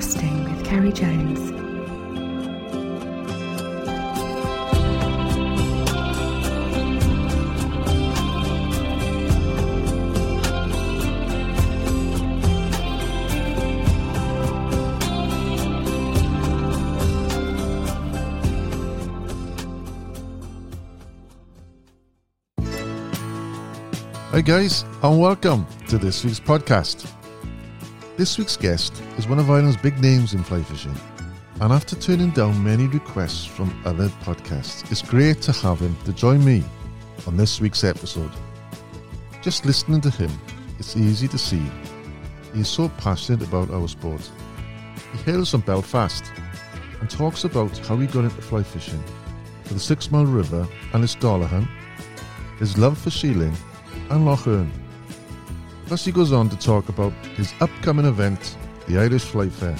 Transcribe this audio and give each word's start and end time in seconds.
Casting 0.00 0.44
with 0.44 0.66
Ceri 0.66 0.94
Jones. 0.94 1.50
Hi, 24.30 24.40
guys, 24.40 24.86
and 25.02 25.20
welcome 25.20 25.66
to 25.88 25.98
this 25.98 26.24
week's 26.24 26.40
podcast. 26.40 27.19
This 28.20 28.36
week's 28.36 28.58
guest 28.58 29.02
is 29.16 29.26
one 29.26 29.38
of 29.38 29.48
Ireland's 29.48 29.78
big 29.78 29.98
names 29.98 30.34
in 30.34 30.44
fly 30.44 30.62
fishing, 30.62 30.94
and 31.62 31.72
after 31.72 31.96
turning 31.96 32.28
down 32.32 32.62
many 32.62 32.86
requests 32.86 33.46
from 33.46 33.74
other 33.86 34.08
podcasts, 34.26 34.84
it's 34.92 35.00
great 35.00 35.40
to 35.40 35.52
have 35.52 35.80
him 35.80 35.96
to 36.04 36.12
join 36.12 36.44
me 36.44 36.62
on 37.26 37.38
this 37.38 37.62
week's 37.62 37.82
episode. 37.82 38.30
Just 39.40 39.64
listening 39.64 40.02
to 40.02 40.10
him, 40.10 40.30
it's 40.78 40.98
easy 40.98 41.28
to 41.28 41.38
see 41.38 41.62
he 42.52 42.60
is 42.60 42.68
so 42.68 42.90
passionate 42.98 43.42
about 43.42 43.70
our 43.70 43.88
sport. 43.88 44.30
He 45.12 45.18
hails 45.22 45.52
from 45.52 45.62
Belfast 45.62 46.30
and 47.00 47.08
talks 47.08 47.44
about 47.44 47.74
how 47.78 47.96
he 47.96 48.06
got 48.06 48.24
into 48.24 48.42
fly 48.42 48.62
fishing 48.62 49.02
for 49.64 49.72
the 49.72 49.80
Six 49.80 50.10
Mile 50.10 50.26
River 50.26 50.68
and 50.92 51.02
its 51.02 51.16
Dollaghan, 51.16 51.66
his 52.58 52.76
love 52.76 52.98
for 52.98 53.08
Sheelin 53.08 53.56
and 54.10 54.26
Lough 54.26 54.46
Erne. 54.46 54.79
Plus, 55.90 56.04
he 56.04 56.12
goes 56.12 56.30
on 56.30 56.48
to 56.48 56.56
talk 56.56 56.88
about 56.88 57.12
his 57.34 57.52
upcoming 57.60 58.06
event, 58.06 58.56
the 58.86 58.96
Irish 58.96 59.24
Fly 59.24 59.48
Fair, 59.48 59.74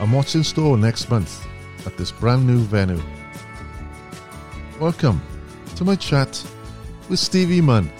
and 0.00 0.12
what's 0.12 0.34
in 0.34 0.44
store 0.44 0.76
next 0.76 1.08
month 1.08 1.46
at 1.86 1.96
this 1.96 2.12
brand 2.12 2.46
new 2.46 2.58
venue. 2.58 3.02
Welcome 4.78 5.22
to 5.76 5.84
my 5.86 5.96
chat 5.96 6.46
with 7.08 7.18
Stevie 7.18 7.62
Munn. 7.62 7.90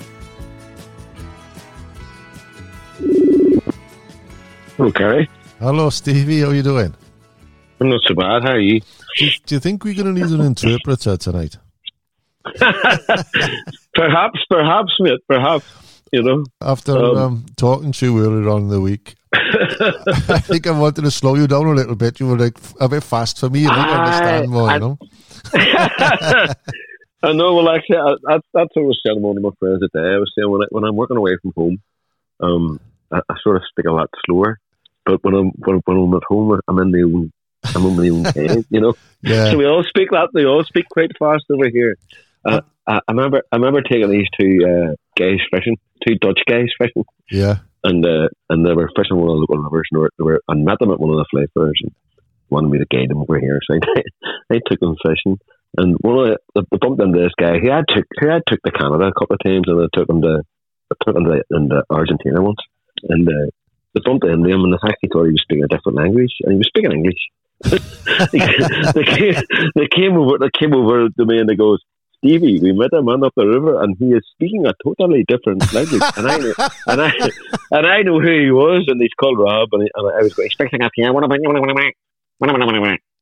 Okay. 4.79 5.27
Hello, 5.59 5.89
Stevie. 5.89 6.41
How 6.43 6.51
you 6.51 6.63
doing? 6.63 6.95
I'm 7.81 7.89
not 7.89 8.03
so 8.07 8.15
bad. 8.15 8.43
How 8.43 8.51
are 8.51 8.61
you? 8.61 8.83
Do, 9.17 9.31
do 9.47 9.55
you 9.55 9.61
think 9.61 9.83
we're 9.83 9.95
going 9.95 10.15
to 10.15 10.21
need 10.21 10.31
an 10.31 10.43
interpreter 10.43 11.17
tonight? 11.17 11.57
perhaps, 13.95 14.41
perhaps, 14.51 14.93
mate. 15.01 15.21
Perhaps. 15.27 15.86
You 16.13 16.23
know. 16.23 16.45
After 16.61 16.93
Um, 16.97 17.17
um, 17.17 17.47
talking 17.57 17.93
to 17.93 18.07
you 18.07 18.19
earlier 18.25 18.49
on 18.49 18.63
in 18.63 18.69
the 18.69 18.81
week, 18.81 19.15
I 19.33 20.39
think 20.39 20.67
I 20.67 20.71
wanted 20.71 21.03
to 21.03 21.11
slow 21.11 21.35
you 21.35 21.47
down 21.47 21.67
a 21.67 21.73
little 21.75 21.97
bit. 21.97 22.21
You 22.21 22.29
were 22.29 22.39
like 22.39 22.57
a 22.81 22.89
bit 22.89 23.03
fast 23.03 23.41
for 23.41 23.51
me. 23.51 23.67
I 23.67 23.75
I 23.75 23.97
understand 23.99 24.51
more, 24.51 24.71
I- 24.71 24.75
you 24.75 24.81
know. 24.81 24.99
I 27.23 27.33
know. 27.33 27.55
Well, 27.55 27.69
actually, 27.71 27.97
I, 27.99 28.15
that's 28.23 28.47
that's 28.53 28.71
what 28.75 28.83
I 28.83 28.87
was 28.87 29.01
saying 29.05 29.17
to 29.17 29.21
one 29.23 29.37
of 29.37 29.43
my 29.43 29.51
friends 29.59 29.81
today. 29.81 30.15
I 30.15 30.19
was 30.19 30.33
saying 30.37 30.51
when 30.51 30.63
I, 30.63 30.67
when 30.71 30.85
I'm 30.85 30.97
working 30.97 31.17
away 31.17 31.37
from 31.43 31.53
home, 31.57 31.81
um, 32.41 32.81
I, 33.11 33.21
I 33.29 33.35
sort 33.43 33.57
of 33.57 33.63
speak 33.69 33.87
a 33.87 33.93
lot 33.93 34.11
slower. 34.27 34.59
But 35.05 35.25
when 35.25 35.35
I'm 35.35 35.49
when, 35.57 35.77
when 35.85 35.97
I'm 35.97 36.15
at 36.15 36.23
home, 36.29 36.61
I'm 36.69 36.79
in 36.79 36.91
the 36.93 37.03
own 37.03 37.33
I'm 37.75 37.87
in 37.87 37.97
my 37.97 38.09
own 38.09 38.25
head, 38.35 38.65
you 38.71 38.81
know. 38.81 38.95
Yeah. 39.23 39.51
So 39.51 39.59
we 39.59 39.67
all 39.67 39.83
speak 39.85 40.11
that. 40.11 40.29
We 40.35 40.45
all 40.47 40.63
speak 40.65 40.89
quite 40.89 41.11
fast 41.19 41.45
over 41.51 41.69
here. 41.69 41.97
Uh, 42.47 42.61
I, 42.87 43.01
I 43.09 43.13
remember 43.13 43.43
I 43.51 43.57
remember 43.57 43.83
taking 43.83 44.11
these 44.11 44.29
two 44.39 44.59
uh, 44.65 44.95
guys 45.19 45.41
fishing, 45.51 45.77
two 46.07 46.15
Dutch 46.17 46.41
guys 46.49 46.69
fishing. 46.79 47.05
Yeah. 47.31 47.57
and 47.85 48.05
uh, 48.05 48.29
and 48.51 48.65
they 48.65 48.73
were 48.73 48.91
fishing 48.97 49.17
one 49.17 49.29
of 49.29 49.35
the 49.35 49.41
local 49.41 49.59
rivers, 49.59 49.89
and 49.91 50.09
they 50.19 50.25
were, 50.25 50.41
I 50.49 50.55
met 50.55 50.79
them 50.79 50.91
at 50.91 51.01
one 51.01 51.11
of 51.11 51.17
the 51.17 51.27
fly 51.31 51.47
fairs 51.55 51.81
and 51.83 51.93
wanted 52.51 52.71
me 52.71 52.79
to 52.79 52.87
guide 52.87 53.09
them 53.09 53.23
over 53.23 53.39
here. 53.39 53.59
So 53.67 53.75
I, 53.75 54.03
I 54.55 54.61
took 54.67 54.81
them 54.81 54.97
fishing, 55.05 55.39
and 55.77 55.97
one 56.01 56.19
of 56.19 56.39
the, 56.55 56.63
they 56.71 56.79
bumped 56.79 57.03
into 57.03 57.19
this 57.19 57.35
guy. 57.39 57.59
He 57.61 57.69
had 57.69 57.85
took 57.89 58.05
he 58.21 58.27
had 58.27 58.43
took 58.47 58.63
to 58.63 58.73
Canada 58.73 59.07
a 59.09 59.19
couple 59.19 59.35
of 59.35 59.45
times, 59.45 59.65
and 59.67 59.83
I 59.83 59.87
took 59.93 60.09
him 60.09 60.23
to 60.23 60.43
I 60.91 60.95
took 61.05 61.17
him 61.17 61.25
to, 61.25 61.43
into 61.51 61.83
Argentina 61.91 62.43
once, 62.43 62.61
and 63.09 63.29
uh, 63.29 63.51
they 63.95 64.01
bumped 64.05 64.25
into 64.25 64.49
him, 64.49 64.65
and 64.65 64.73
they 64.73 64.79
actually 64.83 65.11
thought 65.13 65.25
he 65.25 65.33
was 65.33 65.43
speaking 65.43 65.65
a 65.65 65.69
different 65.69 65.99
language, 65.99 66.33
and 66.43 66.53
he 66.53 66.59
was 66.59 66.69
speaking 66.69 66.93
English. 66.93 67.23
they, 67.65 67.79
they, 68.95 69.05
came, 69.05 69.35
they 69.75 69.89
came 69.89 70.17
over. 70.17 70.39
They 70.39 70.51
came 70.57 70.75
over 70.75 71.09
to 71.09 71.25
me, 71.25 71.41
and 71.41 71.49
they 71.49 71.57
goes. 71.57 71.81
Stevie, 72.27 72.61
we 72.61 72.73
met 72.73 72.93
a 72.93 73.03
man 73.03 73.23
up 73.25 73.33
the 73.37 73.47
river, 73.47 73.83
and 73.83 73.97
he 73.99 74.07
is 74.07 74.23
speaking 74.33 74.67
a 74.67 74.73
totally 74.85 75.25
different 75.29 75.63
language. 75.73 76.03
And 76.17 76.27
I, 76.29 76.39
knew, 76.39 76.55
and 76.89 77.01
I, 77.01 77.13
and 77.71 77.87
I 77.87 78.03
knew 78.03 78.21
who 78.21 78.41
he 78.45 78.51
was, 78.51 78.85
and 78.89 79.01
he's 79.01 79.15
called 79.19 79.39
Rob, 79.39 79.69
and, 79.73 79.83
he, 79.83 79.91
and 79.95 80.09
I 80.19 80.23
was 80.23 80.35
going, 80.35 80.47
expecting 80.47 80.83
up 80.83 80.93
here. 80.95 81.09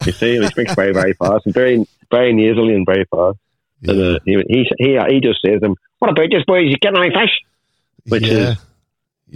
You 0.06 0.12
see, 0.12 0.36
and 0.36 0.44
he 0.44 0.50
speaks 0.50 0.74
very, 0.74 0.92
very 0.92 1.12
fast, 1.14 1.44
and 1.46 1.54
very, 1.54 1.86
very 2.10 2.32
nasally 2.32 2.74
and 2.74 2.84
very 2.86 3.04
fast. 3.14 3.38
And 3.86 4.00
uh, 4.00 4.18
he, 4.24 4.42
he, 4.48 4.66
he, 4.78 4.98
he 5.08 5.20
just 5.20 5.40
says 5.44 5.54
to 5.54 5.60
them, 5.60 5.74
"What 5.98 6.10
about 6.10 6.28
this, 6.30 6.42
boys? 6.46 6.70
You 6.70 6.76
getting 6.78 6.98
any 7.00 7.10
fish? 7.10 7.30
which 8.08 8.26
yeah. 8.26 8.52
is- 8.52 8.58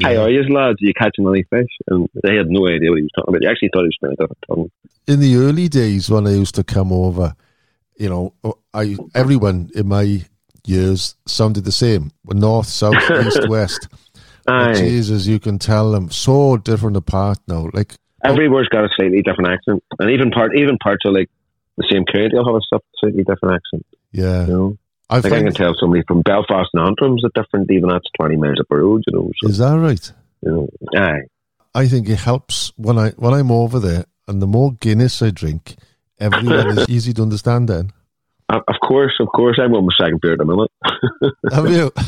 How 0.02 0.10
Yeah. 0.10 0.20
are 0.22 0.30
you, 0.30 0.42
lads? 0.54 0.78
Are 0.82 0.86
you 0.86 0.94
catching 0.94 1.28
any 1.28 1.42
fish?" 1.44 1.68
And 1.88 2.08
they 2.22 2.36
had 2.36 2.48
no 2.48 2.66
idea 2.66 2.90
what 2.90 2.96
he 2.96 3.02
was 3.02 3.10
talking 3.16 3.34
about. 3.34 3.42
They 3.42 3.48
actually 3.48 3.70
thought 3.72 3.82
he 3.82 3.86
was 3.88 3.94
speaking 3.96 4.12
a 4.18 4.22
different 4.22 4.44
tongue. 4.48 4.70
in 5.06 5.20
the 5.20 5.36
early 5.36 5.68
days 5.68 6.10
when 6.10 6.26
I 6.26 6.32
used 6.32 6.54
to 6.56 6.64
come 6.64 6.92
over, 6.92 7.34
you 7.98 8.08
know, 8.08 8.32
oh, 8.44 8.58
I 8.72 8.96
everyone 9.14 9.70
in 9.74 9.88
my 9.88 10.22
years 10.66 11.16
sounded 11.26 11.64
the 11.64 11.72
same. 11.72 12.10
North, 12.24 12.66
south, 12.66 12.94
east, 13.26 13.48
west. 13.48 13.88
Aye. 14.46 14.74
Jesus, 14.74 15.26
you 15.26 15.38
can 15.38 15.58
tell 15.58 15.92
them 15.92 16.10
so 16.10 16.56
different 16.56 16.96
apart 16.96 17.38
now. 17.46 17.68
Like, 17.72 17.94
Every 18.24 18.48
word's 18.48 18.68
got 18.68 18.84
a 18.84 18.88
slightly 18.96 19.22
different 19.22 19.50
accent, 19.50 19.82
and 19.98 20.10
even 20.10 20.30
part, 20.30 20.56
even 20.56 20.78
parts 20.78 21.04
of 21.04 21.12
like 21.14 21.28
the 21.76 21.86
same 21.90 22.04
county 22.04 22.30
will 22.32 22.46
have 22.46 22.54
a 22.56 22.80
slightly 22.98 23.22
different 23.24 23.54
accent. 23.56 23.86
yeah, 24.10 24.46
You 24.46 24.52
know, 24.52 24.78
I 25.10 25.20
like 25.20 25.32
I 25.32 25.42
can 25.42 25.52
tell 25.52 25.74
somebody 25.78 26.02
from 26.08 26.22
Belfast 26.22 26.70
and 26.74 26.82
Antrim's 26.82 27.24
a 27.24 27.28
different, 27.34 27.70
even 27.70 27.88
that's 27.88 28.06
twenty 28.18 28.36
miles 28.36 28.58
up 28.60 28.66
the 28.70 28.76
road. 28.76 29.04
You 29.06 29.16
know, 29.18 29.30
so 29.40 29.48
Is 29.48 29.58
that 29.58 29.78
right? 29.78 30.12
you 30.42 30.50
know, 30.50 30.68
aye. 31.00 31.22
I 31.74 31.86
think 31.86 32.08
it 32.08 32.18
helps 32.18 32.72
when 32.76 32.98
I 32.98 33.10
when 33.10 33.34
I'm 33.34 33.52
over 33.52 33.78
there, 33.78 34.06
and 34.26 34.42
the 34.42 34.46
more 34.46 34.72
Guinness 34.72 35.22
I 35.22 35.30
drink, 35.30 35.76
everyone 36.20 36.78
is 36.78 36.88
easy 36.96 37.12
to 37.14 37.22
understand. 37.22 37.68
Then 37.68 37.92
Of 38.48 38.76
course, 38.82 39.14
of 39.20 39.28
course, 39.28 39.58
I'm 39.62 39.74
on 39.74 39.86
my 39.86 39.92
second 39.98 40.20
beer 40.20 40.32
at 40.32 40.38
the 40.38 40.44
minute. 40.44 40.70
have 41.52 41.70
you? 41.70 41.92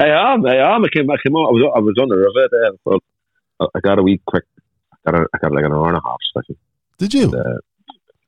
I 0.00 0.08
am, 0.32 0.46
I 0.46 0.56
am. 0.74 0.84
I 0.84 0.88
came, 0.88 1.10
I 1.10 1.16
came 1.22 1.34
on. 1.36 1.46
I 1.48 1.52
was, 1.52 1.72
I 1.76 1.78
was 1.80 1.96
on 2.00 2.08
the 2.08 2.16
river 2.16 2.48
there. 2.50 2.72
But 2.84 3.00
I- 3.74 3.80
got 3.80 3.98
a 3.98 4.02
wee 4.02 4.20
quick. 4.26 4.44
I 5.06 5.10
got 5.10 5.20
a, 5.20 5.26
I 5.34 5.38
got 5.38 5.52
like 5.52 5.64
an 5.64 5.72
hour 5.72 5.88
and 5.88 5.96
a 5.98 6.00
half 6.04 6.16
fishing. 6.34 6.56
Did 6.98 7.14
you? 7.14 7.32
Uh, 7.32 7.58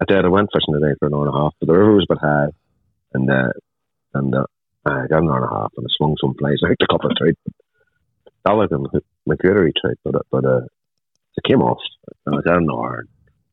I 0.00 0.04
did. 0.06 0.24
I 0.24 0.28
went 0.28 0.50
fishing 0.52 0.74
today 0.74 0.94
for 0.98 1.06
an 1.06 1.14
hour 1.14 1.26
and 1.26 1.34
a 1.34 1.38
half, 1.38 1.54
but 1.58 1.66
the 1.68 1.72
river 1.72 1.94
was 1.94 2.06
a 2.10 2.14
bit 2.14 2.20
high, 2.20 2.48
and 3.14 3.30
uh, 3.30 3.48
and 4.14 4.34
uh, 4.34 4.44
I 4.84 5.06
got 5.08 5.22
an 5.22 5.28
hour 5.30 5.42
and 5.42 5.50
a 5.50 5.54
half, 5.54 5.72
and 5.76 5.86
I 5.86 5.90
swung 5.96 6.16
some 6.20 6.34
flies. 6.34 6.58
I 6.64 6.68
hooked 6.68 6.82
a 6.82 6.86
couple 6.92 7.10
of 7.10 7.16
trout. 7.16 7.34
I 8.44 8.52
like 8.52 8.68
them, 8.70 8.86
my 9.26 9.36
greater 9.36 9.70
trout, 9.80 9.96
but 10.04 10.14
but 10.30 10.44
uh, 10.44 10.60
it 11.36 11.44
came 11.44 11.62
off. 11.62 11.78
I 12.26 12.30
was 12.30 12.44
at 12.46 12.56
an 12.56 12.68
hour. 12.70 13.06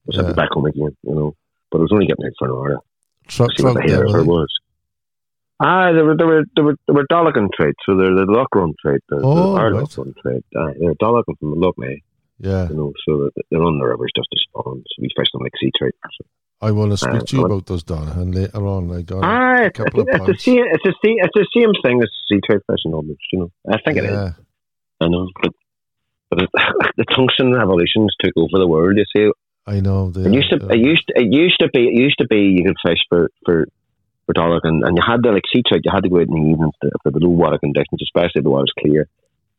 And 0.07 0.19
I 0.19 0.21
was 0.23 0.29
Yeah. 0.29 0.35
back 0.35 0.51
home 0.51 0.65
again, 0.65 0.95
you 1.03 1.15
know. 1.15 1.33
But 1.71 1.79
I 1.79 1.81
was 1.81 1.91
only 1.91 2.07
getting 2.07 2.25
out 2.25 2.31
for 2.37 2.47
an 2.47 2.53
hour. 2.53 2.79
Truck, 3.27 3.49
what 3.49 3.57
truck 3.57 3.73
the 3.75 3.81
hell 3.81 4.11
there, 4.11 4.19
it 4.21 4.25
was. 4.25 4.47
Ah, 5.59 5.91
they 5.93 6.01
were 6.01 6.17
they 6.17 6.25
were 6.25 6.43
they 6.55 6.61
were 6.61 6.75
they 6.87 6.93
were 6.93 7.05
Dollaghan 7.11 7.47
trade, 7.55 7.75
so 7.85 7.95
they're 7.95 8.13
the 8.13 8.25
lock 8.27 8.53
run 8.53 8.73
trade, 8.81 8.99
the, 9.09 9.17
Oh, 9.23 9.53
the 9.55 9.71
right. 9.71 9.97
run 9.97 10.13
trade. 10.21 10.43
Uh, 10.55 10.71
they're 10.79 10.95
Dollaghan 10.95 11.37
from 11.39 11.51
the 11.51 11.55
lock 11.55 11.77
me, 11.77 12.03
Yeah, 12.39 12.67
you 12.69 12.75
know, 12.75 12.91
so 13.07 13.29
they're 13.49 13.63
on 13.63 13.79
the 13.79 13.85
rivers 13.85 14.11
just 14.15 14.27
to 14.31 14.37
spawn. 14.49 14.83
So 14.85 14.95
we 15.01 15.07
fish 15.15 15.27
them 15.31 15.41
like 15.41 15.53
sea 15.59 15.71
trade. 15.77 15.93
So. 16.19 16.25
I 16.61 16.71
want 16.71 16.91
to 16.91 16.97
speak 16.97 17.13
Uh, 17.21 17.25
to 17.25 17.37
you 17.37 17.45
about 17.45 17.65
those 17.67 17.83
Dollaghan 17.83 18.33
later 18.35 18.65
on. 18.65 18.91
I 18.91 19.01
got 19.03 19.23
Ah, 19.23 19.63
a 19.63 19.65
it's, 19.67 19.77
couple 19.77 20.01
of 20.01 20.07
it's 20.11 20.25
the 20.25 20.37
same. 20.39 20.65
It's 20.71 20.83
the 20.83 20.95
same. 21.03 21.17
It's 21.19 21.33
the 21.35 21.47
same 21.55 21.71
thing 21.83 22.01
as 22.03 22.09
sea 22.27 22.39
trade 22.45 22.61
fishing, 22.69 22.93
almost. 22.93 23.19
You 23.31 23.39
know, 23.39 23.51
I 23.69 23.77
think 23.85 23.97
it 23.99 24.05
is. 24.05 24.11
yeah, 24.11 24.31
I 25.01 25.07
know, 25.07 25.29
but 25.41 25.51
but 26.29 26.41
it, 26.43 26.49
the 26.97 27.05
tungsten 27.15 27.53
revolutions 27.53 28.13
took 28.21 28.33
over 28.35 28.57
the 28.59 28.67
world. 28.67 28.97
You 28.97 29.05
see, 29.15 29.31
I 29.65 29.79
know. 29.79 30.11
They, 30.11 30.25
it 30.29 30.33
used 30.33 30.49
to. 30.49 30.57
It 30.69 30.79
used. 30.79 31.03
It 31.15 31.33
used 31.33 31.59
to 31.59 31.69
be. 31.69 31.87
It 31.87 31.93
used 31.95 32.17
to 32.19 32.27
be. 32.27 32.41
You 32.57 32.63
could 32.65 32.77
fish 32.85 32.99
for 33.09 33.29
for 33.45 33.67
for 34.25 34.33
dollar, 34.33 34.59
and, 34.63 34.83
and 34.83 34.97
you 34.97 35.03
had 35.05 35.23
to 35.23 35.31
like 35.31 35.43
sea 35.53 35.63
trade. 35.67 35.81
You 35.85 35.91
had 35.93 36.03
to 36.03 36.09
go 36.09 36.17
out 36.17 36.27
in 36.27 36.33
the 36.33 36.49
evenings 36.51 36.73
for 37.01 37.11
the 37.11 37.19
low 37.19 37.29
water 37.29 37.57
conditions, 37.57 38.01
especially 38.01 38.39
if 38.39 38.43
the 38.43 38.49
water's 38.49 38.73
clear, 38.79 39.07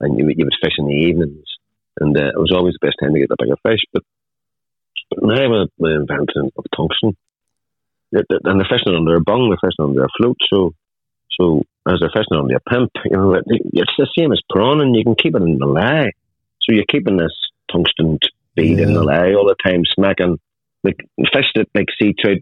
and 0.01 0.19
you 0.19 0.25
would- 0.27 0.39
you 0.39 0.45
would 0.45 0.55
fish 0.62 0.75
in 0.79 0.87
the 0.87 0.95
evenings, 0.95 1.45
and 2.01 2.17
uh, 2.17 2.29
it 2.29 2.39
was 2.39 2.53
always 2.53 2.75
the 2.81 2.87
best 2.87 2.97
time 3.01 3.12
to 3.12 3.21
get 3.21 3.29
the 3.29 3.37
bigger 3.39 3.56
fish. 3.62 3.81
But, 3.93 4.03
now 5.23 5.51
with 5.51 5.71
the 5.79 5.95
invention 5.95 6.51
of 6.56 6.65
tungsten, 6.75 7.17
and 8.12 8.61
they're 8.61 8.69
fishing 8.69 8.95
under 8.95 9.17
a 9.17 9.21
bung, 9.21 9.49
they're 9.51 9.69
fishing 9.71 9.85
under 9.85 10.05
a 10.05 10.09
float, 10.17 10.37
so 10.53 10.73
so 11.39 11.62
as 11.87 11.99
they're 12.01 12.11
fishing 12.15 12.39
under 12.39 12.56
a 12.56 12.61
pimp, 12.61 12.91
you 13.05 13.17
know, 13.17 13.35
it, 13.35 13.45
it's 13.47 13.93
the 13.99 14.09
same 14.19 14.33
as 14.33 14.41
prawn, 14.51 14.81
and 14.81 14.95
you 14.97 15.03
can 15.05 15.15
keep 15.15 15.35
it 15.35 15.43
in 15.43 15.59
the 15.59 15.67
ley. 15.67 16.12
So 16.62 16.73
you're 16.73 16.85
keeping 16.89 17.17
this 17.17 17.35
tungsten 17.71 18.19
bead 18.56 18.79
in 18.79 18.89
Yeah. 18.91 18.95
the 18.95 19.05
ley 19.05 19.35
all 19.35 19.47
the 19.47 19.56
time, 19.65 19.83
smacking 19.95 20.39
like 20.83 20.97
fish 21.33 21.51
that 21.55 21.67
like 21.75 21.89
sea 22.01 22.15
trout 22.19 22.39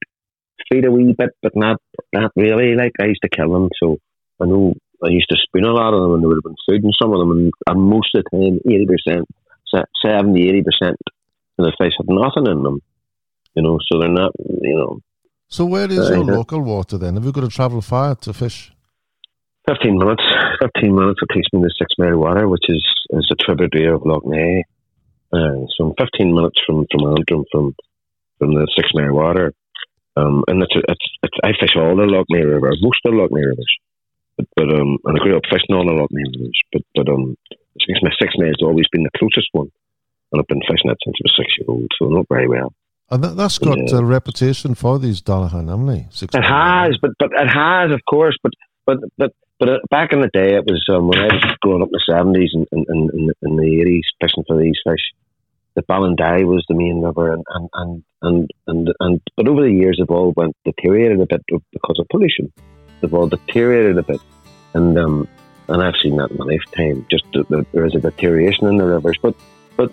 feed 0.71 0.85
a 0.85 0.91
wee 0.91 1.15
bit, 1.17 1.31
but 1.43 1.53
not 1.57 1.79
not 2.13 2.31
really. 2.37 2.75
Like 2.75 2.93
I 3.01 3.07
used 3.07 3.23
to 3.23 3.29
kill 3.29 3.53
them, 3.53 3.69
so 3.81 3.99
I 4.41 4.47
know 4.47 4.75
I 5.05 5.09
used 5.11 5.29
to 5.31 5.37
spoon 5.43 5.65
a 5.65 5.73
lot 5.73 5.95
of 5.95 6.03
them, 6.03 6.15
and 6.15 6.23
there 6.23 6.29
would 6.29 6.39
have 6.39 6.45
been 6.45 6.65
food 6.69 6.85
in 6.85 6.93
some 7.01 7.13
of 7.13 7.19
them, 7.19 7.31
and, 7.33 7.53
and 7.69 7.81
most 7.81 8.15
of 8.15 8.25
the 8.25 8.31
time, 8.39 8.61
eighty 8.73 8.87
percent, 8.87 9.27
70 10.05 10.49
80 10.49 10.63
percent 10.63 10.97
and 11.59 11.67
the 11.67 11.73
fish 11.79 11.93
have 11.99 12.07
nothing 12.09 12.47
in 12.51 12.63
them. 12.63 12.81
You 13.55 13.63
know, 13.63 13.79
so 13.91 13.99
they're 14.01 14.09
not. 14.09 14.33
You 14.63 14.77
know. 14.77 14.99
So 15.49 15.67
where 15.67 15.91
is 15.91 16.11
Uh, 16.11 16.15
your 16.15 16.25
local 16.25 16.63
water 16.63 16.97
then? 16.99 17.15
Have 17.15 17.25
you 17.25 17.33
got 17.33 17.43
to 17.43 17.49
travel 17.49 17.81
far 17.83 18.15
to 18.17 18.33
fish? 18.33 18.73
15 19.69 19.99
minutes. 19.99 20.23
15 20.63 20.95
minutes 20.95 21.21
it 21.23 21.35
takes 21.35 21.49
me 21.53 21.61
to 21.63 21.69
Six 21.79 21.93
Mile 21.99 22.17
Water, 22.17 22.49
which 22.49 22.65
is, 22.69 22.83
is 23.11 23.29
a 23.31 23.37
tributary 23.37 23.87
of 23.95 24.03
Lough 24.05 24.21
Neagh. 24.25 24.63
Uh, 25.33 25.65
so 25.77 25.89
I'm 25.89 25.95
15 25.99 26.35
minutes 26.35 26.59
from 26.67 26.87
from 26.91 27.17
Antrim, 27.17 27.45
from 27.51 27.75
from 28.39 28.55
the 28.55 28.67
Six 28.77 28.91
Mile 28.95 29.13
Water. 29.13 29.53
Um, 30.15 30.45
and 30.47 30.63
it's, 30.63 30.75
it's, 30.77 31.07
it's, 31.23 31.39
I 31.43 31.53
fish 31.59 31.73
all 31.75 31.97
the 31.97 32.05
Lough 32.05 32.25
Neagh 32.31 32.45
rivers, 32.45 32.79
most 32.83 33.01
of 33.05 33.13
the 33.13 33.17
Lough 33.17 33.29
Neagh 33.29 33.47
rivers. 33.49 33.73
But, 34.37 34.47
but 34.57 34.69
um, 34.69 34.99
and 35.05 35.17
I 35.19 35.25
grew 35.25 35.37
up 35.37 35.45
fishing 35.49 35.75
all 35.75 35.87
the 35.87 35.93
Lough 35.93 36.09
Neagh 36.13 36.33
rivers. 36.37 36.61
But 36.73 36.83
but 36.95 37.09
um, 37.09 37.37
Six 37.81 37.99
Mile, 38.03 38.13
Six 38.21 38.35
Mile 38.37 38.49
has 38.49 38.61
always 38.63 38.87
been 38.93 39.05
the 39.05 39.19
closest 39.19 39.49
one, 39.53 39.71
and 40.33 40.41
I've 40.41 40.47
been 40.49 40.61
fishing 40.69 40.91
it 40.91 40.99
since 41.05 41.17
I 41.17 41.25
was 41.25 41.35
six 41.39 41.49
year 41.59 41.67
old, 41.69 41.89
so 41.99 42.09
not 42.09 42.27
very 42.29 42.49
well. 42.49 42.75
And 43.11 43.25
that, 43.25 43.37
that's 43.37 43.59
got 43.59 43.79
Yeah. 43.79 43.99
a 43.99 44.05
reputation 44.05 44.75
for 44.75 44.99
these 44.99 45.21
Dollaghan, 45.23 45.69
haven't 45.69 45.87
they? 45.87 46.07
Six 46.11 46.35
It 46.35 46.45
has, 46.45 46.99
but 47.01 47.13
but 47.19 47.31
it 47.33 47.49
has, 47.49 47.91
of 47.91 48.01
course. 48.09 48.37
But 48.43 48.53
but 48.85 48.99
but 49.17 49.33
but 49.59 49.69
uh, 49.69 49.79
back 49.91 50.13
in 50.13 50.21
the 50.21 50.31
day, 50.33 50.57
it 50.57 50.65
was 50.67 50.85
um, 50.93 51.09
when 51.09 51.19
I 51.19 51.33
was 51.33 51.57
growing 51.63 51.83
up 51.83 51.89
in 51.89 51.93
the 51.93 52.05
seventies 52.11 52.51
and 52.53 52.67
in, 52.73 52.85
in, 52.89 53.11
in, 53.15 53.31
in 53.49 53.57
the 53.57 53.81
eighties, 53.81 54.05
fishing 54.21 54.45
for 54.47 54.59
these 54.61 54.77
fish. 54.85 55.01
The 55.75 55.83
Ballinderry 55.83 56.45
was 56.45 56.65
the 56.69 56.75
main 56.75 57.01
river, 57.01 57.33
and 57.33 57.45
and, 57.49 57.69
and 57.73 58.05
and 58.23 58.51
and 58.67 58.95
and 59.01 59.21
but 59.37 59.49
over 59.49 59.63
the 59.63 59.73
years, 59.73 59.97
they've 59.99 60.11
all 60.11 60.33
went 60.37 60.57
deteriorated 60.65 61.21
a 61.21 61.27
bit 61.27 61.43
because 61.49 61.99
of 61.99 62.07
pollution. 62.11 62.53
They've 63.01 63.15
all 63.15 63.29
deteriorated 63.29 63.99
a 63.99 64.03
bit, 64.03 64.21
and 64.75 64.99
um 64.99 65.29
and 65.69 65.83
I've 65.83 65.97
seen 66.03 66.17
that 66.17 66.31
in 66.31 66.37
my 66.37 66.45
lifetime. 66.45 67.07
Just 67.11 67.25
that 67.33 67.49
that 67.49 67.67
there 67.73 67.87
is 67.87 67.95
a 67.95 68.01
deterioration 68.01 68.67
in 68.67 68.77
the 68.77 68.85
rivers, 68.85 69.19
but 69.23 69.35
but 69.77 69.93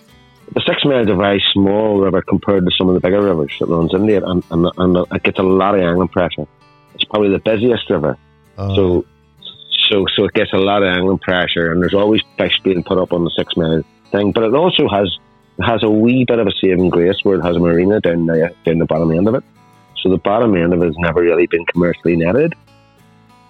the 0.53 0.61
Six 0.65 0.83
Mile 0.83 1.03
is 1.03 1.09
a 1.09 1.15
very 1.15 1.43
small 1.53 1.99
river 1.99 2.21
compared 2.21 2.65
to 2.65 2.71
some 2.77 2.89
of 2.89 2.95
the 2.95 2.99
bigger 2.99 3.21
rivers 3.21 3.53
that 3.59 3.67
runs 3.67 3.93
into 3.93 4.15
it, 4.15 4.23
and, 4.23 4.43
and, 4.51 4.67
and 4.77 4.97
it 5.13 5.23
gets 5.23 5.39
a 5.39 5.43
lot 5.43 5.75
of 5.75 5.81
angling 5.81 6.07
pressure. 6.09 6.47
It's 6.95 7.03
probably 7.05 7.29
the 7.29 7.39
busiest 7.39 7.89
river, 7.89 8.17
Uh, 8.57 8.75
so 8.75 9.05
so 9.89 10.05
so 10.15 10.25
it 10.25 10.33
gets 10.33 10.51
a 10.53 10.57
lot 10.57 10.83
of 10.83 10.89
angling 10.89 11.19
pressure, 11.19 11.71
and 11.71 11.81
there's 11.81 11.93
always 11.93 12.21
fish 12.37 12.59
being 12.63 12.83
put 12.83 12.97
up 12.97 13.13
on 13.13 13.23
the 13.23 13.31
Six 13.37 13.55
Mile 13.55 13.83
thing. 14.11 14.31
But 14.33 14.43
it 14.43 14.53
also 14.53 14.87
has 14.89 15.07
it 15.07 15.19
has 15.61 15.83
a 15.83 15.89
wee 15.89 16.25
bit 16.25 16.39
of 16.39 16.47
a 16.47 16.51
saving 16.61 16.89
grace 16.89 17.17
where 17.23 17.39
it 17.39 17.43
has 17.43 17.55
a 17.55 17.59
marina 17.59 17.99
down 17.99 18.25
the 18.25 18.53
down 18.65 18.79
the 18.79 18.85
bottom 18.85 19.11
end 19.11 19.27
of 19.27 19.35
it. 19.35 19.43
So 20.01 20.09
the 20.09 20.17
bottom 20.17 20.55
end 20.55 20.73
of 20.73 20.81
it 20.81 20.85
has 20.85 20.97
never 20.97 21.21
really 21.21 21.47
been 21.47 21.65
commercially 21.65 22.15
netted. 22.15 22.53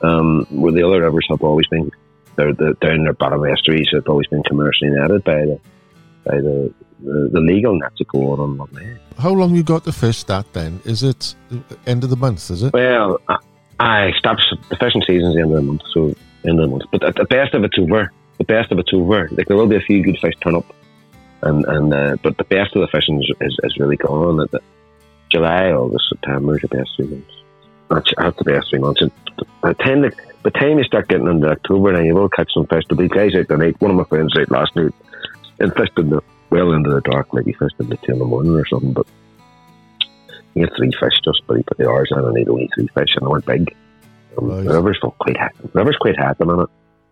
Um, 0.02 0.46
where 0.50 0.72
the 0.72 0.84
other 0.84 1.02
rivers 1.02 1.26
have 1.30 1.44
always 1.44 1.68
been, 1.68 1.92
they're, 2.38 2.54
the 2.54 2.74
down 2.80 3.04
their 3.04 3.14
bottom 3.14 3.46
estuaries 3.46 3.90
have 3.92 4.08
always 4.08 4.28
been 4.28 4.44
commercially 4.44 4.92
netted 4.92 5.24
by 5.24 5.46
the 5.46 5.60
by 6.26 6.38
the 6.38 6.74
the, 7.02 7.30
the 7.32 7.40
legal 7.40 7.78
nets 7.78 7.96
that 8.00 8.08
go 8.08 8.32
on 8.32 8.40
on 8.40 9.00
how 9.20 9.32
long 9.32 9.54
you 9.54 9.64
got 9.64 9.84
to 9.84 9.92
fish 9.92 10.24
that 10.24 10.52
then? 10.54 10.80
Is 10.86 11.04
it 11.04 11.36
end 11.86 12.04
of 12.04 12.10
the 12.10 12.16
month, 12.16 12.50
is 12.50 12.64
it? 12.64 12.74
Well, 12.74 13.20
I, 13.28 13.38
I 13.80 14.12
stopped 14.18 14.44
the 14.70 14.78
fishing 14.78 15.04
season's 15.06 15.36
the 15.36 15.42
end 15.42 15.52
of 15.52 15.58
the 15.58 15.62
month, 15.62 15.82
so 15.94 16.16
end 16.46 16.60
of 16.60 16.66
the 16.66 16.68
month. 16.68 16.84
But 16.92 17.04
at 17.04 17.16
the 17.16 17.26
best 17.26 17.54
of 17.54 17.64
it's 17.64 17.78
over. 17.78 18.12
The 18.38 18.46
best 18.46 18.72
of 18.72 18.80
it's 18.80 18.94
over. 18.94 19.28
Like 19.32 19.48
there 19.48 19.58
will 19.58 19.68
be 19.68 19.76
a 19.76 19.82
few 19.82 20.02
good 20.02 20.18
fish 20.20 20.34
turn 20.42 20.56
up, 20.56 20.66
and 21.42 21.66
and 21.66 21.94
uh, 21.94 22.16
but 22.22 22.38
the 22.38 22.44
best 22.44 22.76
of 22.76 22.82
the 22.82 22.88
fishing 22.88 23.22
is, 23.22 23.32
is, 23.42 23.58
is 23.64 23.78
really 23.78 23.98
gone. 23.98 24.42
At 24.42 24.52
the 24.52 24.62
July, 25.32 25.72
August, 25.72 26.06
September 26.10 26.56
is 26.56 26.62
the 26.62 26.68
best 26.70 26.90
three 26.96 27.08
months. 27.08 27.34
That's, 27.90 28.12
that's 28.18 28.38
the 28.38 28.44
best 28.44 28.70
three 28.70 28.80
months. 28.80 29.02
And 29.02 29.12
the 29.64 29.74
time 29.76 30.02
the, 30.02 30.10
by 30.44 30.50
the 30.50 30.52
time 30.52 30.78
you 30.78 30.84
start 30.84 31.08
getting 31.08 31.28
into 31.28 31.50
October, 31.50 31.94
now 31.94 32.00
you 32.00 32.16
will 32.16 32.30
catch 32.30 32.52
some 32.54 32.68
fish. 32.68 32.84
There'll 32.88 33.02
be 33.02 33.08
guys 33.10 33.36
out 33.36 33.48
there 33.48 33.58
night. 33.58 33.80
One 33.80 33.92
of 33.92 33.98
my 33.98 34.04
friends 34.06 34.36
out 34.38 34.52
last 34.52 34.76
night 34.76 34.94
and 35.60 35.74
fished 35.76 35.98
in 35.98 36.10
the 36.10 36.22
well 36.50 36.72
into 36.74 36.90
the 36.90 37.02
dark, 37.02 37.34
maybe 37.34 37.54
fished 37.54 37.76
in 37.80 37.90
the 37.90 37.98
two 37.98 38.14
in 38.14 38.20
the 38.20 38.26
morning 38.26 38.56
or 38.56 38.66
something. 38.66 38.94
But 38.94 39.08
he 40.54 40.62
had 40.62 40.72
three 40.76 40.92
fish 40.92 41.20
just, 41.24 41.42
but 41.48 41.58
he 41.58 41.64
put 41.64 41.78
the 41.78 41.90
hours 41.90 42.12
in 42.12 42.20
and 42.20 42.38
he'd 42.38 42.50
only 42.50 42.70
three 42.74 42.88
fish 42.88 43.10
and 43.16 43.26
they 43.26 43.30
weren't 43.30 43.46
big. 43.46 43.76
Um, 44.38 44.50
Right. 44.50 44.64
The 44.64 44.74
river's 44.74 45.00
quite 45.00 45.38
high. 45.38 45.52
The 45.62 45.70
river's 45.74 45.98
quite 45.98 46.18
high 46.18 46.32
at 46.32 46.38
the 46.38 46.46
minute. 46.46 46.70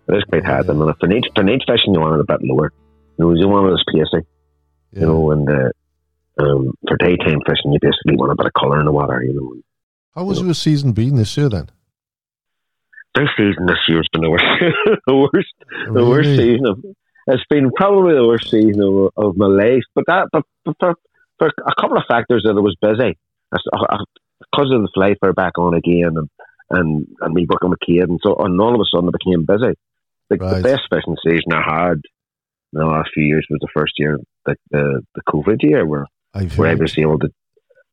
It 0.07 0.15
is 0.15 0.23
quite 0.23 0.45
high 0.45 0.59
at 0.59 0.67
the 0.67 0.73
minute. 0.73 0.95
For 0.99 1.07
night, 1.07 1.25
for 1.35 1.43
night 1.43 1.61
fishing, 1.67 1.93
you 1.93 1.99
want 1.99 2.15
it 2.15 2.21
a 2.21 2.37
bit 2.37 2.47
lower. 2.47 2.71
You 3.17 3.25
know, 3.25 3.33
you 3.35 3.47
want 3.47 3.69
it 3.69 3.73
as 3.73 3.83
pacey, 3.93 4.25
Yeah. 4.93 4.99
you 5.01 5.05
know, 5.07 5.31
and 5.31 5.49
uh, 5.49 5.69
um, 6.43 6.71
for 6.87 6.97
daytime 6.97 7.39
fishing, 7.47 7.73
you 7.73 7.79
basically 7.81 8.15
want 8.15 8.31
a 8.31 8.35
bit 8.35 8.45
of 8.47 8.53
colour 8.53 8.79
in 8.79 8.85
the 8.85 8.91
water, 8.91 9.23
you 9.23 9.33
know. 9.33 9.55
How 10.15 10.23
was 10.23 10.41
your 10.41 10.53
season 10.53 10.91
been 10.93 11.15
this 11.15 11.35
year 11.37 11.49
then? 11.49 11.69
This 13.15 13.29
season 13.35 13.65
this 13.65 13.77
year's 13.87 14.07
been 14.13 14.21
the 14.21 14.29
worst, 14.29 14.45
the 15.07 15.15
worst, 15.15 15.53
the 15.93 16.05
worst 16.05 16.29
season 16.29 16.65
of. 16.67 16.83
It's 17.29 17.43
been 17.49 17.71
probably 17.75 18.13
the 18.15 18.25
worst 18.25 18.49
season 18.49 18.79
of, 18.81 19.11
of 19.17 19.35
my 19.37 19.47
life. 19.47 19.83
But 19.95 20.05
that, 20.07 20.29
but, 20.31 20.43
but 20.63 20.75
for, 20.79 20.95
for 21.39 21.47
a 21.47 21.81
couple 21.81 21.97
of 21.97 22.03
factors 22.07 22.43
that 22.45 22.55
it 22.55 22.61
was 22.61 22.77
busy, 22.81 23.17
uh, 23.51 23.57
uh, 23.73 23.97
because 24.39 24.71
of 24.71 24.81
the 24.81 24.89
fly 24.93 25.15
fair 25.19 25.33
back 25.33 25.57
on 25.57 25.73
again, 25.73 26.13
and 26.15 26.29
and 26.69 27.07
and 27.21 27.33
me 27.33 27.45
working 27.49 27.69
with 27.71 27.79
Kate, 27.85 28.01
and 28.07 28.19
so 28.23 28.35
and 28.37 28.59
all 28.61 28.73
of 28.75 28.79
a 28.81 28.85
sudden 28.89 29.09
it 29.09 29.15
became 29.19 29.45
busy. 29.45 29.73
Like 30.29 30.41
Right. 30.41 30.57
the 30.57 30.63
best 30.63 30.81
fishing 30.89 31.17
season 31.25 31.51
I 31.53 31.61
had 31.89 32.01
in 32.73 32.79
the 32.79 32.85
last 32.85 33.09
few 33.13 33.23
years 33.23 33.45
was 33.49 33.59
the 33.61 33.67
first 33.75 33.93
year, 33.97 34.17
like 34.45 34.57
the 34.71 35.01
the 35.15 35.21
COVID 35.27 35.61
year, 35.61 35.85
where 35.85 36.05
I've 36.33 36.57
where 36.57 36.67
I 36.67 36.71
heard. 36.71 36.81
was 36.81 36.97
able 36.97 37.19
to. 37.19 37.29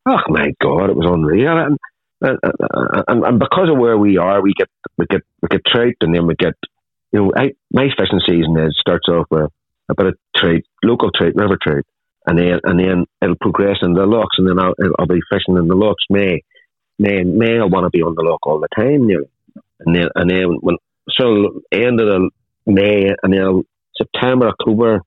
Oh 0.06 0.20
my 0.28 0.52
God, 0.60 0.90
it 0.90 0.96
was 0.96 1.06
unreal, 1.10 1.58
and 1.58 1.78
and, 2.20 2.38
and 3.08 3.24
and 3.24 3.38
because 3.38 3.68
of 3.70 3.78
where 3.78 3.96
we 3.96 4.18
are, 4.18 4.42
we 4.42 4.52
get 4.54 4.68
we 4.98 5.06
get 5.06 5.22
we 5.42 5.48
get 5.48 5.62
trout, 5.66 5.94
and 6.00 6.14
then 6.14 6.26
we 6.26 6.34
get 6.34 6.54
you 7.12 7.22
know, 7.22 7.32
I, 7.36 7.52
my 7.72 7.88
fishing 7.96 8.20
season 8.26 8.56
is 8.58 8.76
starts 8.80 9.08
off 9.08 9.26
with 9.30 9.50
a 9.88 9.94
bit 9.94 10.06
of 10.06 10.18
trout, 10.36 10.62
local 10.82 11.10
trout, 11.14 11.34
river 11.36 11.56
trout, 11.62 11.84
and 12.26 12.38
then 12.38 12.60
and 12.64 12.80
then 12.80 13.04
it'll 13.22 13.36
progress 13.36 13.78
in 13.82 13.94
the 13.94 14.06
locks, 14.06 14.36
and 14.38 14.48
then 14.48 14.58
I'll, 14.58 14.74
I'll 14.98 15.06
be 15.06 15.20
fishing 15.30 15.56
in 15.56 15.68
the 15.68 15.76
locks. 15.76 16.04
May 16.10 16.42
May 16.98 17.22
May 17.22 17.58
I 17.58 17.64
want 17.64 17.84
to 17.84 17.90
be 17.90 18.02
on 18.02 18.14
the 18.16 18.22
lock 18.22 18.46
all 18.46 18.60
the 18.60 18.68
time, 18.76 19.06
nearly, 19.06 19.28
and 19.80 19.94
then 19.94 20.08
and 20.14 20.28
then 20.28 20.58
when 20.60 20.76
so 21.10 21.60
end 21.70 22.00
of 22.00 22.08
the 22.08 22.30
May 22.66 23.10
and 23.22 23.32
then 23.32 23.62
September 23.96 24.48
October, 24.48 25.00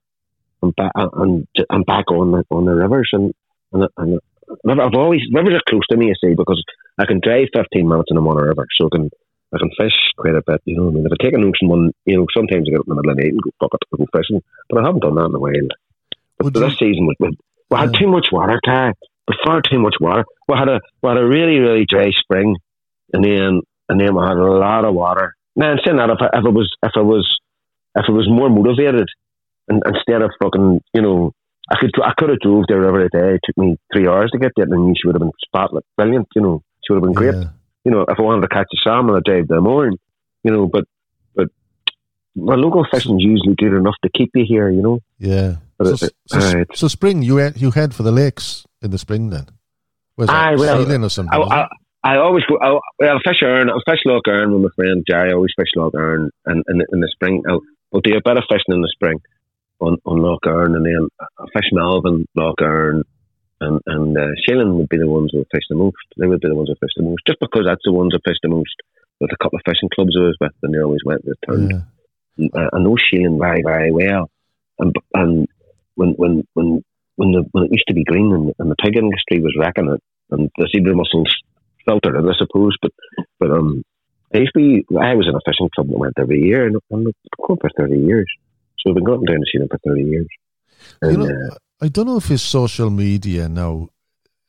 I'm 0.62 0.70
back 0.72 0.92
and 0.96 1.46
I'm 1.70 1.82
back 1.82 2.10
on 2.10 2.32
the 2.32 2.44
on 2.50 2.64
the 2.64 2.74
rivers 2.74 3.10
and 3.12 3.32
and, 3.72 3.88
and 3.96 4.20
I've 4.80 4.94
always 4.94 5.20
rivers 5.32 5.54
are 5.54 5.62
close 5.68 5.86
to 5.90 5.96
me, 5.96 6.06
you 6.06 6.14
see, 6.22 6.34
because 6.34 6.62
I 6.98 7.04
can 7.04 7.20
drive 7.22 7.48
15 7.54 7.86
minutes 7.88 8.06
and 8.10 8.18
I'm 8.18 8.26
on 8.28 8.38
a 8.38 8.46
river, 8.46 8.66
so 8.78 8.86
I 8.86 8.96
can 8.96 9.10
I 9.54 9.58
can 9.58 9.70
fish 9.78 9.94
quite 10.16 10.34
a 10.34 10.42
bit. 10.46 10.60
You 10.64 10.76
know, 10.76 10.88
I 10.88 10.90
mean, 10.90 11.06
if 11.06 11.12
I 11.12 11.22
take 11.22 11.34
an 11.34 11.44
ocean 11.44 11.68
one, 11.68 11.92
you 12.06 12.16
know, 12.18 12.26
sometimes 12.36 12.66
I 12.66 12.70
get 12.70 12.80
up 12.80 12.86
in 12.88 12.96
the 12.96 13.02
middle 13.02 13.10
of 13.12 13.16
the 13.16 13.22
night 13.22 13.32
and 13.32 13.42
go 13.42 13.50
fuck 13.60 13.74
it, 13.74 13.88
I 13.92 13.96
go 13.96 14.06
fishing, 14.16 14.42
but 14.68 14.82
I 14.82 14.86
haven't 14.86 15.02
done 15.02 15.14
that 15.16 15.26
in 15.26 15.34
a 15.34 15.38
while. 15.38 15.68
But 16.38 16.44
Would 16.44 16.54
this 16.54 16.78
season, 16.78 17.06
we, 17.06 17.14
we, 17.20 17.38
we 17.70 17.76
had 17.76 17.90
Yeah. 17.92 18.00
too 18.00 18.08
much 18.08 18.28
water, 18.32 18.60
Ty. 18.64 18.92
But 19.26 19.36
far 19.44 19.60
too 19.60 19.78
much 19.78 19.96
water. 20.00 20.24
We 20.48 20.56
had 20.56 20.68
a 20.68 20.80
we 21.02 21.08
had 21.08 21.18
a 21.18 21.26
really 21.26 21.58
really 21.58 21.84
dry 21.86 22.10
spring, 22.12 22.56
and 23.12 23.22
then 23.22 23.60
and 23.90 24.00
then 24.00 24.14
we 24.14 24.22
had 24.22 24.36
a 24.38 24.42
lot 24.52 24.84
of 24.86 24.94
water. 24.94 25.34
Now, 25.54 25.72
I'm 25.72 25.78
saying 25.84 25.98
that 25.98 26.08
if 26.08 26.16
I, 26.20 26.38
if 26.38 26.44
it 26.46 26.54
was 26.54 26.74
if 26.82 26.92
it 26.96 27.04
was 27.04 27.38
if 27.96 28.04
I 28.08 28.12
was 28.12 28.28
more 28.28 28.48
motivated, 28.50 29.08
and 29.68 29.82
instead 29.86 30.22
of 30.22 30.30
fucking 30.42 30.80
you 30.94 31.02
know 31.02 31.32
I 31.70 31.76
could 31.78 31.90
I 32.02 32.12
could 32.16 32.30
have 32.30 32.40
drove 32.40 32.64
there 32.68 32.84
every 32.86 33.08
day. 33.08 33.34
It 33.34 33.40
took 33.44 33.56
me 33.58 33.76
three 33.92 34.06
hours 34.08 34.30
to 34.32 34.38
get 34.38 34.52
there, 34.56 34.66
and 34.66 34.96
she 34.96 35.06
would 35.06 35.14
have 35.14 35.20
been 35.20 35.32
spotless, 35.44 35.84
brilliant. 35.96 36.28
You 36.34 36.42
know, 36.42 36.62
she 36.84 36.92
would 36.92 36.98
have 37.02 37.04
been 37.04 37.12
great. 37.12 37.34
Yeah. 37.34 37.50
You 37.84 37.92
know, 37.92 38.00
if 38.02 38.18
I 38.18 38.22
wanted 38.22 38.42
to 38.42 38.48
catch 38.48 38.66
a 38.72 38.76
salmon, 38.82 39.14
I'd 39.16 39.24
drive 39.24 39.48
there 39.48 39.60
more. 39.60 39.86
You 40.44 40.50
know, 40.52 40.66
but 40.66 40.84
but 41.34 41.48
my 42.34 42.54
local 42.54 42.86
fishing's 42.90 43.22
usually 43.22 43.54
good 43.56 43.72
enough 43.76 43.96
to 44.04 44.10
keep 44.16 44.30
you 44.34 44.44
here. 44.46 44.70
You 44.70 44.82
know, 44.82 45.00
Yeah. 45.18 45.56
But 45.78 45.96
So, 45.98 46.06
it- 46.06 46.12
so, 46.26 46.64
so 46.74 46.88
spring, 46.88 47.22
you 47.22 47.36
head, 47.36 47.60
you 47.60 47.70
head 47.70 47.94
for 47.94 48.02
the 48.02 48.10
lakes 48.10 48.66
in 48.82 48.90
the 48.90 48.98
spring 48.98 49.30
then? 49.30 49.46
Aye, 50.18 50.26
that? 50.26 50.58
well, 50.58 50.84
Sheelin 50.84 51.04
or 51.04 51.08
something? 51.10 51.32
I, 51.32 51.42
it? 51.42 51.52
I, 51.52 52.14
I 52.14 52.16
always 52.16 52.44
go. 52.46 52.58
I, 52.60 52.78
well, 52.98 53.16
I 53.16 53.28
fish 53.28 53.42
Erne. 53.42 53.70
I 53.70 53.78
fish 53.88 54.00
Loch 54.04 54.26
Erne 54.26 54.52
with 54.52 54.62
my 54.62 54.68
friend 54.74 55.04
Jerry. 55.08 55.30
I 55.30 55.34
always 55.34 55.52
fish 55.56 55.68
Loch 55.76 55.94
Erne, 55.94 56.30
and 56.46 56.64
in, 56.68 56.80
in 56.92 57.00
the 57.00 57.08
spring, 57.12 57.42
I'll, 57.48 57.60
I'll 57.92 58.00
do 58.00 58.16
a 58.16 58.22
bit 58.24 58.36
of 58.36 58.44
fishing 58.48 58.74
in 58.74 58.82
the 58.82 58.92
spring 58.92 59.20
on 59.80 59.96
on 60.04 60.18
Loch 60.18 60.46
Erne, 60.46 60.74
and 60.74 60.86
then 60.86 61.08
I 61.20 61.44
fish 61.52 61.70
Melvin, 61.72 62.26
Loch 62.34 62.60
Erne, 62.60 63.02
and 63.60 63.80
and 63.86 64.16
uh, 64.16 64.32
Sheelin 64.44 64.74
would 64.76 64.88
be 64.88 64.98
the 64.98 65.08
ones 65.08 65.30
who 65.32 65.44
fish 65.52 65.64
the 65.68 65.76
most. 65.76 65.96
They 66.18 66.26
would 66.26 66.40
be 66.40 66.48
the 66.48 66.54
ones 66.54 66.68
who 66.68 66.74
fish 66.74 66.94
the 66.96 67.04
most, 67.04 67.22
just 67.26 67.40
because 67.40 67.64
that's 67.66 67.82
the 67.84 67.92
ones 67.92 68.12
who 68.12 68.20
fish 68.24 68.38
the 68.42 68.48
most. 68.48 68.74
With 69.20 69.32
a 69.32 69.36
couple 69.42 69.56
of 69.58 69.62
fishing 69.66 69.88
clubs 69.92 70.14
I 70.16 70.26
was 70.26 70.36
with, 70.40 70.52
and 70.62 70.72
they 70.72 70.80
always 70.80 71.02
went 71.04 71.24
this 71.24 71.34
turn. 71.44 71.70
yeah. 72.36 72.48
I, 72.54 72.76
I 72.76 72.78
know 72.78 72.96
Sheelin 72.96 73.38
very 73.40 73.62
very 73.64 73.90
well, 73.90 74.30
and 74.78 74.94
and 75.14 75.48
when 75.94 76.10
when 76.12 76.46
when 76.54 76.84
when 77.16 77.32
the 77.32 77.44
when 77.50 77.64
it 77.64 77.72
used 77.72 77.88
to 77.88 77.94
be 77.94 78.04
green 78.04 78.32
and, 78.32 78.54
and 78.58 78.70
the 78.70 78.76
pig 78.76 78.96
industry 78.96 79.40
was 79.40 79.56
wrecking 79.58 79.90
it, 79.90 80.02
and 80.30 80.50
the 80.56 80.68
zebra 80.72 80.94
mussels 80.94 81.34
filtered 81.84 82.14
it, 82.14 82.28
I 82.28 82.34
suppose. 82.38 82.76
But 82.80 82.92
but 83.40 83.50
um, 83.50 83.82
I 84.34 84.38
used 84.38 84.52
to 84.54 84.58
be 84.58 84.96
I 84.96 85.14
was 85.14 85.26
in 85.26 85.34
a 85.34 85.40
fishing 85.44 85.70
club 85.74 85.88
that 85.88 85.98
went 85.98 86.14
every 86.18 86.40
year, 86.40 86.66
and 86.66 86.76
I'm 86.92 87.04
going 87.04 87.58
for 87.60 87.70
thirty 87.76 87.98
years. 87.98 88.30
So 88.78 88.90
I've 88.90 88.94
been 88.94 89.04
going 89.04 89.24
down 89.24 89.36
to 89.36 89.46
see 89.50 89.58
them 89.58 89.68
for 89.68 89.78
thirty 89.78 90.04
years. 90.04 90.26
You 91.02 91.16
know, 91.16 91.26
uh, 91.26 91.54
I 91.80 91.88
don't 91.88 92.06
know 92.06 92.18
if 92.18 92.30
it's 92.30 92.42
social 92.42 92.90
media 92.90 93.48
now, 93.48 93.88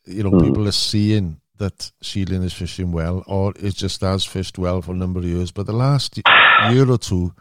you 0.05 0.23
know, 0.23 0.31
Hmm. 0.31 0.45
people 0.45 0.67
are 0.67 0.71
seeing 0.71 1.37
that 1.57 1.91
Sheelin 2.01 2.43
is 2.43 2.53
fishing 2.53 2.91
well 2.91 3.23
or 3.27 3.53
it 3.59 3.75
just 3.75 4.01
has 4.01 4.25
fished 4.25 4.57
well 4.57 4.81
for 4.81 4.93
a 4.93 4.95
number 4.95 5.19
of 5.19 5.25
years. 5.25 5.51
But 5.51 5.65
the 5.65 5.73
last 5.73 6.17
year 6.71 6.89
or 6.89 6.97
two, 6.97 7.33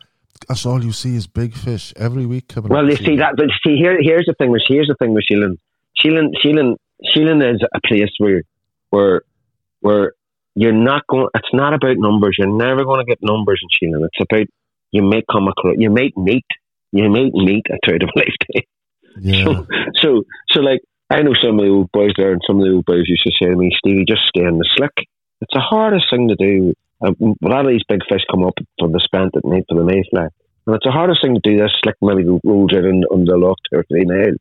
that's 0.48 0.66
all 0.66 0.82
you 0.84 0.92
see 0.92 1.14
is 1.16 1.26
big 1.26 1.54
fish 1.54 1.92
every 1.96 2.26
week 2.26 2.48
coming 2.48 2.70
well, 2.70 2.88
you 2.88 2.96
see 2.96 3.16
that, 3.16 3.36
but 3.36 3.46
see 3.64 3.76
here 3.76 3.96
here's 4.00 4.26
the 4.26 4.34
thing 4.34 4.50
with 4.50 4.62
here's 4.66 4.88
the 4.88 4.96
thing 4.98 5.14
with 5.14 5.24
Sheelin. 5.30 5.56
Sheelin, 5.98 6.30
Sheelin, 6.44 6.76
Sheelin 7.14 7.54
is 7.54 7.60
a 7.74 7.80
place 7.86 8.10
where, 8.18 8.42
where, 8.90 9.22
where 9.80 10.12
you're 10.58 10.72
not 10.72 11.06
going. 11.06 11.28
It's 11.34 11.52
not 11.52 11.72
about 11.72 11.98
numbers. 11.98 12.34
You're 12.36 12.56
never 12.56 12.84
going 12.84 12.98
to 12.98 13.06
get 13.06 13.18
numbers 13.22 13.62
in 13.62 13.68
Sheelin. 13.70 14.04
It's 14.04 14.26
about 14.28 14.46
you 14.90 15.02
may 15.02 15.22
come 15.30 15.46
across, 15.46 15.76
you 15.78 15.88
might 15.88 16.16
meet, 16.16 16.46
you 16.90 17.08
might 17.08 17.32
meet 17.32 17.66
a 17.70 17.78
third 17.86 18.02
of 18.02 18.10
lifetime. 18.16 18.66
Yeah. 19.20 19.44
So, 19.44 19.66
so, 20.00 20.22
so, 20.50 20.60
like, 20.60 20.80
I 21.10 21.22
know 21.22 21.34
some 21.40 21.60
of 21.60 21.64
the 21.64 21.70
old 21.70 21.92
boys 21.92 22.12
there, 22.16 22.32
and 22.32 22.42
some 22.44 22.58
of 22.58 22.66
the 22.66 22.72
old 22.72 22.86
boys 22.86 23.04
used 23.06 23.22
to 23.22 23.32
say 23.38 23.50
to 23.50 23.56
me, 23.56 23.70
Stevie, 23.78 24.04
just 24.08 24.26
stay 24.26 24.42
in 24.42 24.58
the 24.58 24.68
slick. 24.76 25.06
It's 25.40 25.54
the 25.54 25.60
hardest 25.60 26.06
thing 26.10 26.26
to 26.28 26.34
do. 26.34 26.74
A 27.02 27.14
lot 27.42 27.64
of 27.64 27.70
these 27.70 27.86
big 27.88 28.00
fish 28.08 28.22
come 28.28 28.44
up 28.44 28.54
from 28.80 28.90
the 28.90 29.00
spent 29.04 29.36
at 29.36 29.44
night 29.44 29.64
for 29.68 29.78
the 29.78 29.84
mayfly. 29.84 30.26
And 30.66 30.74
it's 30.74 30.84
the 30.84 30.90
hardest 30.90 31.22
thing 31.22 31.34
to 31.34 31.40
do. 31.40 31.56
This 31.56 31.70
slick 31.82 31.94
maybe 32.02 32.26
rolls 32.44 32.72
out 32.74 32.84
in, 32.84 33.04
under 33.12 33.32
the 33.32 33.38
lock 33.38 33.58
two 33.70 33.78
or 33.78 33.84
three 33.84 34.04
miles. 34.04 34.38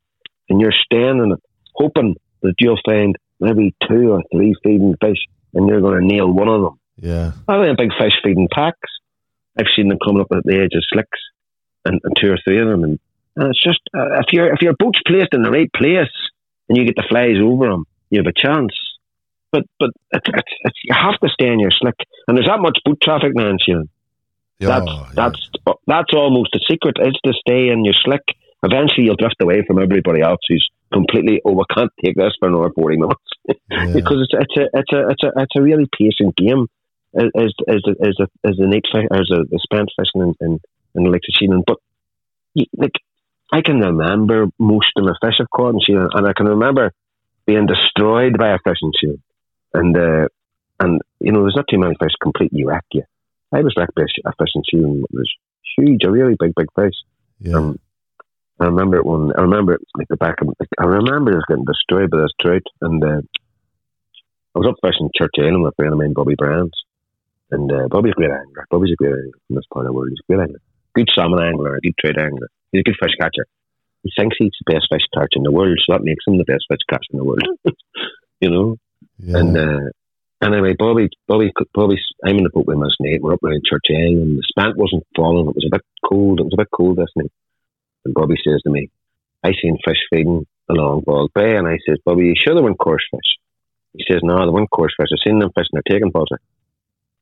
And 0.50 0.60
you're 0.60 0.72
standing 0.72 1.34
it, 1.34 1.44
hoping 1.76 2.16
that 2.42 2.56
you'll 2.60 2.80
find 2.84 3.16
maybe 3.40 3.76
two 3.88 4.14
or 4.14 4.24
three 4.34 4.56
feeding 4.64 4.96
fish, 5.00 5.20
and 5.58 5.68
you're 5.68 5.82
going 5.82 6.00
to 6.00 6.08
nail 6.08 6.32
one 6.32 6.48
of 6.48 6.62
them. 6.62 6.80
Yeah. 6.98 7.32
I 7.48 7.64
think 7.64 7.78
big 7.78 7.92
fish 8.00 8.14
feeding 8.24 8.48
packs. 8.52 8.90
I've 9.60 9.66
seen 9.76 9.90
them 9.90 9.98
coming 10.04 10.22
up 10.22 10.28
at 10.32 10.44
the 10.44 10.56
edge 10.56 10.76
of 10.76 10.84
slicks, 10.88 11.20
and, 11.84 12.00
and 12.04 12.16
two 12.20 12.32
or 12.32 12.38
three 12.44 12.62
of 12.62 12.68
them. 12.68 12.84
And, 12.84 13.00
and 13.36 13.50
it's 13.50 13.64
just 13.64 13.82
uh, 13.96 14.20
if 14.20 14.32
your 14.32 14.54
if 14.54 14.62
your 14.62 14.74
boat's 14.78 15.02
placed 15.06 15.34
in 15.34 15.42
the 15.42 15.52
right 15.52 15.72
place 15.74 16.14
and 16.70 16.78
you 16.78 16.86
get 16.86 16.96
the 16.96 17.08
flies 17.10 17.38
over 17.42 17.68
them, 17.68 17.86
you 18.10 18.20
have 18.20 18.28
a 18.28 18.34
chance. 18.34 18.74
But 19.52 19.64
but 19.80 19.90
it's, 20.12 20.28
it's, 20.28 20.54
it's, 20.62 20.80
you 20.84 20.94
have 20.94 21.20
to 21.20 21.30
stay 21.30 21.48
in 21.48 21.60
your 21.60 21.72
slick, 21.72 21.96
and 22.28 22.38
there's 22.38 22.48
that 22.48 22.60
much 22.60 22.78
boat 22.86 23.02
traffic 23.02 23.32
now 23.34 23.50
in. 23.50 23.90
Yeah, 24.60 24.68
That's 24.68 24.86
oh, 24.88 25.06
yeah. 25.08 25.12
that's 25.16 25.50
that's 25.88 26.14
almost 26.14 26.50
the 26.54 26.62
secret 26.68 26.98
is 27.00 27.18
to 27.26 27.34
stay 27.34 27.70
in 27.70 27.86
your 27.86 27.94
slick. 27.94 28.24
Eventually, 28.64 29.06
you'll 29.06 29.16
drift 29.16 29.42
away 29.42 29.64
from 29.66 29.82
everybody 29.82 30.22
else 30.22 30.40
who's 30.48 30.68
completely 30.94 31.42
oh, 31.46 31.60
I 31.62 31.74
can't 31.74 31.92
take 32.04 32.16
this 32.16 32.34
for 32.40 32.48
another 32.50 32.72
forty 32.76 32.98
minutes 32.98 33.22
Yeah. 33.70 33.94
because 33.94 34.28
it's 34.30 34.34
it's 34.34 34.58
a 34.58 34.78
it's 34.80 34.94
a 34.94 35.10
it's 35.10 35.24
a 35.24 35.32
it's 35.42 35.56
a 35.56 35.62
really 35.62 35.88
patient 35.98 36.36
game. 36.36 36.68
As 37.16 37.30
as 37.36 37.54
as 37.68 37.82
the 37.84 37.96
as 38.02 38.16
the, 38.18 38.28
as 38.44 38.56
the 38.58 38.68
night 38.68 38.84
fish 38.92 39.06
as 39.12 39.28
the, 39.30 39.46
the 39.50 39.60
spent 39.64 39.90
fishing 39.98 40.22
in 40.22 40.34
in, 40.46 40.60
in 40.96 41.04
the 41.04 41.10
Lakes 41.10 41.28
but 41.66 41.78
like 42.76 42.92
I 43.52 43.62
can 43.62 43.80
remember 43.80 44.48
most 44.60 44.92
of 44.98 45.06
the 45.06 45.18
fish 45.22 45.36
I've 45.40 45.50
caught 45.50 45.74
in 45.76 45.80
Sheelin, 45.80 46.10
and 46.14 46.28
I 46.28 46.34
can 46.34 46.48
remember 46.48 46.92
being 47.46 47.66
destroyed 47.66 48.38
by 48.38 48.50
a 48.50 48.60
fish 48.60 48.80
in 48.82 48.92
Sheelin, 48.92 49.22
and 49.74 49.98
uh, 49.98 50.28
and 50.80 51.02
you 51.20 51.32
know 51.32 51.42
there's 51.44 51.56
not 51.56 51.68
too 51.70 51.80
many 51.80 51.96
fish 52.00 52.12
completely 52.22 52.66
wreck 52.66 52.84
you. 52.92 53.04
I 53.54 53.62
was 53.62 53.74
wrecked 53.78 53.96
by 53.96 54.04
a 54.04 54.08
sh- 54.08 54.26
a 54.26 54.34
fish 54.38 54.52
in 54.56 54.64
Sheelin. 54.64 55.00
It 55.04 55.12
was 55.14 55.32
huge, 55.78 56.04
a 56.04 56.12
really 56.12 56.36
big 56.38 56.54
big 56.56 56.68
fish. 56.76 56.96
yeah. 57.40 57.56
Um, 57.56 57.80
I 58.60 58.66
remember 58.66 58.98
it 58.98 59.06
when 59.06 59.32
I 59.38 59.42
remember 59.42 59.74
it 59.74 59.82
like 59.98 60.08
the 60.10 60.18
back 60.18 60.42
of 60.42 60.50
I 60.80 60.86
remember 60.86 61.32
it 61.32 61.36
was 61.36 61.46
getting 61.48 61.66
destroyed 61.66 62.10
by 62.10 62.22
this 62.22 62.34
trout, 62.42 62.66
and 62.82 63.04
uh, 63.04 63.22
I 64.56 64.60
was 64.60 64.68
up 64.68 64.82
fishing 64.82 65.12
Church 65.16 65.34
Island 65.38 65.64
with 65.64 65.74
a 65.74 65.76
friend 65.76 65.94
of 65.94 66.00
mine, 66.00 66.14
Bobby 66.14 66.36
Brands, 66.36 66.74
and 67.52 67.72
uh, 67.72 67.88
Bobby's 67.90 68.14
a 68.18 68.20
great 68.20 68.32
angler. 68.32 68.66
Bobby's 68.72 68.94
a 68.94 68.96
great 68.96 69.14
angler 69.14 69.38
from 69.46 69.56
this 69.56 69.70
part 69.72 69.86
of 69.86 69.90
the 69.90 69.94
world. 69.94 70.10
He's 70.10 70.26
a 70.26 70.34
great 70.34 70.42
angler, 70.42 70.62
good 70.96 71.10
salmon 71.14 71.44
angler, 71.44 71.76
a 71.76 71.82
good 71.82 71.98
trout 72.00 72.18
angler. 72.18 72.50
He's 72.72 72.82
a 72.82 72.84
good 72.84 72.98
fish 73.00 73.14
catcher. 73.20 73.46
He 74.02 74.12
thinks 74.18 74.38
he's 74.40 74.58
the 74.66 74.74
best 74.74 74.88
fish 74.90 75.06
catcher 75.14 75.38
in 75.38 75.44
the 75.44 75.52
world, 75.52 75.78
so 75.86 75.94
that 75.94 76.04
makes 76.04 76.26
him 76.26 76.38
the 76.38 76.50
best 76.50 76.66
fish 76.70 76.82
catcher 76.90 77.14
in 77.14 77.20
the 77.20 77.26
world. 77.26 77.46
you 78.42 78.50
know, 78.50 78.78
yeah. 79.20 79.38
and 79.38 79.58
uh, 79.58 79.86
anyway, 80.42 80.74
Bobby, 80.78 81.10
Bobby, 81.28 81.52
Bobby, 81.74 81.98
I'm 82.26 82.38
in 82.38 82.44
the 82.44 82.50
boat 82.50 82.66
with 82.66 82.78
my 82.78 82.90
mate. 83.02 83.22
We're 83.22 83.34
up 83.34 83.44
around 83.44 83.62
Church 83.70 83.86
Island. 83.90 84.40
The 84.40 84.44
spent 84.50 84.78
wasn't 84.78 85.06
falling. 85.16 85.48
It 85.48 85.56
was 85.56 85.70
a 85.70 85.76
bit 85.76 85.86
cold. 86.10 86.40
It 86.40 86.44
was 86.50 86.54
a 86.54 86.62
bit 86.62 86.74
cold 86.74 86.98
this 86.98 87.14
night. 87.16 87.32
And 88.08 88.16
Bobby 88.16 88.36
says 88.40 88.62
to 88.64 88.72
me, 88.72 88.90
I 89.44 89.52
seen 89.62 89.78
fish 89.86 90.00
feeding 90.10 90.48
along 90.70 91.04
Bald 91.06 91.32
Bay. 91.36 91.58
And 91.58 91.68
I 91.68 91.78
says, 91.86 92.00
Bobby, 92.06 92.32
you 92.32 92.36
sure 92.40 92.56
they 92.56 92.62
weren't 92.62 92.80
coarse 92.80 93.04
fish? 93.12 93.36
He 93.92 94.06
says, 94.08 94.22
no, 94.24 94.40
they 94.40 94.52
weren't 94.52 94.72
coarse 94.72 94.94
fish. 94.96 95.12
I've 95.12 95.28
seen 95.28 95.40
them 95.40 95.52
fishing. 95.52 95.76
They're 95.76 95.92
taking 95.92 96.12
butter. 96.12 96.40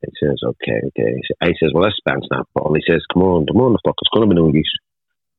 He 0.06 0.12
says, 0.22 0.38
okay, 0.46 0.80
okay. 0.94 1.22
I 1.42 1.48
says, 1.58 1.72
well, 1.74 1.86
this 1.86 1.98
spent's 1.98 2.28
not 2.30 2.48
falling. 2.54 2.82
He 2.86 2.94
says, 2.94 3.02
come 3.12 3.24
on, 3.24 3.48
come 3.48 3.58
on, 3.58 3.74
the 3.74 3.80
fuck. 3.84 3.96
It's 3.98 4.14
going 4.14 4.30
to 4.30 4.36
be 4.36 4.40
no 4.40 4.54
use. 4.54 4.72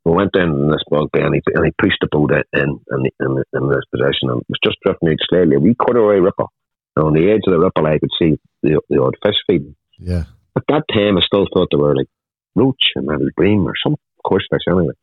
We 0.05 0.13
went 0.13 0.33
down 0.33 0.51
in 0.51 0.71
this 0.71 0.83
bog 0.91 1.11
bay 1.13 1.23
and 1.23 1.35
he, 1.35 1.43
and 1.55 1.67
he 1.67 1.73
pushed 1.79 1.99
the 2.01 2.09
boat 2.11 2.31
in 2.31 2.79
in, 2.91 3.01
in, 3.21 3.43
in, 3.53 3.63
position 3.91 4.31
and 4.31 4.43
it 4.43 4.47
was 4.49 4.63
just 4.65 4.79
drifting 4.85 5.11
out 5.11 5.19
slowly. 5.29 5.57
A 5.57 5.61
wee 5.61 5.75
corduroy 5.75 6.19
ripple. 6.19 6.51
And 6.97 7.07
on 7.07 7.13
the 7.15 7.31
edge 7.31 7.43
of 7.47 7.53
the 7.53 7.59
ripple, 7.59 7.87
I 7.87 7.99
could 7.99 8.15
see 8.19 8.39
the, 8.63 8.81
the 8.89 9.03
odd 9.03 9.17
fish 9.23 9.39
feeding. 9.47 9.77
yeah. 9.99 10.25
At 10.57 10.63
that 10.69 10.85
time, 10.91 11.19
I 11.19 11.23
still 11.27 11.47
thought 11.53 11.69
they 11.71 11.77
were 11.77 11.95
like 11.95 12.09
roach 12.55 12.97
and 12.97 13.07
maybe 13.07 13.29
bream 13.37 13.69
or 13.69 13.75
some 13.83 13.97
coarse 14.25 14.47
fish 14.51 14.63
anyway. 14.69 14.95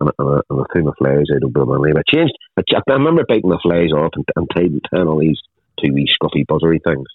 And, 0.00 0.10
I- 0.18 0.40
I 0.50 0.64
threw 0.72 0.84
my 0.84 0.92
flies 0.98 1.26
out 1.34 1.44
of 1.44 1.52
them 1.52 1.70
and 1.70 1.98
I 1.98 2.02
changed. 2.08 2.34
I, 2.56 2.62
I 2.88 2.92
remember 2.94 3.24
biting 3.28 3.50
the 3.50 3.58
flies 3.62 3.92
off 3.92 4.12
and, 4.14 4.24
and 4.36 4.48
tied 4.54 4.72
tying 4.90 5.08
all 5.08 5.18
these 5.20 5.40
two 5.80 5.92
wee 5.92 6.08
scruffy 6.08 6.44
buzzery 6.46 6.80
things. 6.82 7.08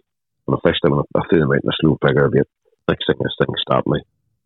And 0.48 0.56
I 0.56 0.60
fished 0.68 0.82
them 0.84 0.94
and 0.94 1.02
I, 1.16 1.20
I 1.20 1.24
threw 1.30 1.40
them 1.40 1.52
out 1.52 1.64
in 1.64 1.70
a 1.70 1.78
slow 1.82 1.98
figure 2.06 2.30
bait. 2.30 2.48
Next 2.88 3.06
thing, 3.08 3.18
this 3.20 3.36
thing 3.40 3.56
stopped 3.60 3.88
me. 3.88 4.02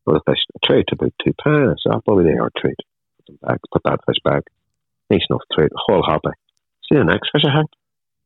Well, 0.05 0.15
the 0.25 0.31
fish, 0.31 0.39
I 0.55 0.65
tried 0.65 0.86
about 0.91 1.13
two 1.24 1.34
pounds. 1.43 1.84
I 1.86 2.00
probably 2.05 2.25
oh, 2.25 2.27
they 2.31 2.38
are 2.39 2.51
trade. 2.58 2.79
Put 3.17 3.25
them 3.27 3.38
back, 3.43 3.60
put 3.72 3.84
that 3.84 4.00
fish 4.08 4.22
back. 4.24 4.43
Nice 5.10 5.25
enough 5.29 5.41
trade, 5.53 5.72
whole 5.75 6.05
happy. 6.08 6.34
See 6.88 6.98
the 6.98 7.03
next 7.03 7.29
fish 7.31 7.43
I 7.46 7.58
had? 7.58 7.65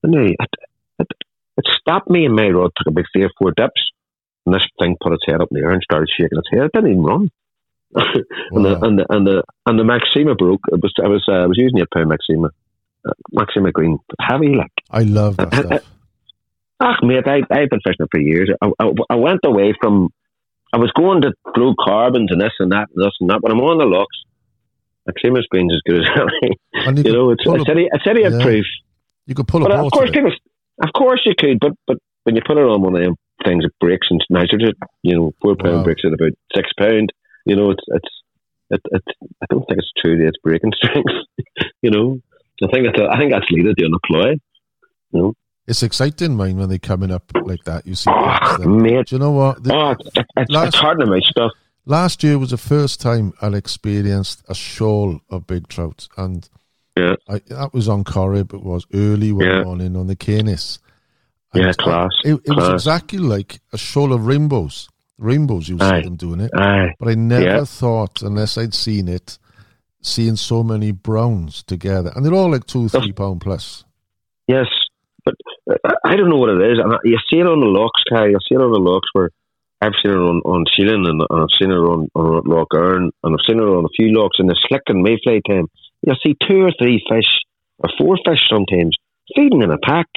And 0.03 0.13
they, 0.13 0.35
it, 0.39 0.53
it, 0.99 1.07
it 1.57 1.65
stopped 1.79 2.09
me 2.09 2.25
in 2.25 2.35
my 2.35 2.49
rod, 2.49 2.71
took 2.77 2.87
about 2.87 3.05
three 3.11 3.23
or 3.23 3.31
four 3.39 3.51
dips. 3.55 3.81
And 4.45 4.53
this 4.53 4.67
thing 4.79 4.97
put 5.01 5.13
its 5.13 5.23
head 5.25 5.41
up 5.41 5.47
in 5.51 5.57
the 5.59 5.63
air 5.65 5.71
and 5.71 5.81
started 5.81 6.09
shaking 6.09 6.37
its 6.37 6.49
head. 6.51 6.65
It 6.65 6.71
didn't 6.73 6.91
even 6.91 7.03
run. 7.03 7.31
And, 7.95 8.65
the, 8.65 8.79
and 8.81 8.99
the 8.99 9.05
and 9.09 9.27
the 9.27 9.43
and 9.65 9.79
the 9.79 9.83
Maxima 9.83 10.35
broke. 10.35 10.61
It 10.71 10.81
was 10.81 10.93
I 11.03 11.07
was 11.07 11.23
uh, 11.27 11.31
I 11.33 11.45
was 11.45 11.57
using 11.57 11.81
a 11.81 11.85
pound 11.93 12.09
Maxima, 12.09 12.49
uh, 13.07 13.11
Maxima 13.31 13.71
green, 13.71 13.99
heavy 14.19 14.55
like. 14.55 14.71
I 14.89 15.03
love 15.03 15.37
that 15.37 15.53
stuff. 15.53 15.83
Ah, 16.79 16.95
mate, 17.03 17.27
I 17.27 17.37
I've 17.51 17.69
been 17.69 17.79
fishing 17.83 18.05
it 18.05 18.09
for 18.11 18.19
years. 18.19 18.49
I, 18.61 18.69
I, 18.79 18.89
I 19.11 19.15
went 19.15 19.41
away 19.45 19.73
from. 19.79 20.09
I 20.73 20.77
was 20.77 20.91
going 20.97 21.21
to 21.21 21.31
throw 21.55 21.75
carbons 21.79 22.29
and 22.31 22.41
this 22.41 22.51
and 22.59 22.71
that 22.71 22.87
and 22.95 23.05
this 23.05 23.13
and 23.21 23.29
that. 23.29 23.41
When 23.41 23.51
I'm 23.51 23.59
on 23.61 23.77
the 23.77 23.85
locks, 23.85 24.17
Maxima's 25.05 25.45
green's 25.49 25.73
as 25.73 25.81
good 25.85 26.01
as 26.01 26.09
any. 26.87 26.97
You, 26.97 27.11
You 27.11 27.13
know, 27.13 27.29
it's 27.29 27.45
a, 27.45 27.71
any 27.71 27.87
it's 27.91 28.07
any 28.07 28.21
yeah. 28.23 28.43
proof. 28.43 28.65
you 29.27 29.35
could 29.35 29.47
pull 29.47 29.65
a 29.65 29.69
of 29.69 29.91
course, 29.91 30.09
it. 30.09 30.13
people, 30.13 30.31
of 30.81 30.89
course 30.93 31.21
you 31.25 31.33
could, 31.37 31.59
but 31.59 31.73
but 31.87 31.97
when 32.23 32.35
you 32.35 32.41
put 32.45 32.57
it 32.57 32.63
on 32.63 32.81
one 32.81 32.95
of 32.95 33.03
them 33.03 33.15
things, 33.45 33.63
it 33.65 33.71
breaks 33.79 34.07
and 34.09 34.19
nitrogen. 34.29 34.73
You 35.03 35.15
know, 35.15 35.33
four 35.41 35.55
pound 35.55 35.77
Wow. 35.77 35.83
breaks 35.83 36.01
at 36.05 36.13
about 36.13 36.31
six 36.55 36.69
pound. 36.77 37.13
You 37.45 37.55
know, 37.55 37.71
it's 37.71 37.83
it's 37.87 38.09
it, 38.69 38.81
it, 38.91 39.03
I 39.41 39.45
don't 39.49 39.65
think 39.67 39.79
it's 39.79 39.91
true 40.01 40.17
that 40.17 40.27
it's 40.27 40.37
breaking 40.43 40.71
strength. 40.75 41.09
you 41.81 41.91
know, 41.91 42.19
I 42.63 42.67
think 42.71 42.87
it's 42.87 42.99
a, 42.99 43.05
I 43.09 43.17
think 43.17 43.31
that's 43.31 43.49
leader 43.51 43.73
doing 43.75 43.93
a 43.93 44.07
ploy. 44.07 44.35
It's 45.65 45.81
exciting, 45.83 46.35
mind, 46.35 46.57
when 46.59 46.67
they 46.69 46.79
coming 46.79 47.11
up 47.11 47.23
like 47.43 47.63
that. 47.65 47.87
You 47.87 47.95
see, 47.95 48.09
Oh, 48.13 48.57
mate, 48.67 49.07
Do 49.07 49.15
you 49.15 49.19
know 49.19 49.31
what? 49.31 49.63
The- 49.63 49.73
oh, 49.73 49.91
it's, 49.91 50.09
it's, 50.37 50.51
last- 50.51 50.67
it's 50.69 50.77
hard 50.77 50.99
to 50.99 51.05
make 51.05 51.23
stuff. 51.23 51.51
last 51.85 52.21
year 52.23 52.37
was 52.37 52.49
the 52.49 52.57
first 52.57 52.99
time 52.99 53.31
I 53.41 53.47
experienced 53.47 54.43
a 54.49 54.55
shoal 54.55 55.21
of 55.29 55.47
big 55.47 55.67
trout, 55.69 56.09
and 56.17 56.47
Yeah. 56.97 57.15
I, 57.29 57.39
that 57.47 57.73
was 57.73 57.87
on 57.87 58.03
Corrib. 58.03 58.53
It 58.53 58.63
was 58.63 58.85
early 58.93 59.31
one 59.31 59.45
Yeah. 59.45 59.63
morning 59.63 59.95
on 59.95 60.07
the 60.07 60.15
Canis. 60.17 60.79
Yeah, 61.53 61.71
class, 61.73 62.09
It, 62.25 62.33
it 62.45 62.55
was 62.55 62.67
exactly 62.69 63.19
like 63.19 63.61
a 63.71 63.77
shoal 63.77 64.11
of 64.11 64.25
rainbows. 64.25 64.89
Rainbows, 65.17 65.69
you 65.69 65.77
see 65.79 66.01
them 66.01 66.15
doing 66.15 66.39
it, 66.39 66.51
Aye, 66.55 66.93
but 66.99 67.09
I 67.09 67.15
never 67.15 67.43
Yeah. 67.45 67.63
thought, 67.65 68.21
unless 68.21 68.57
I'd 68.57 68.73
seen 68.73 69.07
it, 69.07 69.37
seeing 70.01 70.35
so 70.35 70.63
many 70.63 70.91
browns 70.91 71.63
together, 71.63 72.11
and 72.15 72.25
they're 72.25 72.33
all 72.33 72.51
like 72.51 72.65
two, 72.65 72.89
three 72.89 73.13
pound 73.13 73.41
plus. 73.41 73.85
yes, 74.47 74.67
but 75.23 75.35
uh, 75.69 75.93
I 76.03 76.15
don't 76.17 76.29
know 76.29 76.37
what 76.37 76.49
it 76.49 76.71
is. 76.71 76.79
And 76.79 76.93
you 77.05 77.17
see 77.29 77.39
it 77.39 77.47
on 77.47 77.61
the 77.61 77.65
locks, 77.67 78.03
Kai. 78.09 78.27
You 78.27 78.39
see 78.47 78.55
it 78.55 78.61
on 78.61 78.71
the 78.73 78.79
locks 78.79 79.07
where 79.13 79.29
I've 79.81 79.93
seen 80.03 80.11
it 80.11 80.17
on 80.17 80.41
on 80.45 80.65
Sheelin 80.65 81.07
and, 81.07 81.21
and 81.29 81.41
I've 81.41 81.55
seen 81.57 81.71
it 81.71 81.75
on 81.75 82.09
on 82.15 82.41
Loch 82.45 82.73
Erne 82.73 83.09
and 83.23 83.33
I've 83.33 83.45
seen 83.47 83.59
it 83.59 83.63
on 83.63 83.85
a 83.85 83.89
few 83.95 84.11
locks 84.17 84.37
in 84.39 84.47
the 84.47 84.55
slick 84.67 84.81
and 84.87 85.01
mayfly 85.01 85.41
time. 85.47 85.67
You'll 86.05 86.17
see 86.25 86.35
two 86.49 86.61
or 86.63 86.71
three 86.77 87.01
fish 87.09 87.27
or 87.79 87.89
four 87.97 88.17
fish 88.25 88.41
sometimes 88.49 88.97
feeding 89.35 89.61
in 89.61 89.71
a 89.71 89.77
pack. 89.77 90.07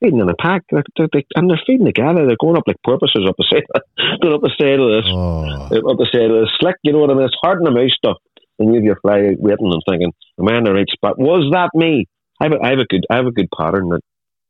Feeding 0.00 0.20
in 0.20 0.28
a 0.28 0.34
pack, 0.36 0.62
They're- 0.70 0.84
they're- 0.96 1.08
they- 1.12 1.26
and 1.36 1.48
they're 1.50 1.60
feeding 1.66 1.86
together. 1.86 2.26
They're 2.26 2.36
going 2.40 2.56
up 2.56 2.64
like 2.66 2.76
porpoises 2.84 3.26
up 3.28 3.36
the 3.38 3.44
side, 3.50 3.64
going 4.22 4.34
up 4.34 4.42
the 4.42 4.52
side 4.60 4.78
of 4.80 4.90
this, 4.92 5.06
Oh, 5.08 5.90
up 5.90 5.98
the 5.98 6.08
side 6.12 6.30
of 6.30 6.40
the 6.44 6.50
slick. 6.60 6.76
You 6.82 6.92
know 6.92 6.98
what 7.00 7.10
I 7.10 7.14
mean? 7.14 7.24
It's 7.24 7.36
hard 7.42 7.58
in 7.58 7.64
the 7.64 7.70
mouth 7.70 7.90
stuff. 7.92 8.18
And 8.58 8.68
you 8.70 8.74
have 8.76 8.84
your 8.84 8.96
fly 9.00 9.34
waiting 9.38 9.72
and 9.72 9.82
thinking, 9.88 10.12
"Am 10.40 10.48
I 10.48 10.56
in 10.58 10.64
the 10.64 10.72
right 10.72 10.88
spot? 10.88 11.18
Was 11.18 11.50
that 11.52 11.70
me?" 11.74 12.06
I 12.40 12.44
have 12.44 12.52
a, 12.52 12.58
I 12.64 12.70
have 12.70 12.78
a 12.78 12.84
good, 12.86 13.04
I 13.10 13.16
have 13.16 13.26
a 13.26 13.30
good 13.32 13.48
pattern 13.56 13.88
that 13.90 14.00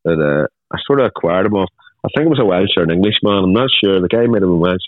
that 0.05 0.19
uh, 0.21 0.47
I 0.73 0.79
sort 0.87 1.01
of 1.01 1.07
acquired 1.07 1.47
him 1.47 1.55
off. 1.55 1.69
I 2.05 2.09
think 2.15 2.27
it 2.27 2.31
was 2.31 2.39
a 2.41 2.45
Welsh 2.45 2.71
or 2.77 2.85
an 2.85 2.91
English 2.93 3.19
Englishman. 3.23 3.45
I'm 3.45 3.53
not 3.53 3.71
sure. 3.71 4.01
The 4.01 4.07
guy 4.09 4.27
might 4.27 4.43
have 4.43 4.51
been 4.51 4.61
Welsh, 4.61 4.87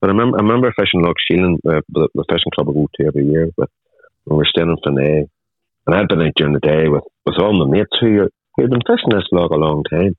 but 0.00 0.10
I 0.10 0.12
remember, 0.12 0.38
I 0.38 0.42
remember 0.42 0.72
fishing 0.78 1.02
Loch 1.02 1.16
Sheelin, 1.28 1.54
uh, 1.68 1.80
the, 1.88 2.08
the 2.14 2.24
fishing 2.30 2.52
club 2.54 2.68
I 2.68 2.72
go 2.72 2.86
to 2.94 3.06
every 3.06 3.26
year. 3.26 3.50
But 3.56 3.68
when 4.24 4.36
we 4.36 4.42
were 4.42 4.46
staying 4.46 4.70
in 4.70 4.76
Finney, 4.84 5.26
and 5.86 5.94
I'd 5.96 6.06
been 6.06 6.22
out 6.22 6.32
during 6.36 6.52
the 6.54 6.60
day 6.60 6.86
with 6.88 7.02
with 7.26 7.38
all 7.40 7.52
my 7.58 7.66
mates 7.70 7.90
who 8.00 8.28
had 8.60 8.70
been 8.70 8.80
fishing 8.86 9.10
this 9.10 9.28
log 9.32 9.50
a 9.50 9.56
long 9.56 9.82
time, 9.90 10.14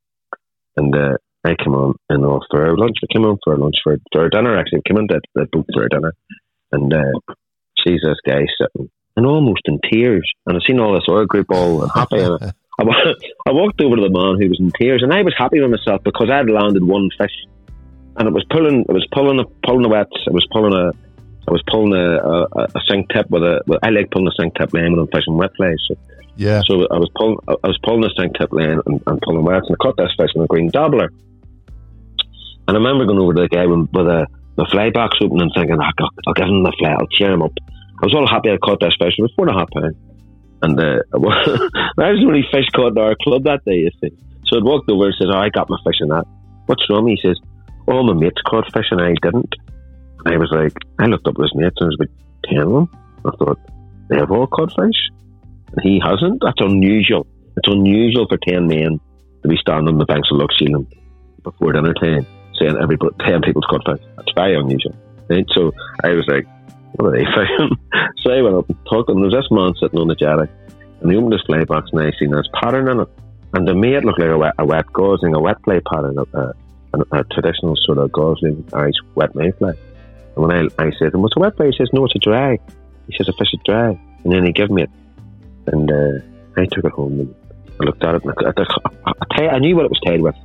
and 0.75 0.95
uh, 0.95 1.17
I 1.45 1.55
came 1.55 1.75
on 1.75 1.95
and 2.09 2.25
off 2.25 2.43
for 2.49 2.65
our 2.65 2.75
lunch. 2.75 2.97
I 3.03 3.13
came 3.13 3.25
on 3.25 3.37
for 3.43 3.53
our 3.53 3.59
lunch 3.59 3.75
for, 3.83 3.97
for 4.11 4.21
our 4.21 4.29
dinner. 4.29 4.57
Actually, 4.57 4.81
came 4.87 4.97
on 4.97 5.07
to 5.09 5.21
the 5.35 5.45
boat 5.51 5.65
for 5.73 5.83
our 5.83 5.89
dinner, 5.89 6.13
and 6.71 6.93
uh, 6.93 7.33
sees 7.85 8.01
this 8.03 8.17
guy 8.25 8.45
sitting 8.57 8.89
and 9.15 9.25
almost 9.25 9.61
in 9.65 9.79
tears. 9.91 10.29
And 10.45 10.57
I've 10.57 10.63
seen 10.63 10.79
all 10.79 10.93
this 10.93 11.05
other 11.07 11.25
group 11.25 11.47
all 11.49 11.87
happy. 11.95 12.19
And 12.19 12.53
I, 12.79 12.83
I, 12.83 13.13
I 13.47 13.51
walked 13.51 13.81
over 13.81 13.95
to 13.95 14.01
the 14.01 14.09
man 14.09 14.41
who 14.41 14.49
was 14.49 14.59
in 14.59 14.71
tears, 14.79 15.03
and 15.03 15.13
I 15.13 15.21
was 15.21 15.35
happy 15.37 15.61
with 15.61 15.71
myself 15.71 16.01
because 16.03 16.29
I 16.31 16.37
had 16.37 16.49
landed 16.49 16.83
one 16.83 17.09
fish, 17.17 17.45
and 18.17 18.27
it 18.27 18.33
was 18.33 18.45
pulling, 18.49 18.81
it 18.81 18.91
was 18.91 19.07
pulling 19.11 19.39
a 19.39 19.45
pulling 19.65 19.85
a 19.85 19.89
wets, 19.89 20.17
it 20.25 20.33
was 20.33 20.47
pulling 20.51 20.73
a, 20.73 20.91
I 21.47 21.51
was 21.51 21.61
pulling 21.69 21.93
a, 21.93 22.17
a, 22.17 22.63
a 22.75 22.81
sink 22.89 23.09
tip 23.09 23.29
with 23.29 23.43
a. 23.43 23.61
With, 23.67 23.79
I 23.83 23.89
like 23.89 24.11
pulling 24.11 24.27
a 24.27 24.35
sink 24.41 24.55
tip 24.55 24.73
line 24.73 24.91
when 24.91 24.99
I'm 25.01 25.07
fishing 25.07 25.35
wet 25.37 25.51
flies. 25.57 25.75
So, 25.87 25.95
Yeah. 26.35 26.61
so 26.65 26.87
I 26.89 26.97
was 26.97 27.09
pulling, 27.15 27.37
I 27.47 27.67
was 27.67 27.77
pulling 27.83 28.05
a 28.05 28.09
sink 28.17 28.37
tip 28.37 28.51
line 28.51 28.79
and, 28.85 29.01
and 29.05 29.21
pulling 29.21 29.43
wets, 29.43 29.67
and 29.67 29.75
I 29.79 29.83
caught 29.83 29.97
this 29.97 30.13
fish 30.17 30.31
in 30.35 30.41
a 30.41 30.47
green 30.47 30.69
dabbler. 30.69 31.09
And 32.67 32.77
I 32.77 32.79
remember 32.79 33.05
going 33.05 33.19
over 33.19 33.33
to 33.33 33.41
the 33.41 33.49
guy 33.49 33.65
with, 33.65 33.89
with 33.91 34.07
a 34.07 34.27
the 34.55 34.65
fly 34.71 34.89
box 34.91 35.17
open 35.21 35.41
and 35.41 35.51
thinking, 35.55 35.77
"Ah, 35.81 35.91
I'll, 35.99 36.09
I'll 36.27 36.33
give 36.33 36.45
him 36.47 36.63
the 36.63 36.71
fly, 36.79 36.91
I'll 36.91 37.07
cheer 37.07 37.31
him 37.33 37.41
up. 37.41 37.51
I 38.01 38.05
was 38.05 38.13
all 38.15 38.27
happy 38.27 38.51
I 38.51 38.57
caught 38.57 38.79
this 38.79 38.95
fish. 38.99 39.15
It 39.17 39.21
was 39.21 39.33
four 39.35 39.47
and 39.47 39.55
a 39.55 39.59
half 39.59 39.69
pound. 39.71 39.95
And 40.61 40.79
uh, 40.79 41.01
I 41.13 41.17
was 42.11 42.19
the 42.21 42.25
only 42.27 42.45
fish 42.51 42.67
caught 42.73 42.93
in 42.93 42.97
our 42.97 43.15
club 43.21 43.43
that 43.43 43.65
day, 43.65 43.83
you 43.83 43.91
see. 43.99 44.11
So 44.47 44.59
I 44.59 44.63
walked 44.63 44.89
over 44.89 45.05
and 45.07 45.15
said, 45.17 45.27
Oh, 45.33 45.39
I 45.39 45.49
got 45.49 45.69
my 45.69 45.77
fish 45.83 45.99
in 45.99 46.07
that. 46.09 46.25
What's 46.67 46.87
wrong? 46.89 47.07
He 47.07 47.17
says, 47.21 47.37
All 47.87 48.03
my 48.05 48.13
mates 48.13 48.41
caught 48.45 48.71
fish 48.71 48.87
and 48.91 49.01
I 49.01 49.13
didn't. 49.21 49.53
I 50.25 50.37
was 50.37 50.51
like, 50.51 50.73
I 50.99 51.05
looked 51.05 51.27
up 51.27 51.37
his 51.37 51.53
mates 51.55 51.75
and 51.79 51.91
there 51.91 51.97
was 51.97 51.97
about 51.99 52.49
10 52.49 52.57
of 52.59 52.71
them. 52.71 52.89
I 53.25 53.31
thought, 53.37 53.59
They 54.09 54.17
have 54.17 54.31
all 54.31 54.47
caught 54.47 54.71
fish? 54.71 55.09
And 55.73 55.81
he 55.81 56.01
hasn't? 56.03 56.41
That's 56.41 56.59
unusual. 56.59 57.27
It's 57.57 57.67
unusual 57.67 58.27
for 58.27 58.37
10 58.37 58.67
men 58.67 58.99
to 59.41 59.47
be 59.47 59.57
standing 59.57 59.89
on 59.89 59.97
the 59.97 60.05
banks 60.05 60.29
of 60.31 60.37
Loch 60.37 60.51
Sheelin 60.59 60.87
before 61.43 61.73
dinner 61.73 61.93
time 61.93 62.25
saying 62.59 62.77
every 62.81 62.97
10 62.97 63.41
people's 63.41 63.65
caught 63.69 63.85
fish. 63.85 64.05
That's 64.15 64.31
very 64.35 64.55
unusual. 64.55 64.95
Right? 65.29 65.45
So 65.53 65.71
I 66.03 66.09
was 66.09 66.25
like, 66.27 66.47
what 66.93 67.07
are 67.07 67.11
they 67.11 67.25
fishing? 67.35 67.77
so 68.23 68.31
I 68.31 68.41
went 68.41 68.55
up 68.55 68.69
and 68.69 68.77
talked, 68.89 69.09
and 69.09 69.19
there 69.19 69.29
was 69.29 69.33
this 69.33 69.51
man 69.51 69.73
sitting 69.81 69.99
on 69.99 70.07
the 70.07 70.15
jetty, 70.15 70.51
and 71.01 71.11
he 71.11 71.17
opened 71.17 71.33
his 71.33 71.41
fly 71.43 71.63
box, 71.65 71.89
and 71.91 72.01
I 72.01 72.11
seen 72.19 72.31
this 72.31 72.47
pattern 72.53 72.87
in 72.87 73.01
it. 73.01 73.09
And 73.53 73.67
to 73.67 73.75
me, 73.75 73.95
it 73.95 74.03
looked 74.03 74.19
like 74.19 74.29
a 74.29 74.37
wet, 74.37 74.53
a 74.57 74.65
wet 74.65 74.85
gosling, 74.93 75.35
a 75.35 75.39
wet 75.39 75.57
fly 75.63 75.79
pattern, 75.91 76.17
a, 76.17 76.37
a, 76.37 76.53
a 77.11 77.23
traditional 77.25 77.75
sort 77.85 77.99
of 77.99 78.11
gosling 78.11 78.67
Irish 78.73 78.95
wet 79.15 79.35
mayfly. 79.35 79.73
And 80.35 80.45
when 80.45 80.51
I, 80.51 80.61
I 80.79 80.91
said 80.97 81.11
to 81.11 81.17
him, 81.17 81.21
What's 81.21 81.35
a 81.37 81.39
wet 81.39 81.55
fly? 81.55 81.67
He 81.67 81.77
says, 81.77 81.89
No, 81.93 82.05
it's 82.05 82.15
a 82.15 82.19
dry. 82.19 82.59
He 83.07 83.15
says, 83.17 83.27
A 83.29 83.33
fish 83.33 83.53
is 83.53 83.59
dry. 83.65 83.97
And 84.23 84.31
then 84.31 84.45
he 84.45 84.51
gave 84.51 84.69
me 84.69 84.83
it. 84.83 84.89
And 85.67 85.91
uh, 85.91 86.61
I 86.61 86.65
took 86.65 86.85
it 86.85 86.91
home 86.91 87.19
and 87.19 87.35
I 87.79 87.85
looked 87.85 88.03
at 88.03 88.15
it, 88.15 88.23
and 88.23 88.33
I, 88.37 88.51
I, 89.05 89.13
I, 89.31 89.47
I 89.55 89.59
knew 89.59 89.75
what 89.75 89.85
it 89.85 89.91
was 89.91 90.01
tied 90.05 90.21
with, 90.21 90.35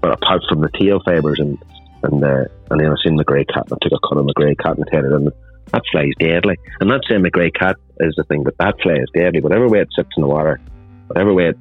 but 0.00 0.12
apart 0.12 0.42
from 0.48 0.60
the 0.60 0.70
tail 0.78 1.00
fibres 1.04 1.38
and 1.38 1.58
and 2.02 2.24
uh, 2.24 2.44
and 2.70 2.80
then 2.80 2.90
I 2.90 2.94
seen 3.04 3.16
the 3.16 3.24
grey 3.24 3.44
cat, 3.44 3.64
and 3.70 3.72
I 3.72 3.76
took 3.80 3.92
a 3.92 4.08
cut 4.08 4.18
on 4.18 4.26
the 4.26 4.32
grey 4.32 4.54
cat 4.54 4.76
and 4.76 4.86
tied 4.90 5.04
it 5.04 5.12
in. 5.12 5.30
That 5.70 5.82
fly 5.92 6.02
is 6.02 6.14
deadly. 6.18 6.56
I'm 6.80 6.88
not 6.88 7.02
saying 7.08 7.22
the 7.22 7.30
grey 7.30 7.50
cat 7.50 7.76
is 8.00 8.14
the 8.16 8.24
thing, 8.24 8.42
but 8.42 8.56
that 8.58 8.74
fly 8.82 8.94
is 8.94 9.08
deadly. 9.14 9.40
Whatever 9.40 9.68
way 9.68 9.80
it 9.80 9.88
sits 9.94 10.10
in 10.16 10.22
the 10.22 10.28
water, 10.28 10.60
whatever 11.06 11.32
way 11.32 11.50
it, 11.50 11.58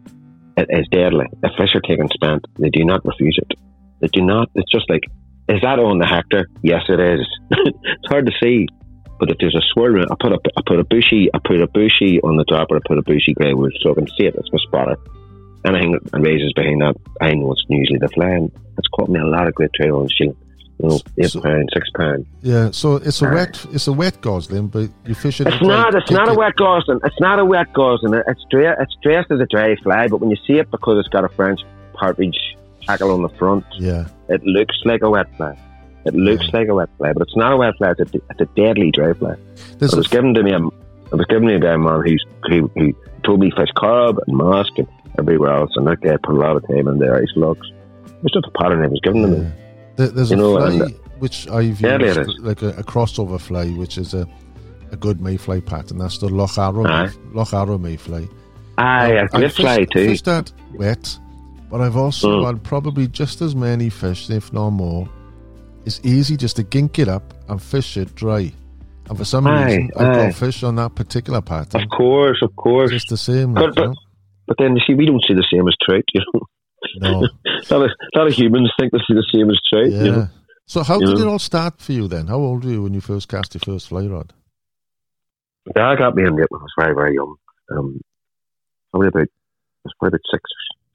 it 0.58 0.68
is 0.70 0.88
deadly. 0.92 1.28
If 1.44 1.52
fish 1.56 1.76
are 1.76 1.82
taken 1.82 2.10
spent, 2.10 2.46
they 2.58 2.70
do 2.70 2.84
not 2.84 3.06
refuse 3.06 3.38
it. 3.42 3.58
They 4.00 4.08
do 4.08 4.22
not. 4.22 4.50
It's 4.56 4.72
just 4.72 4.90
like, 4.90 5.04
is 5.52 5.62
that 5.62 5.80
on 5.80 5.98
the 6.00 6.06
hector? 6.06 6.48
Yes, 6.62 6.84
it 6.90 7.00
is. 7.00 7.26
it's 7.52 8.08
hard 8.10 8.26
to 8.26 8.32
see. 8.42 8.68
But 9.20 9.30
if 9.30 9.38
there's 9.40 9.56
a 9.56 9.62
swirl, 9.74 10.02
I 10.02 10.16
put 10.20 10.32
a, 10.32 10.40
I 10.58 10.62
put 10.66 10.80
a 10.80 10.84
bushy, 10.84 11.30
I 11.34 11.38
put 11.46 11.62
a 11.62 11.68
bushy 11.68 12.20
on 12.22 12.38
the 12.38 12.46
dropper, 12.48 12.78
I 12.78 12.80
put 12.88 12.98
a 12.98 13.04
bushy 13.04 13.34
Grey 13.34 13.54
Wulff 13.54 13.72
so 13.82 13.92
I 13.92 13.94
can 13.96 14.08
see 14.18 14.26
it. 14.26 14.36
It's 14.36 14.52
my 14.52 14.60
spotter. 14.68 14.98
Anything 15.64 15.92
that 16.12 16.20
raises 16.20 16.52
behind 16.54 16.82
that, 16.82 16.96
I 17.22 17.34
know 17.36 17.52
it's 17.52 17.64
usually 17.70 18.00
the 18.00 18.08
fly. 18.10 18.30
And 18.30 18.52
it's 18.80 18.88
caught 18.88 19.10
me 19.10 19.20
a 19.20 19.26
lot 19.26 19.48
of 19.48 19.54
great 19.54 19.72
trail 19.74 19.98
on 19.98 20.08
Sheelin. 20.08 20.36
You 20.80 20.90
know, 20.90 21.00
eight 21.20 21.30
So- 21.30 21.42
pound, 21.42 21.70
six 21.72 21.88
pound. 21.96 22.26
Yeah. 22.42 22.72
So 22.72 22.96
it's 22.96 23.22
a 23.22 23.26
wet, 23.30 23.64
it's 23.72 23.86
a 23.86 23.94
wet 23.94 24.20
gosling, 24.22 24.68
but 24.70 24.90
you 25.06 25.14
fish 25.14 25.40
it. 25.40 25.46
It's 25.48 25.62
not. 25.62 25.94
It's 25.94 26.10
not 26.10 26.28
a 26.28 26.32
it- 26.32 26.38
wet 26.40 26.56
gosling. 26.56 27.00
It's 27.04 27.20
not 27.20 27.38
a 27.38 27.46
wet 27.46 27.72
gosling. 27.74 28.20
It's 28.28 28.44
dra- 28.50 28.82
It's 28.82 28.96
dressed 29.04 29.30
as 29.30 29.40
a 29.40 29.46
dry 29.46 29.76
fly, 29.84 30.08
but 30.08 30.20
when 30.20 30.32
you 30.32 30.38
see 30.48 30.54
it, 30.54 30.72
because 30.72 30.98
it's 30.98 31.10
got 31.10 31.24
a 31.24 31.30
French 31.30 31.60
partridge 31.94 32.40
hackle 32.92 33.12
on 33.12 33.22
the 33.22 33.30
front, 33.40 33.64
Yeah. 33.80 34.06
it 34.30 34.44
looks 34.44 34.76
like 34.86 35.02
a 35.02 35.10
wet 35.10 35.28
fly. 35.38 35.58
It 36.06 36.14
looks 36.16 36.46
Yeah. 36.52 36.60
like 36.60 36.68
a 36.70 36.76
wet 36.76 36.90
fly, 36.98 37.14
but 37.14 37.22
it's 37.24 37.36
not 37.38 37.54
a 37.54 37.58
wet 37.58 37.76
fly. 37.78 37.92
It's 37.92 38.02
a, 38.16 38.18
it's 38.32 38.42
a 38.42 38.46
deadly 38.56 38.92
dry 38.92 39.14
fly. 39.14 39.36
There's 39.80 39.94
It 39.94 39.98
a 39.98 39.98
was 39.98 40.08
given 40.08 40.34
to 40.34 40.44
me. 40.44 40.54
um, 40.54 40.72
It 41.12 41.16
was 41.16 41.26
given 41.28 41.48
to 41.48 41.54
me 41.54 41.60
by 41.60 41.74
a 41.74 41.78
man 41.78 42.02
who's, 42.06 42.26
who 42.50 42.72
who 42.78 42.94
told 43.24 43.40
me 43.40 43.52
fish 43.52 43.70
Corrib 43.78 44.18
and 44.28 44.38
Mask 44.38 44.72
and 44.78 44.88
everywhere 45.20 45.52
else, 45.54 45.72
and 45.76 45.86
that 45.88 46.00
guy 46.02 46.16
put 46.24 46.36
a 46.36 46.40
lot 46.40 46.56
of 46.56 46.68
time 46.68 46.88
in 46.88 46.98
there. 47.00 47.16
Ice 47.22 47.34
logs. 47.36 47.68
It's 48.24 48.34
just 48.34 48.46
a 48.48 48.52
pattern 48.62 48.82
that 48.82 48.90
was 48.92 49.00
given 49.04 49.22
to 49.24 49.28
me. 49.28 49.38
Yeah. 49.44 49.50
There- 49.98 50.08
There's 50.16 50.32
You 50.32 50.38
a 50.38 50.40
know, 50.40 50.58
fly 50.58 50.68
and, 50.72 50.82
uh, 50.84 50.88
which 51.20 51.48
I've 51.50 51.80
used, 51.82 52.40
like 52.40 52.62
a, 52.62 52.70
a 52.70 52.84
crossover 52.84 53.40
fly, 53.40 53.68
which 53.72 53.98
is 53.98 54.14
a, 54.14 54.26
a 54.92 54.96
good 54.96 55.20
mayfly 55.22 55.62
pattern. 55.62 55.98
That's 56.00 56.18
the 56.18 56.30
Loch 56.30 56.58
Arrow, 56.58 56.86
Aye. 56.88 57.10
Loch 57.34 57.54
Arrow 57.54 57.78
mayfly. 57.78 58.28
Aye, 58.78 59.10
a 59.24 59.28
cliff 59.28 59.52
I've 59.52 59.54
fly 59.54 59.78
too. 59.86 60.08
fished 60.08 60.26
that 60.26 60.52
wet, 60.76 61.20
but 61.72 61.82
I've 61.82 61.96
also 61.96 62.42
Mm. 62.42 62.46
had 62.46 62.64
probably 62.64 63.08
just 63.08 63.42
as 63.42 63.56
many 63.56 63.90
fish, 63.90 64.30
if 64.30 64.52
not 64.54 64.70
more. 64.72 65.08
It's 65.86 66.00
easy 66.04 66.38
just 66.38 66.58
to 66.58 66.64
gink 66.64 67.00
it 67.00 67.08
up 67.08 67.34
and 67.50 67.60
fish 67.62 67.98
it 67.98 68.14
dry. 68.14 68.52
And 69.10 69.18
for 69.18 69.26
some 69.26 69.48
Aye, 69.48 69.66
reason, 69.66 69.90
I've 69.98 70.08
aye. 70.10 70.14
got 70.28 70.34
fish 70.36 70.64
on 70.64 70.76
that 70.76 70.94
particular 70.96 71.42
pattern. 71.42 71.82
Of 71.82 71.90
course, 71.90 72.40
of 72.44 72.56
course. 72.56 72.92
Just 72.92 73.10
the 73.10 73.18
same. 73.18 73.54
But- 73.56 73.74
but- 73.76 73.96
But 74.48 74.58
then 74.58 74.76
you 74.76 74.82
see, 74.86 74.94
we 74.96 75.06
don't 75.06 75.24
see 75.26 75.34
the 75.34 75.48
same 75.52 75.66
as 75.68 75.76
trout. 75.82 76.04
You 76.14 76.22
know? 76.34 76.42
No. 77.00 77.28
a 77.70 77.78
lot 77.80 77.90
of, 78.16 78.28
a 78.28 78.32
humans 78.32 78.70
think 78.78 78.92
they 78.92 78.98
see 79.08 79.14
the 79.14 79.26
same 79.34 79.50
as 79.50 79.58
trout. 79.72 79.90
Yeah. 79.90 80.04
You 80.04 80.12
know? 80.12 80.28
So 80.68 80.84
how 80.84 81.00
You 81.00 81.08
did 81.08 81.18
know? 81.20 81.22
it 81.22 81.28
all 81.32 81.40
start 81.40 81.80
for 81.80 81.94
you 81.94 82.08
then? 82.10 82.28
How 82.28 82.38
old 82.38 82.66
were 82.66 82.72
you 82.72 82.84
when 82.84 82.94
you 82.94 83.02
first 83.02 83.30
cast 83.30 83.54
your 83.54 83.62
first 83.62 83.88
fly 83.88 84.06
rod? 84.08 84.34
Yeah, 85.76 85.90
I 85.90 85.96
got 85.96 86.16
me 86.16 86.24
into 86.24 86.42
it 86.42 86.48
when 86.50 86.60
I 86.62 86.64
was 86.64 86.74
very, 86.78 86.94
very 86.96 87.14
young. 87.16 87.36
Um, 87.72 88.02
probably 88.92 89.08
about, 89.10 89.22
I 89.30 89.86
was 89.86 89.94
probably 90.00 90.16
about 90.18 90.22
six, 90.32 90.44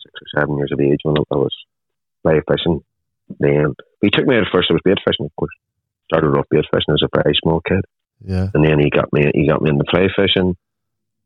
six 0.06 0.12
or 0.22 0.40
seven 0.40 0.56
years 0.58 0.70
of 0.72 0.80
age 0.80 1.00
when 1.02 1.16
I 1.18 1.36
was 1.36 1.54
fly 2.22 2.38
fishing. 2.48 2.80
Then 3.38 3.74
he 4.00 4.10
took 4.10 4.26
me 4.26 4.36
out 4.36 4.46
first. 4.52 4.70
I 4.70 4.74
was 4.74 4.82
bait 4.84 4.98
fishing, 5.04 5.26
of 5.26 5.36
course. 5.36 5.52
Started 6.06 6.38
off 6.38 6.46
bait 6.50 6.64
fishing 6.72 6.94
as 6.94 7.02
a 7.02 7.08
very 7.22 7.34
small 7.42 7.60
kid, 7.60 7.84
Yeah. 8.24 8.48
and 8.54 8.64
then 8.64 8.78
he 8.78 8.90
got 8.90 9.12
me. 9.12 9.30
He 9.34 9.48
got 9.48 9.60
me 9.62 9.70
into 9.70 9.84
fly 9.90 10.06
fishing. 10.14 10.56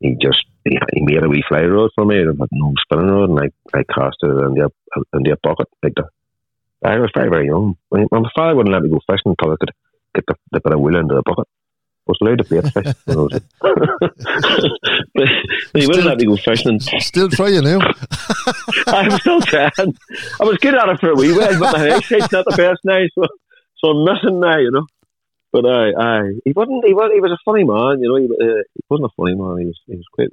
He 0.01 0.17
just 0.21 0.41
he, 0.65 0.79
he 0.95 1.03
made 1.05 1.23
a 1.23 1.29
wee 1.29 1.45
fly 1.47 1.63
rod 1.65 1.91
for 1.95 2.07
me, 2.07 2.21
a 2.23 2.25
no 2.25 2.73
spinning 2.83 3.09
rod, 3.13 3.29
and 3.31 3.39
I 3.41 3.79
I 3.79 3.83
cast 3.85 4.17
it 4.23 4.29
in 4.31 4.55
the 4.55 4.71
in 5.13 5.23
the 5.25 5.37
bucket 5.43 5.69
like 5.83 5.95
that. 5.97 6.09
I 6.83 6.99
was 6.99 7.11
very 7.15 7.29
very 7.29 7.47
young. 7.47 7.77
My 7.93 8.07
father 8.35 8.57
wouldn't 8.57 8.73
let 8.73 8.83
me 8.83 8.89
go 8.89 9.01
fishing 9.07 9.37
until 9.37 9.53
I 9.53 9.57
could 9.61 9.73
get 10.15 10.25
the, 10.27 10.35
the 10.53 10.61
bit 10.61 10.73
of 10.73 10.81
wool 10.81 10.97
into 10.97 11.15
the 11.15 11.23
bucket. 11.23 11.47
I 12.11 12.19
was 12.19 12.19
allowed 12.23 12.39
to 12.39 12.45
bait 12.45 12.73
fish 12.73 12.95
when 13.05 13.19
I 13.19 13.21
was. 13.21 13.41
but 15.15 15.81
he 15.81 15.87
wouldn't 15.87 16.07
let 16.07 16.19
me 16.19 16.27
go 16.27 16.37
fishing. 16.37 16.81
Still 16.81 17.29
trying 17.29 17.63
now. 17.63 17.79
I'm 18.89 19.11
still 19.21 19.41
trying. 19.41 19.71
I 20.41 20.45
was 20.45 20.59
good 20.59 20.75
at 20.75 20.89
it 20.89 20.99
for 20.99 21.11
a 21.11 21.15
wee 21.15 21.33
while, 21.33 21.59
but 21.61 21.79
my 21.79 21.95
eyesight's 21.95 22.33
not 22.33 22.47
the 22.47 22.57
best 22.57 22.81
now, 22.85 23.01
so 23.15 23.27
so 23.77 23.89
I'm 23.91 24.05
missing 24.05 24.41
now, 24.41 24.59
you 24.59 24.71
know. 24.71 24.87
But 25.53 25.67
I, 25.67 25.91
I, 25.99 26.21
he 26.45 26.53
wasn't. 26.53 26.85
He 26.85 26.95
was. 26.95 27.11
He 27.15 27.21
was 27.21 27.33
a 27.33 27.45
funny 27.45 27.65
man, 27.65 28.01
you 28.01 28.09
know. 28.09 28.17
He, 28.17 28.27
uh, 28.27 28.63
he 28.75 28.83
wasn't 28.89 29.11
a 29.11 29.15
funny 29.17 29.35
man. 29.35 29.59
He 29.59 29.67
was. 29.67 29.81
He 29.87 29.97
was 29.97 30.07
quite. 30.13 30.31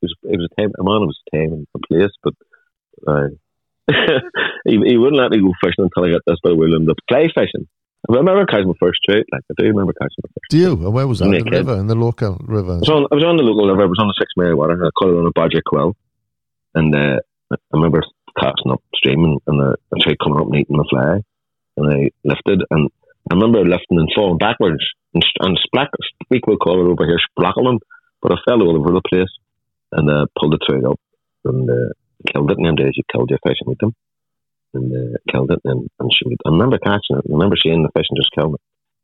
He 0.00 0.06
was. 0.06 0.14
He 0.22 0.36
was 0.36 0.48
a 0.50 0.60
time. 0.60 0.72
A 0.78 0.82
man 0.82 1.02
of 1.02 1.10
his 1.10 1.22
time 1.32 1.52
and 1.52 1.66
a 1.74 1.78
place, 1.86 2.14
but. 2.22 2.34
Uh, 3.06 3.28
he, 4.64 4.78
he 4.86 4.96
wouldn't 4.96 5.20
let 5.20 5.32
me 5.32 5.40
go 5.40 5.52
fishing 5.62 5.84
until 5.84 6.04
I 6.04 6.12
got 6.12 6.22
this 6.26 6.38
bit 6.42 6.52
of 6.52 6.58
wool 6.58 6.76
in 6.76 6.86
the 6.86 6.94
fly 7.08 7.26
fishing. 7.34 7.66
I 8.08 8.14
remember 8.14 8.46
catching 8.46 8.68
my 8.68 8.74
first 8.80 9.00
trout. 9.04 9.24
Like 9.30 9.42
I 9.50 9.54
do 9.58 9.66
remember 9.68 9.92
catching 9.92 10.22
my 10.24 10.30
first. 10.30 10.50
Do 10.50 10.58
you? 10.58 10.72
And 10.72 10.92
where 10.92 11.06
was 11.06 11.18
that? 11.18 11.26
In 11.26 11.32
the 11.32 11.44
kid. 11.44 11.52
river, 11.52 11.76
in 11.76 11.86
the 11.86 11.94
local 11.94 12.40
river. 12.46 12.74
I 12.74 12.78
was 12.78 12.88
on, 12.88 13.06
I 13.12 13.14
was 13.14 13.24
on 13.24 13.36
the 13.36 13.42
local 13.42 13.68
river. 13.68 13.82
I 13.82 13.86
was 13.86 13.98
on 14.00 14.08
the 14.08 14.16
six 14.18 14.32
mile 14.36 14.56
water. 14.56 14.74
I 14.84 14.90
caught 14.98 15.12
it 15.12 15.18
on 15.18 15.26
a 15.26 15.32
badger 15.32 15.62
quill, 15.64 15.96
and 16.74 16.94
uh, 16.94 17.20
I 17.52 17.56
remember 17.72 18.02
casting 18.38 18.72
upstream 18.72 19.24
and, 19.24 19.38
and 19.46 19.60
uh, 19.60 19.74
I 19.92 19.98
tried 20.00 20.18
coming 20.22 20.40
up 20.40 20.46
and 20.46 20.56
eating 20.56 20.76
the 20.76 20.88
fly, 20.88 21.20
and 21.76 21.84
I 21.92 22.10
lifted, 22.24 22.62
and 22.70 22.90
I 23.30 23.34
remember 23.34 23.60
lifting 23.64 23.98
and 23.98 24.10
falling 24.14 24.38
backwards 24.38 24.82
and, 25.14 25.24
and 25.40 25.58
splack, 25.58 25.88
we 26.30 26.40
will 26.46 26.56
call 26.56 26.80
it 26.80 26.90
over 26.90 27.06
here, 27.06 27.18
splackling, 27.36 27.78
but 28.22 28.32
I 28.32 28.36
fell 28.46 28.62
all 28.62 28.76
over 28.78 28.92
the 28.92 29.02
place 29.08 29.30
and 29.92 30.10
uh, 30.10 30.26
pulled 30.38 30.52
the 30.52 30.58
trout 30.66 30.84
up 30.84 31.00
and 31.44 31.68
uh, 31.68 31.92
killed 32.32 32.50
it. 32.50 32.56
And 32.58 32.66
them 32.66 32.76
days 32.76 32.94
you 32.94 33.02
killed 33.12 33.30
your 33.30 33.38
fish 33.46 33.58
and 33.60 33.72
eat 33.72 33.78
them, 33.80 33.94
and 34.74 34.92
uh, 34.92 35.18
killed 35.30 35.50
it 35.50 35.60
and, 35.64 35.88
and 35.98 36.10
shoot 36.12 36.32
it. 36.32 36.40
I 36.46 36.50
remember 36.50 36.78
catching 36.78 37.16
it. 37.16 37.24
I 37.28 37.32
remember 37.32 37.56
seeing 37.62 37.82
the 37.82 37.90
fish 37.96 38.06
and 38.10 38.18
just 38.18 38.32
killing 38.34 38.54
it, 38.54 38.60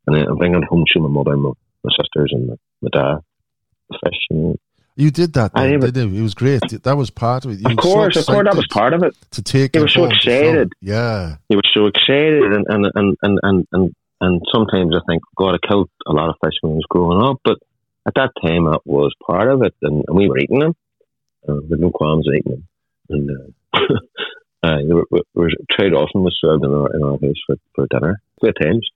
and 0.07 0.15
uh, 0.15 0.31
I'm 0.31 0.37
bringing 0.37 0.61
it 0.61 0.67
home 0.67 0.85
to 0.93 0.99
my 0.99 1.09
mother 1.09 1.33
and 1.33 1.41
my, 1.41 1.51
my 1.83 1.91
sisters 1.97 2.31
and 2.33 2.47
my, 2.49 2.55
my 2.81 2.89
dad. 2.91 3.19
The 3.89 3.99
fish, 4.03 4.19
and 4.29 4.57
You 4.95 5.11
did 5.11 5.33
that, 5.33 5.51
I 5.55 5.67
then, 5.67 5.79
didn't 5.79 6.13
you? 6.13 6.19
It 6.19 6.23
was 6.23 6.33
great. 6.33 6.61
That 6.83 6.97
was 6.97 7.09
part 7.09 7.45
of 7.45 7.51
it. 7.51 7.59
You 7.59 7.67
of 7.67 7.75
were 7.77 7.81
so 7.81 7.89
course, 7.89 8.15
of 8.17 8.25
course, 8.25 8.45
that 8.45 8.55
was 8.55 8.67
part 8.67 8.93
of 8.93 9.03
it. 9.03 9.15
To 9.31 9.41
take 9.41 9.75
it 9.75 9.79
were 9.79 9.87
so 9.87 10.05
excited. 10.05 10.73
Yeah. 10.81 11.37
They 11.49 11.55
were 11.55 11.69
so 11.73 11.85
excited, 11.85 12.51
and 12.51 12.65
and 12.67 12.87
and 12.95 13.17
and 13.21 13.39
and 13.43 13.67
and, 13.71 13.95
and 14.19 14.41
sometimes 14.53 14.93
I 14.95 14.99
think, 15.07 15.23
God, 15.37 15.55
I 15.55 15.67
killed 15.67 15.89
a 16.05 16.11
lot 16.11 16.29
of 16.29 16.35
fish 16.43 16.55
when 16.61 16.73
I 16.73 16.75
was 16.75 16.85
growing 16.89 17.23
up, 17.23 17.39
but 17.43 17.57
at 18.05 18.15
that 18.15 18.31
time 18.41 18.65
that 18.65 18.81
was 18.85 19.13
part 19.25 19.49
of 19.49 19.61
it, 19.63 19.75
and, 19.81 20.03
and 20.07 20.17
we 20.17 20.27
were 20.27 20.37
eating 20.39 20.59
them. 20.59 20.75
Uh, 21.47 21.61
with 21.69 21.79
no 21.79 21.89
qualms 21.91 22.27
eating 22.27 22.51
them, 22.51 22.67
and 23.09 23.31
uh, 23.31 23.79
uh, 24.67 25.03
were, 25.33 25.49
trade 25.71 25.93
often 25.93 26.23
was 26.23 26.37
served 26.39 26.63
in 26.65 26.71
our 26.71 26.93
in 26.95 27.03
our 27.03 27.17
house 27.19 27.41
for, 27.45 27.55
for 27.75 27.87
dinner. 27.87 28.19
Great 28.41 28.55
times. 28.61 28.89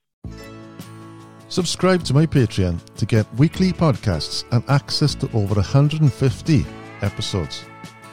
Subscribe 1.48 2.02
to 2.04 2.14
my 2.14 2.26
Patreon 2.26 2.82
to 2.94 3.06
get 3.06 3.26
weekly 3.34 3.72
podcasts 3.72 4.44
and 4.52 4.64
access 4.68 5.14
to 5.16 5.26
over 5.34 5.54
150 5.54 6.66
episodes, 7.02 7.64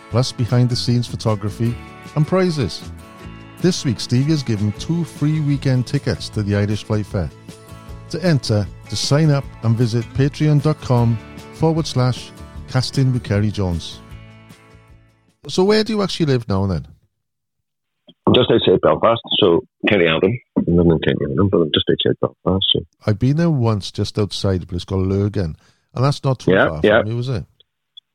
plus 0.09 0.31
behind 0.31 0.69
the 0.69 0.75
scenes 0.75 1.07
photography 1.07 1.73
and 2.15 2.27
prizes. 2.27 2.91
This 3.59 3.85
week, 3.85 3.99
Stevie 3.99 4.31
has 4.31 4.43
given 4.43 4.71
two 4.73 5.03
free 5.03 5.39
weekend 5.41 5.87
tickets 5.87 6.29
to 6.29 6.43
the 6.43 6.55
Irish 6.55 6.83
Fly 6.83 7.03
Fair. 7.03 7.29
To 8.09 8.25
enter, 8.25 8.65
to 8.89 8.95
sign 8.95 9.29
up 9.29 9.45
and 9.63 9.75
visit 9.75 10.03
patreon.com 10.15 11.17
forward 11.53 11.85
slash 11.85 12.31
casting 12.67 13.13
with 13.13 13.23
Ceri 13.23 13.51
Jones. 13.51 13.99
So, 15.47 15.63
where 15.63 15.83
do 15.83 15.93
you 15.93 16.01
actually 16.01 16.27
live 16.27 16.47
now 16.47 16.65
then? 16.65 16.87
Just 18.35 18.51
outside 18.51 18.81
Belfast, 18.81 19.21
so 19.39 19.61
Kenny 19.87 20.05
Adam. 20.07 20.31
I'm 20.57 20.75
living 20.75 20.91
in 20.91 20.99
Kenny 20.99 21.33
Adam, 21.33 21.49
but 21.49 21.57
I'm 21.61 21.71
just 21.73 21.85
outside 21.89 22.15
Belfast. 22.21 22.65
So. 22.73 22.79
I've 23.05 23.19
been 23.19 23.37
there 23.37 23.49
once, 23.49 23.91
just 23.91 24.17
outside 24.19 24.63
a 24.63 24.65
place 24.65 24.85
called 24.85 25.07
Lurgan, 25.07 25.55
and 25.93 26.05
that's 26.05 26.23
not 26.23 26.39
too 26.39 26.51
Yeah, 26.51 26.67
far 26.69 26.81
yeah. 26.83 27.01
from 27.01 27.11
you, 27.11 27.19
is 27.19 27.29
it? 27.29 27.45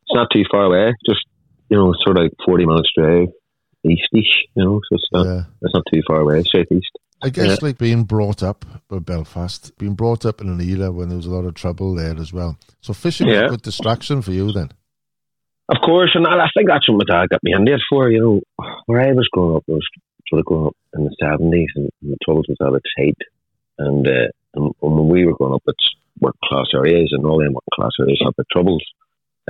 It's 0.07 0.15
not 0.15 0.29
too 0.33 0.45
far 0.51 0.65
away, 0.65 0.93
just, 1.09 1.25
you 1.71 1.77
know, 1.77 1.93
sort 2.05 2.19
of 2.19 2.25
like 2.25 2.33
40 2.45 2.67
minutes 2.67 2.91
drive 2.97 3.29
eastish, 3.85 4.45
you 4.55 4.65
know, 4.65 4.81
so 4.89 4.95
it's 4.97 5.09
not, 5.13 5.27
Yeah. 5.27 5.43
it's 5.63 5.75
not 5.75 5.85
too 5.93 6.03
far 6.07 6.21
away, 6.21 6.43
southeast. 6.45 6.91
I 7.23 7.31
guess 7.31 7.49
Yeah. 7.49 7.57
like 7.63 7.79
being 7.79 8.05
brought 8.05 8.43
up 8.43 8.65
by 8.89 8.99
Belfast, 8.99 9.77
being 9.79 9.95
brought 9.95 10.25
up 10.27 10.41
in 10.41 10.49
an 10.49 10.61
era 10.61 10.91
when 10.93 11.09
there 11.09 11.17
was 11.17 11.27
a 11.27 11.31
lot 11.31 11.45
of 11.47 11.55
trouble 11.55 11.95
there 11.95 12.17
as 12.19 12.33
well. 12.33 12.57
So 12.81 12.93
fishing 12.93 13.29
was 13.29 13.37
a 13.39 13.49
good 13.49 13.63
distraction 13.63 14.21
for 14.23 14.33
you 14.33 14.53
then. 14.53 14.71
Of 15.69 15.79
course, 15.83 16.13
and 16.15 16.27
I 16.27 16.37
I 16.45 16.49
think 16.57 16.69
that's 16.69 16.89
what 16.89 16.99
my 16.99 17.07
dad 17.21 17.29
got 17.31 17.43
me 17.43 17.53
into 17.57 17.75
it 17.75 17.81
for. 17.89 18.11
You 18.11 18.21
know, 18.21 18.67
where 18.87 19.01
I 19.01 19.13
was 19.13 19.29
growing 19.33 19.57
up 19.57 19.65
was 19.67 19.87
sort 20.29 20.41
of 20.41 20.47
growing 20.47 20.67
up 20.69 20.77
in 20.95 21.05
the 21.05 21.17
seventies, 21.21 21.69
and 21.77 21.91
the 22.03 22.17
troubles 22.25 22.47
was 22.49 22.59
at 22.61 22.75
its 22.77 22.91
height. 22.99 23.19
And, 23.79 24.07
uh, 24.07 24.29
and 24.55 24.73
when 24.81 25.09
we 25.09 25.25
were 25.27 25.35
growing 25.35 25.55
up, 25.55 25.63
it's 25.67 25.95
working 26.21 26.39
class 26.45 26.67
areas, 26.75 27.11
and 27.13 27.25
all 27.27 27.39
them 27.39 27.55
working 27.55 27.75
class 27.75 27.93
areas 28.01 28.21
had 28.23 28.35
the 28.37 28.45
troubles. 28.53 28.85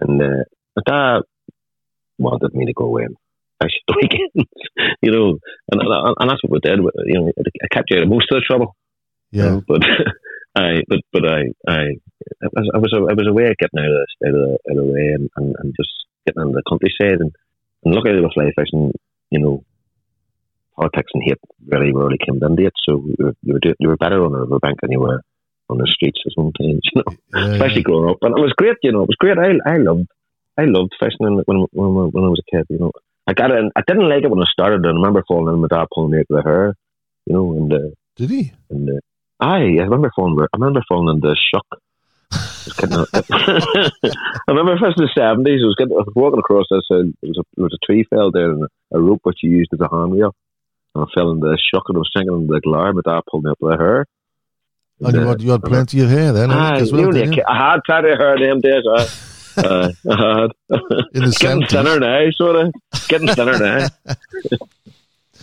And 0.00 0.22
uh, 0.22 0.44
my 0.76 0.82
dad 0.86 1.22
wanted 2.18 2.54
me 2.54 2.66
to 2.66 2.72
go 2.72 2.96
in. 2.98 3.16
I 3.60 3.66
should 3.66 3.82
the 3.88 3.96
weekends, 4.02 4.50
you 5.02 5.10
know, 5.12 5.38
and, 5.70 5.80
and 5.80 6.14
and 6.20 6.30
that's 6.30 6.42
what 6.44 6.52
we 6.52 6.58
did. 6.60 6.78
You 7.06 7.20
know, 7.20 7.32
I 7.38 7.74
kept 7.74 7.90
you 7.90 7.98
out 7.98 8.02
of 8.04 8.08
most 8.08 8.26
of 8.30 8.36
the 8.36 8.44
trouble. 8.46 8.76
you 9.32 9.42
Yeah. 9.42 9.44
know, 9.44 9.62
but 9.68 9.82
I, 10.56 10.82
but 10.88 11.00
but 11.12 11.24
I, 11.26 11.40
I, 11.68 11.80
I 12.42 12.48
was, 12.54 12.70
I 12.74 12.78
was, 12.78 12.92
I 13.10 13.14
was 13.14 13.26
a 13.28 13.32
way 13.32 13.46
of 13.46 13.56
getting 13.58 13.78
out 13.80 13.86
of 13.90 13.98
this, 14.02 14.28
out 14.28 14.34
of 14.34 14.40
the, 14.40 14.58
out 14.70 14.78
of 14.78 14.86
the 14.86 14.92
way, 14.92 15.06
and, 15.14 15.30
and, 15.36 15.54
and 15.58 15.74
just 15.76 15.90
getting 16.26 16.42
into 16.42 16.56
the 16.56 16.62
countryside 16.68 17.20
and, 17.20 17.32
and 17.84 17.94
look 17.94 18.06
at 18.06 18.12
the 18.12 18.30
fly 18.34 18.50
fishing. 18.56 18.92
You 19.30 19.40
know, 19.40 19.64
politics 20.76 21.10
and 21.14 21.22
hate 21.24 21.38
really 21.66 21.92
rarely 21.92 22.18
came 22.18 22.42
into 22.42 22.66
it. 22.66 22.72
So 22.86 23.04
you 23.06 23.16
were, 23.18 23.34
you 23.42 23.52
were, 23.54 23.60
do, 23.60 23.74
you 23.78 23.88
were 23.88 23.96
better 23.96 24.24
on 24.24 24.32
the 24.32 24.38
riverbank 24.38 24.80
than 24.80 24.92
you 24.92 25.00
were 25.00 25.22
on 25.70 25.78
the 25.78 25.86
streets 25.86 26.20
sometimes. 26.34 26.80
You 26.94 27.02
know, 27.02 27.16
Yeah, 27.34 27.52
especially 27.52 27.82
growing 27.82 28.10
up, 28.10 28.18
and 28.22 28.36
it 28.36 28.40
was 28.40 28.52
great. 28.56 28.76
You 28.82 28.92
know, 28.92 29.02
it 29.02 29.08
was 29.08 29.16
great. 29.18 29.38
I, 29.38 29.58
I 29.68 29.78
loved, 29.78 30.06
I 30.58 30.64
loved 30.64 30.94
fishing 31.00 31.18
when, 31.20 31.42
when, 31.46 31.66
when, 31.72 32.24
I 32.24 32.28
was 32.28 32.40
a 32.46 32.56
kid. 32.56 32.66
You 32.68 32.78
know, 32.78 32.92
I 33.26 33.32
got 33.32 33.50
in. 33.50 33.70
I 33.76 33.82
didn't 33.86 34.08
like 34.08 34.24
it 34.24 34.30
when 34.30 34.42
I 34.42 34.50
started. 34.50 34.84
I 34.84 34.90
remember 34.90 35.24
falling 35.26 35.52
in 35.52 35.60
with 35.60 35.70
my 35.70 35.78
dad 35.78 35.86
pulling 35.94 36.12
me 36.12 36.18
out 36.18 36.26
of 36.30 36.36
the 36.44 36.48
hair. 36.48 36.74
You 37.26 37.34
know, 37.34 37.52
and. 37.54 37.72
Uh, 37.72 37.90
Did 38.16 38.30
he? 38.30 38.52
and 38.70 38.88
uh, 38.88 39.00
aye, 39.40 39.78
I 39.80 39.84
remember 39.84 40.10
falling. 40.14 40.38
I 40.40 40.56
remember 40.56 40.82
falling 40.88 41.16
into 41.16 41.34
shock. 41.34 41.66
I, 42.64 42.68
was 42.68 42.76
getting 42.76 42.96
a- 42.96 44.12
I 44.48 44.50
remember 44.52 44.78
first 44.78 44.98
in 44.98 45.04
the 45.04 45.10
seventies. 45.14 45.60
I 45.62 45.66
was 45.66 45.76
getting, 45.76 45.92
I 45.92 46.00
was 46.00 46.12
walking 46.16 46.38
across 46.38 46.66
this. 46.70 46.84
Uh, 46.90 47.12
there 47.20 47.28
was 47.28 47.38
a 47.38 47.44
there 47.56 47.64
was 47.64 47.78
a 47.80 47.86
tree 47.86 48.04
fell 48.08 48.30
there 48.30 48.50
and 48.52 48.66
a 48.92 49.00
rope 49.00 49.20
which 49.24 49.42
you 49.42 49.50
used 49.50 49.72
as 49.74 49.80
a 49.80 49.88
handrail. 49.88 50.34
And 50.94 51.04
I 51.04 51.06
fell 51.14 51.30
into 51.32 51.46
the 51.46 51.58
shock 51.58 51.84
and 51.88 51.96
I 51.96 51.98
was 51.98 52.10
sinking 52.16 52.34
into 52.34 52.52
the 52.54 52.60
glower. 52.60 52.92
My 52.92 53.02
dad 53.04 53.22
pulled 53.30 53.44
me 53.44 53.50
up 53.50 53.58
with 53.60 53.78
her. 53.78 54.06
And 55.00 55.14
you 55.14 55.20
had, 55.20 55.42
you 55.42 55.50
had 55.50 55.62
plenty 55.62 56.00
of 56.00 56.08
hair 56.08 56.32
then, 56.32 56.50
I 56.50 56.78
as 56.78 56.92
well, 56.92 57.02
you 57.02 57.12
didn't 57.12 57.34
you? 57.34 57.42
I 57.48 57.72
had 57.72 57.80
plenty 57.84 58.10
of 58.12 58.18
hair 58.18 58.38
them 58.38 58.60
days. 58.60 58.84
Aye. 58.86 59.08
uh, 59.56 59.92
I 60.10 60.40
had. 60.40 60.50
In 61.14 61.24
the 61.24 61.36
getting 61.40 61.62
70s. 61.62 61.70
thinner 61.70 61.98
now, 61.98 62.30
sort 62.36 62.56
of 62.56 62.74
getting 63.08 63.28
thinner 63.28 63.58
now. 63.58 63.88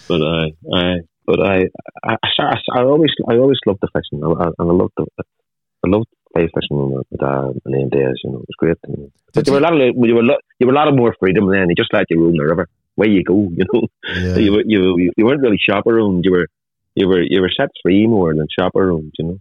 but 0.08 0.22
I, 0.22 0.54
I, 0.74 0.96
but 1.26 1.40
I, 1.42 1.68
I, 2.04 2.16
I, 2.40 2.56
I 2.78 2.82
always, 2.84 3.12
I 3.30 3.36
always 3.36 3.60
loved 3.66 3.80
the 3.82 3.90
fishing, 3.94 4.24
I, 4.24 4.30
I, 4.30 4.46
and 4.48 4.54
I 4.58 4.64
loved 4.74 4.94
the, 4.96 5.06
I 5.20 5.90
loved 5.90 6.08
when 6.34 6.92
my 6.94 7.02
dad 7.20 7.60
and 7.66 7.74
them 7.74 7.90
days. 7.90 8.16
You 8.24 8.32
know, 8.32 8.38
it 8.38 8.48
was 8.48 8.56
great. 8.58 8.78
You. 8.88 9.12
But 9.34 9.46
there 9.46 9.54
were 9.54 9.60
a 9.60 9.64
lot 9.64 9.74
of, 9.74 9.80
you 9.80 10.16
were, 10.16 10.24
you 10.60 10.68
were 10.68 10.74
a 10.74 10.76
lot 10.76 10.88
of 10.88 10.96
more 10.96 11.16
freedom 11.20 11.50
then. 11.50 11.70
You 11.70 11.76
just 11.76 11.94
let 11.94 12.06
you 12.10 12.22
roam 12.22 12.38
the 12.38 12.44
river 12.44 12.68
where 12.96 13.10
you 13.10 13.24
go. 13.24 13.50
You 13.56 13.66
know, 13.72 13.88
Yeah. 14.06 14.36
you, 14.46 14.52
were, 14.52 14.64
you, 14.66 15.12
you 15.16 15.26
weren't 15.26 15.42
really 15.42 15.60
chaperoned. 15.60 16.26
You 16.26 16.32
were, 16.32 16.48
you 16.96 17.08
were, 17.08 17.22
you 17.22 17.42
were 17.42 17.52
set 17.56 17.70
free 17.84 18.08
more 18.08 18.34
than 18.34 18.48
chaperoned. 18.58 19.14
You 19.18 19.26
know. 19.26 19.38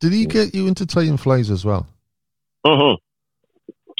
Did 0.00 0.12
he 0.12 0.26
get 0.26 0.54
you 0.54 0.66
into 0.66 0.86
tying 0.86 1.16
flies 1.16 1.50
as 1.50 1.64
well? 1.64 1.86
Uh 2.64 2.76
huh. 2.76 2.96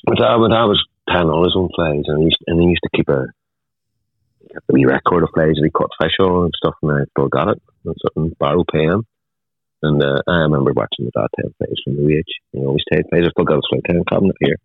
My 0.04 0.14
dad, 0.16 0.36
my 0.38 0.48
dad 0.48 0.64
was 0.64 0.84
tying 1.08 1.28
all 1.28 1.44
his 1.44 1.54
own 1.56 1.68
flies, 1.74 2.04
and 2.06 2.18
he 2.18 2.24
used, 2.24 2.38
and 2.46 2.60
he 2.60 2.68
used 2.68 2.82
to 2.82 2.96
keep 2.96 3.08
a, 3.08 3.26
kept 4.52 4.68
a 4.68 4.72
wee 4.72 4.84
record 4.84 5.22
of 5.22 5.30
flies 5.34 5.54
that 5.54 5.64
he 5.64 5.70
caught 5.70 5.90
fish 6.00 6.18
on 6.20 6.44
and 6.44 6.52
stuff, 6.56 6.74
and 6.82 6.92
I 6.92 7.04
still 7.10 7.28
got 7.28 7.48
it. 7.48 7.62
And 7.84 7.94
something 8.02 8.36
barrel 8.38 8.64
pen. 8.70 9.02
And 9.82 10.02
uh, 10.02 10.22
I 10.28 10.46
remember 10.46 10.72
watching 10.74 11.06
the 11.06 11.12
tie 11.12 11.26
flies 11.58 11.76
from 11.84 11.96
the 11.96 12.14
age. 12.16 12.32
He 12.52 12.58
always 12.60 12.82
tied 12.92 13.04
flies. 13.10 13.24
I 13.26 13.30
still 13.30 13.44
got 13.44 13.56
his 13.56 13.68
fly 13.70 13.80
tying 13.88 14.04
cabinet 14.04 14.36
here. 14.40 14.56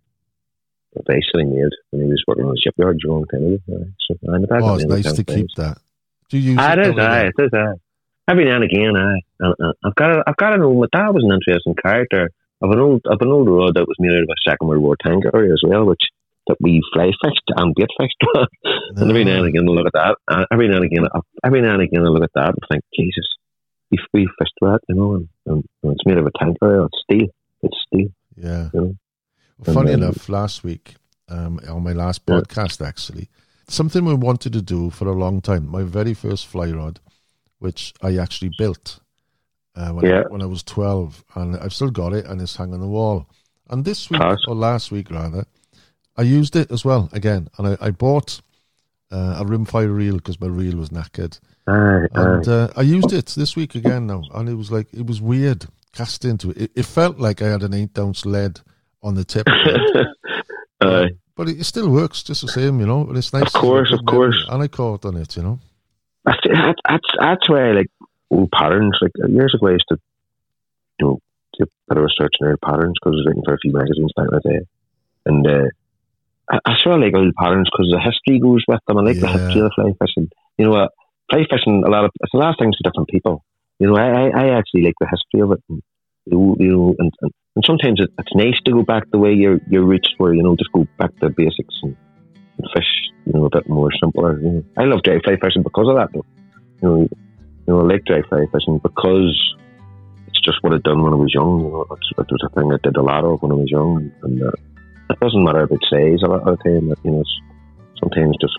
The 0.93 1.03
base 1.06 1.25
that 1.34 1.39
he 1.41 1.45
made 1.45 1.73
when 1.91 2.03
he 2.03 2.10
was 2.10 2.23
working 2.27 2.45
on 2.45 2.51
the 2.51 2.62
shipyard 2.63 2.97
a 3.03 3.12
long 3.12 3.25
time 3.25 3.45
ago. 3.45 3.60
Uh, 3.69 3.86
So, 4.08 4.15
my 4.23 4.39
dad 4.39 4.62
Oh, 4.62 4.75
it's 4.75 4.86
nice 4.86 5.12
to 5.13 5.23
keep 5.23 5.47
that. 5.58 5.77
Do 6.30 6.38
you 6.38 6.51
use 6.51 6.60
Ah, 6.62 6.73
it? 6.73 6.80
it 6.80 6.88
is, 6.88 6.97
aye, 6.99 7.25
it 7.27 7.34
is, 7.39 7.49
aye. 7.53 7.73
Every 8.30 8.45
now 8.45 8.56
and 8.56 8.63
again, 8.65 8.95
aye. 8.97 9.21
And, 9.39 9.56
uh, 9.62 9.73
I've 9.84 9.95
got 9.95 10.08
to, 10.10 10.23
I've 10.27 10.38
got 10.38 10.49
to 10.51 10.58
know. 10.58 10.73
My 10.73 10.88
dad 10.91 11.10
was 11.12 11.23
an 11.23 11.32
interesting 11.34 11.75
character. 11.75 12.30
I've 12.63 12.71
an 12.71 12.80
old, 12.80 13.01
I've 13.10 13.21
an 13.21 13.27
old 13.30 13.47
rod 13.47 13.75
that 13.75 13.86
was 13.88 13.95
made 13.99 14.12
out 14.15 14.23
of 14.23 14.30
a 14.30 14.49
Second 14.49 14.67
World 14.67 14.82
War 14.84 14.95
tank 15.01 15.23
area 15.34 15.53
as 15.53 15.62
well, 15.63 15.86
which 15.86 16.01
that 16.47 16.58
we 16.62 16.82
fly 16.93 17.12
fished 17.23 17.47
and 17.56 17.75
bait 17.75 17.88
fished. 17.99 18.21
and 18.95 19.10
every 19.10 19.23
now 19.25 19.38
and 19.43 19.47
again, 19.47 19.67
I 19.67 19.71
look 19.71 19.88
at 19.88 19.93
that. 19.93 20.15
Uh, 20.27 20.45
every 20.51 20.67
now 20.67 20.77
and 20.77 20.86
again, 20.86 21.06
I, 21.13 21.19
every 21.45 21.62
now 21.62 21.73
and 21.73 21.84
again, 21.84 22.01
I 22.06 22.10
look 22.10 22.23
at 22.23 22.32
that 22.36 22.49
and 22.49 22.63
think, 22.71 22.84
Jesus, 22.97 23.27
we 23.91 23.97
we 24.13 24.28
fished 24.39 24.54
that, 24.62 24.80
you 24.89 24.95
know, 24.95 25.15
and, 25.15 25.28
and, 25.45 25.63
and 25.84 25.91
it's 25.93 26.06
made 26.06 26.17
of 26.17 26.26
a 26.26 26.32
tank 26.39 26.58
area. 26.63 26.84
It's 26.86 27.00
steel. 27.04 27.28
It's 27.63 27.78
steel. 27.88 28.10
Yeah. 28.36 28.69
You 28.73 28.82
know? 28.82 28.95
Well, 29.60 29.73
funny 29.73 29.93
And 29.93 30.02
then- 30.04 30.10
enough, 30.10 30.30
last 30.30 30.63
week, 30.63 30.95
um, 31.30 31.60
on 31.67 31.84
my 31.84 31.93
last 31.93 32.21
Yeah. 32.28 32.36
podcast, 32.41 32.86
actually, 32.86 33.30
something 33.67 34.06
we 34.06 34.13
wanted 34.13 34.54
to 34.54 34.62
do 34.62 34.89
for 34.89 35.08
a 35.08 35.13
long 35.13 35.41
time, 35.41 35.67
my 35.69 35.84
very 35.84 36.13
first 36.13 36.45
fly 36.47 36.71
rod, 36.71 37.00
which 37.60 37.93
I 38.02 38.17
actually 38.17 38.52
built 38.58 39.00
uh, 39.76 39.91
when, 39.91 40.06
Yeah. 40.06 40.21
I, 40.26 40.32
when 40.32 40.41
I 40.41 40.45
was 40.45 40.63
12, 40.63 41.23
and 41.36 41.56
I've 41.58 41.73
still 41.73 41.91
got 41.91 42.13
it, 42.13 42.26
and 42.26 42.41
it's 42.41 42.56
hung 42.56 42.73
on 42.73 42.80
the 42.80 42.88
wall. 42.88 43.28
And 43.69 43.86
this 43.86 44.10
week, 44.10 44.21
or 44.47 44.56
last 44.56 44.91
week 44.91 45.12
rather, 45.12 45.45
I 46.15 46.23
used 46.23 46.56
it 46.56 46.71
as 46.71 46.84
well 46.84 47.10
again, 47.13 47.50
and 47.58 47.67
I, 47.67 47.78
I 47.80 47.91
bought 47.91 48.41
uh, 49.12 49.38
a 49.39 49.45
rimfire 49.45 49.95
reel 49.95 50.15
because 50.15 50.39
my 50.41 50.47
reel 50.47 50.78
was 50.78 50.89
knackered. 50.89 51.39
Aye, 51.67 51.73
aye. 51.73 52.08
And 52.13 52.47
uh, 52.47 52.69
I 52.75 52.82
used 52.82 53.12
it 53.12 53.27
this 53.38 53.56
week 53.56 53.75
again 53.75 54.08
now, 54.08 54.23
and 54.34 54.47
it 54.47 54.56
was 54.56 54.71
like 54.71 54.88
it 54.93 55.06
was 55.06 55.21
weird 55.21 55.65
cast 55.93 56.23
into 56.25 56.51
it. 56.51 56.58
It, 56.58 56.71
it 56.75 56.86
felt 56.86 57.19
like 57.19 57.41
I 57.41 57.47
had 57.47 57.63
an 57.63 57.73
eight 57.73 57.97
ounce 57.97 58.25
lead 58.25 58.62
on 59.03 59.15
the 59.15 59.25
tip, 59.25 59.47
aye. 60.82 61.10
but 61.36 61.49
it, 61.49 61.60
it 61.60 61.63
still 61.65 61.89
works 61.89 62.23
just 62.23 62.41
the 62.41 62.47
same, 62.47 62.80
you 62.80 62.86
know. 62.86 63.01
And 63.08 63.17
it's 63.17 63.34
nice. 63.34 63.53
Of 63.53 63.62
course, 63.62 63.91
of 63.91 64.06
course. 64.06 64.45
And 64.49 64.63
I 64.63 64.67
caught 64.67 65.06
on 65.06 65.17
it, 65.17 65.36
you 65.36 65.43
know. 65.43 65.60
That's 66.23 66.39
that's 66.84 67.08
that's, 67.19 67.49
where 67.49 67.73
like 67.73 67.88
old 68.30 68.51
patterns. 68.51 68.97
Like 69.01 69.12
years 69.27 69.53
ago, 69.53 69.67
I 69.67 69.71
used 69.71 69.86
to 69.89 69.99
you 70.99 71.06
know 71.06 71.19
do 71.58 71.63
a 71.65 71.67
bit 71.89 71.97
of 71.97 72.03
research 72.03 72.36
on 72.41 72.49
old 72.49 72.62
patterns 72.62 72.95
because 73.01 73.13
I 73.13 73.17
was 73.17 73.25
writing 73.27 73.43
for 73.45 73.53
a 73.53 73.60
few 73.60 73.73
magazines 73.73 74.13
back 74.15 74.27
in 74.32 74.39
the 74.39 74.49
day, 74.49 74.60
and 75.25 75.47
uh, 75.47 75.67
I, 76.49 76.60
I 76.65 76.75
sort 76.82 76.95
of 76.95 77.01
like 77.01 77.13
old 77.13 77.36
patterns 77.36 77.69
because 77.71 77.91
the 77.91 77.99
history 77.99 78.39
goes 78.39 78.63
with 78.67 78.80
them. 78.88 78.97
I 78.97 79.01
like 79.01 79.19
the 79.19 79.27
history 79.27 79.62
of 79.62 79.71
the 79.71 79.71
fly 79.75 79.91
fishing. 79.99 80.30
You 80.58 80.65
know, 80.65 80.73
uh, 80.75 80.88
fly 81.30 81.46
fishing 81.50 81.84
a 81.86 81.90
lot 81.90 82.06
of 82.06 82.12
it's 82.22 82.34
a 82.34 82.38
lot 82.38 82.50
of 82.50 82.56
things 82.60 82.76
to 82.78 82.84
different 82.84 83.10
people. 83.10 83.44
You 83.80 83.88
know, 83.88 83.96
I, 83.96 84.08
I, 84.08 84.46
I 84.46 84.58
actually 84.58 84.84
like 84.84 84.96
the 85.00 85.08
history 85.08 85.42
of 85.42 85.52
it. 85.52 85.63
And, 85.70 85.82
you 86.26 86.58
know, 86.60 86.96
and, 86.98 87.12
and, 87.22 87.32
and 87.56 87.66
sometimes 87.66 88.00
it, 88.02 88.10
it's 88.18 88.36
nice 88.36 88.60
to 88.66 88.72
go 88.72 88.84
back 88.84 89.04
the 89.12 89.18
way 89.18 89.34
your 89.34 89.60
your 89.70 89.84
roots 89.84 90.10
were. 90.20 90.34
You 90.34 90.44
know, 90.44 90.56
just 90.56 90.72
go 90.72 90.88
back 90.98 91.16
to 91.20 91.30
basics 91.30 91.76
and, 91.84 91.96
and 92.58 92.68
fish. 92.74 92.90
You 93.26 93.34
know, 93.34 93.46
a 93.46 93.50
bit 93.50 93.70
more 93.70 93.90
simpler. 94.02 94.40
You 94.40 94.50
know. 94.50 94.63
I 94.78 94.86
love 94.86 95.04
dry 95.04 95.20
fly 95.24 95.38
fishing 95.42 95.63
because 95.63 95.88
of 95.90 95.96
that. 95.96 96.10
Though. 96.13 96.26
You 96.82 96.88
know, 96.90 97.00
you 97.02 97.74
know, 97.74 97.80
I 97.82 97.84
like 97.84 98.06
dry 98.06 98.22
fly 98.28 98.46
fishing 98.52 98.80
because 98.80 99.56
it's 100.28 100.42
just 100.42 100.58
what 100.62 100.74
I'd 100.74 100.84
done 100.84 101.04
when 101.04 101.13
I 101.13 101.18
was 101.18 101.34
young. 101.34 101.60
You 101.60 101.72
know, 101.72 101.86
it's, 101.92 102.12
it 102.18 102.28
was 102.32 102.44
a 102.46 102.56
thing 102.56 102.72
I 102.72 102.78
did 102.84 102.98
a 102.98 103.02
lot 103.02 103.24
of 103.24 103.42
when 103.42 103.52
I 103.52 103.56
was 103.56 103.72
young, 103.72 104.12
and 104.24 104.44
uh, 104.44 104.52
it 105.10 105.20
doesn't 105.20 105.44
matter 105.44 105.62
about 105.62 105.80
size 105.90 106.22
a 106.24 106.28
lot 106.28 106.48
of 106.48 106.58
the 106.58 106.63
time. 106.63 106.94
You 107.04 107.12
know, 107.12 107.24
sometimes 108.00 108.36
just 108.42 108.58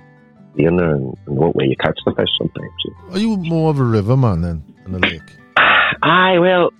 there 0.66 0.94
and, 0.94 1.16
and 1.26 1.36
what 1.36 1.54
way 1.54 1.66
you 1.66 1.76
catch 1.76 1.98
the 2.04 2.12
fish. 2.14 2.28
Sometimes. 2.38 2.72
Are 3.12 3.18
you 3.18 3.36
more 3.36 3.70
of 3.70 3.78
a 3.78 3.84
river 3.84 4.16
man 4.16 4.42
then 4.42 4.64
than 4.84 4.94
a 4.96 4.98
lake? 4.98 5.22
Aye, 6.02 6.38
well, 6.38 6.70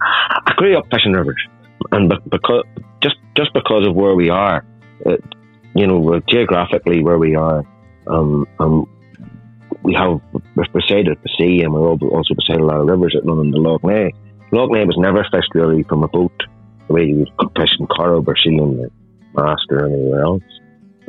I 0.00 0.52
grew 0.56 0.76
up 0.76 0.86
fishing 0.90 1.12
rivers, 1.12 1.40
and 1.92 2.08
be- 2.08 2.16
because 2.30 2.64
just 3.02 3.16
just 3.36 3.52
because 3.52 3.86
of 3.86 3.94
where 3.94 4.14
we 4.14 4.30
are, 4.30 4.64
uh, 5.06 5.16
you 5.74 5.86
know, 5.86 5.98
we're 5.98 6.20
geographically 6.28 7.02
where 7.02 7.18
we 7.18 7.34
are, 7.36 7.64
um, 8.06 8.46
um, 8.58 8.86
we 9.82 9.94
have 9.94 10.20
we're 10.32 10.64
beside 10.72 11.06
the 11.06 11.28
sea, 11.38 11.62
and 11.62 11.72
we're 11.72 11.88
also 11.88 12.34
beside 12.34 12.60
a 12.60 12.64
lot 12.64 12.80
of 12.80 12.86
rivers 12.86 13.14
that 13.14 13.28
run 13.28 13.46
in 13.46 13.50
the 13.50 13.58
Lough 13.58 13.78
Neagh. 13.78 14.12
Lough 14.50 14.68
Neagh 14.68 14.86
was 14.86 14.96
never 14.98 15.24
fished 15.32 15.54
really 15.54 15.82
from 15.84 16.02
a 16.02 16.08
boat 16.08 16.32
the 16.88 16.92
way 16.94 17.04
you 17.04 17.18
would 17.18 17.50
fish 17.56 17.70
in 17.78 17.86
Corrib 17.86 18.26
or 18.26 18.34
Sheelin 18.34 18.80
or 18.80 18.90
Master 19.34 19.84
or 19.84 19.86
anywhere 19.86 20.24
else. 20.24 20.42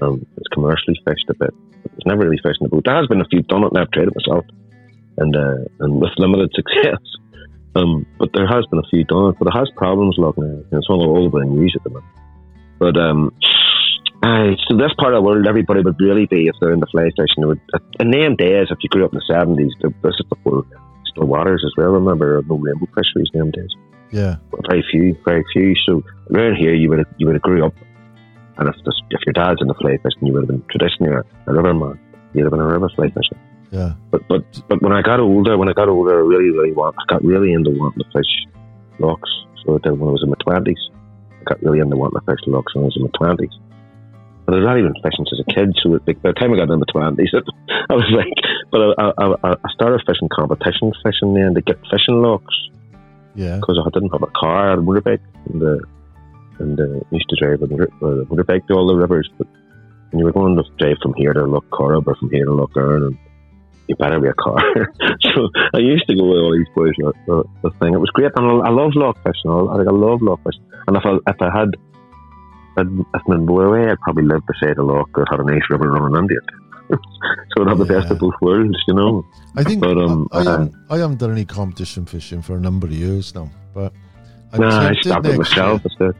Um, 0.03 0.25
it's 0.37 0.47
commercially 0.51 0.99
fished 1.05 1.29
a 1.29 1.33
bit. 1.33 1.53
It's 1.85 2.05
never 2.05 2.21
really 2.21 2.39
fished 2.43 2.61
in 2.61 2.67
a 2.67 2.69
boat. 2.69 2.83
There 2.85 2.95
has 2.95 3.07
been 3.07 3.21
a 3.21 3.25
few 3.25 3.41
done 3.43 3.63
it 3.63 3.71
and 3.71 3.79
I've 3.79 3.91
tried 3.91 4.07
it 4.07 4.15
myself 4.15 4.45
and 5.17 5.35
uh, 5.35 5.63
and 5.79 6.01
with 6.01 6.11
limited 6.17 6.51
success. 6.55 7.01
Um, 7.75 8.05
but 8.19 8.29
there 8.33 8.47
has 8.47 8.65
been 8.67 8.79
a 8.79 8.89
few 8.89 9.03
done 9.03 9.29
it, 9.31 9.35
but 9.39 9.47
it 9.47 9.57
has 9.57 9.69
problems 9.75 10.15
Lough 10.17 10.33
Neagh. 10.33 10.65
It's 10.71 10.89
one 10.89 11.01
of 11.01 11.07
all 11.07 11.25
over 11.25 11.39
the 11.39 11.45
news 11.45 11.73
at 11.75 11.83
the 11.83 11.89
moment. 11.89 12.13
But 12.77 12.97
um, 12.97 13.31
Aye, 14.23 14.55
so 14.69 14.77
this 14.77 14.93
part 14.97 15.13
of 15.13 15.17
the 15.17 15.21
world, 15.21 15.45
everybody 15.47 15.81
would 15.81 15.99
really 15.99 16.25
be 16.25 16.47
if 16.47 16.55
they're 16.61 16.71
in 16.71 16.79
the 16.79 16.87
fly 16.87 17.11
fishing. 17.17 17.45
Would, 17.45 17.59
in 17.99 18.09
them 18.09 18.37
days, 18.37 18.67
if 18.71 18.77
you 18.81 18.87
grew 18.87 19.03
up 19.03 19.11
in 19.11 19.19
the 19.19 19.27
seventies, 19.27 19.73
this 19.81 20.15
is 20.15 20.25
before 20.29 20.63
still 21.11 21.27
waters 21.27 21.61
as 21.65 21.73
well. 21.75 21.91
Remember 21.91 22.41
no 22.47 22.55
rainbow 22.55 22.87
fisheries 22.95 23.27
in 23.33 23.39
them 23.39 23.51
days. 23.51 23.75
Yeah, 24.11 24.37
very 24.69 24.85
few, 24.89 25.17
very 25.25 25.43
few. 25.51 25.75
So 25.85 26.03
around 26.33 26.55
here, 26.55 26.73
you 26.73 26.87
would 26.89 26.99
have, 26.99 27.07
you 27.17 27.25
would 27.27 27.35
have 27.35 27.41
grew 27.41 27.65
up, 27.65 27.73
and 28.57 28.69
if 28.69 28.75
this, 28.85 29.01
if 29.09 29.21
your 29.25 29.33
dad's 29.33 29.61
in 29.61 29.67
the 29.67 29.73
fly 29.75 29.97
fishing, 29.97 30.27
you 30.27 30.33
would 30.33 30.43
have 30.43 30.49
been 30.49 30.63
traditionally 30.69 31.13
a, 31.13 31.23
a 31.49 31.53
river 31.53 31.73
man. 31.73 31.99
You'd 32.33 32.43
have 32.43 32.51
been 32.51 32.59
a 32.59 32.67
river 32.67 32.89
fly 32.95 33.09
fishing. 33.09 33.39
Yeah. 33.71 33.93
But 34.11 34.27
but 34.27 34.45
but 34.69 34.81
when 34.81 34.93
I 34.93 35.01
got 35.01 35.19
older, 35.19 35.57
when 35.57 35.69
I 35.69 35.73
got 35.73 35.89
older, 35.89 36.13
I 36.13 36.21
really 36.21 36.51
really 36.51 36.71
want, 36.71 36.95
I 36.99 37.11
got 37.11 37.23
really 37.23 37.53
into 37.53 37.71
wanting 37.71 38.03
to 38.03 38.09
fish 38.13 38.45
locks. 38.99 39.29
So 39.65 39.79
then 39.83 39.97
when 39.99 40.09
I 40.09 40.11
was 40.11 40.23
in 40.23 40.29
my 40.29 40.37
twenties, 40.43 40.77
I 41.41 41.43
got 41.45 41.63
really 41.63 41.79
into 41.79 41.95
wanting 41.95 42.19
to 42.19 42.25
fish 42.25 42.45
locks 42.45 42.75
when 42.75 42.83
I 42.83 42.85
was 42.85 42.97
in 42.97 43.03
my 43.03 43.13
twenties. 43.17 43.53
But 44.45 44.55
I 44.55 44.57
was 44.57 44.65
not 44.65 44.77
even 44.77 44.93
fishing 45.01 45.25
as 45.25 45.39
a 45.39 45.53
kid, 45.53 45.73
so 45.81 45.97
like, 46.05 46.21
by 46.21 46.29
the 46.29 46.37
time 46.37 46.53
I 46.53 46.57
got 46.57 46.69
into 46.69 46.77
my 46.77 46.91
twenties, 46.91 47.33
I 47.89 47.93
was 47.93 48.05
like, 48.13 48.37
but 48.69 48.93
I, 48.99 49.09
I, 49.17 49.55
I 49.55 49.69
started 49.73 50.03
fishing 50.05 50.29
competition 50.29 50.91
fishing 51.01 51.33
then 51.33 51.55
to 51.55 51.61
get 51.61 51.79
fishing 51.89 52.21
locks. 52.21 52.53
Yeah. 53.35 53.55
Because 53.55 53.81
I 53.81 53.89
didn't 53.89 54.11
have 54.13 54.21
a 54.21 54.31
car, 54.37 54.67
I 54.67 54.69
had 54.69 54.79
a 54.79 54.81
motorbike, 54.83 55.25
and 55.49 55.63
uh, 55.63 55.81
and 56.59 56.79
uh, 56.79 56.99
used 57.11 57.29
to 57.29 57.35
drive 57.35 57.61
a 57.61 57.65
uh, 57.65 58.25
motorbike 58.25 58.67
to 58.67 58.73
all 58.73 58.87
the 58.87 58.95
rivers. 58.95 59.29
But 59.37 59.47
when 60.11 60.19
you 60.19 60.25
were 60.25 60.31
going 60.31 60.55
to 60.55 60.63
drive 60.77 60.97
from 61.01 61.13
here 61.15 61.33
to 61.33 61.45
Loch 61.45 61.65
Corrib 61.71 62.07
or 62.07 62.15
from 62.15 62.29
here 62.29 62.45
to 62.45 62.53
Loch 62.53 62.75
Erne, 62.75 63.03
and 63.03 63.17
you 63.87 63.95
better 63.95 64.19
be 64.19 64.29
a 64.29 64.33
car. 64.33 64.59
so 65.21 65.49
I 65.73 65.79
used 65.79 66.07
to 66.07 66.15
go 66.15 66.25
with 66.25 66.39
all 66.39 66.53
these 66.53 66.67
boys. 66.75 66.93
The, 66.97 67.13
the, 67.27 67.43
the 67.63 67.69
thing 67.79 67.93
it 67.93 67.99
was 67.99 68.09
great, 68.11 68.31
and 68.35 68.45
I, 68.45 68.67
I 68.67 68.69
love 68.69 68.91
loch 68.95 69.17
fishing. 69.23 69.51
I, 69.51 69.75
like, 69.75 69.87
I 69.87 69.91
love 69.91 70.21
loch 70.21 70.39
fishing, 70.43 70.65
and 70.87 70.97
if 70.97 71.03
I 71.05 71.15
if 71.27 71.41
I 71.41 71.57
had 71.57 71.69
if 72.77 73.21
my 73.27 73.37
boy 73.37 73.61
away, 73.63 73.91
I'd 73.91 73.99
probably 73.99 74.23
live 74.23 74.41
beside 74.47 74.77
a 74.77 74.83
loch 74.83 75.09
that 75.15 75.27
had 75.29 75.39
a 75.39 75.43
nice 75.43 75.61
river 75.69 75.91
running 75.91 76.17
under 76.17 76.33
it. 76.33 76.43
so 77.55 77.63
I'd 77.63 77.69
have 77.69 77.77
the 77.77 77.85
best 77.85 78.11
of 78.11 78.19
both 78.19 78.33
worlds, 78.41 78.77
you 78.87 78.93
know. 78.93 79.25
I 79.55 79.63
think 79.63 79.81
but, 79.81 79.97
um, 79.97 80.27
I, 80.31 80.39
I, 80.39 80.43
haven't, 80.43 80.75
I 80.89 80.97
haven't 80.97 81.19
done 81.19 81.31
any 81.31 81.45
competition 81.45 82.05
fishing 82.05 82.41
for 82.41 82.55
a 82.55 82.59
number 82.59 82.87
of 82.87 82.93
years 82.93 83.33
now, 83.35 83.49
but 83.73 83.93
I'm 84.51 84.61
nah, 84.61 84.89
I 84.89 84.93
stopped 84.95 85.25
it 85.25 85.37
myself. 85.37 85.81
Year, 85.99 86.13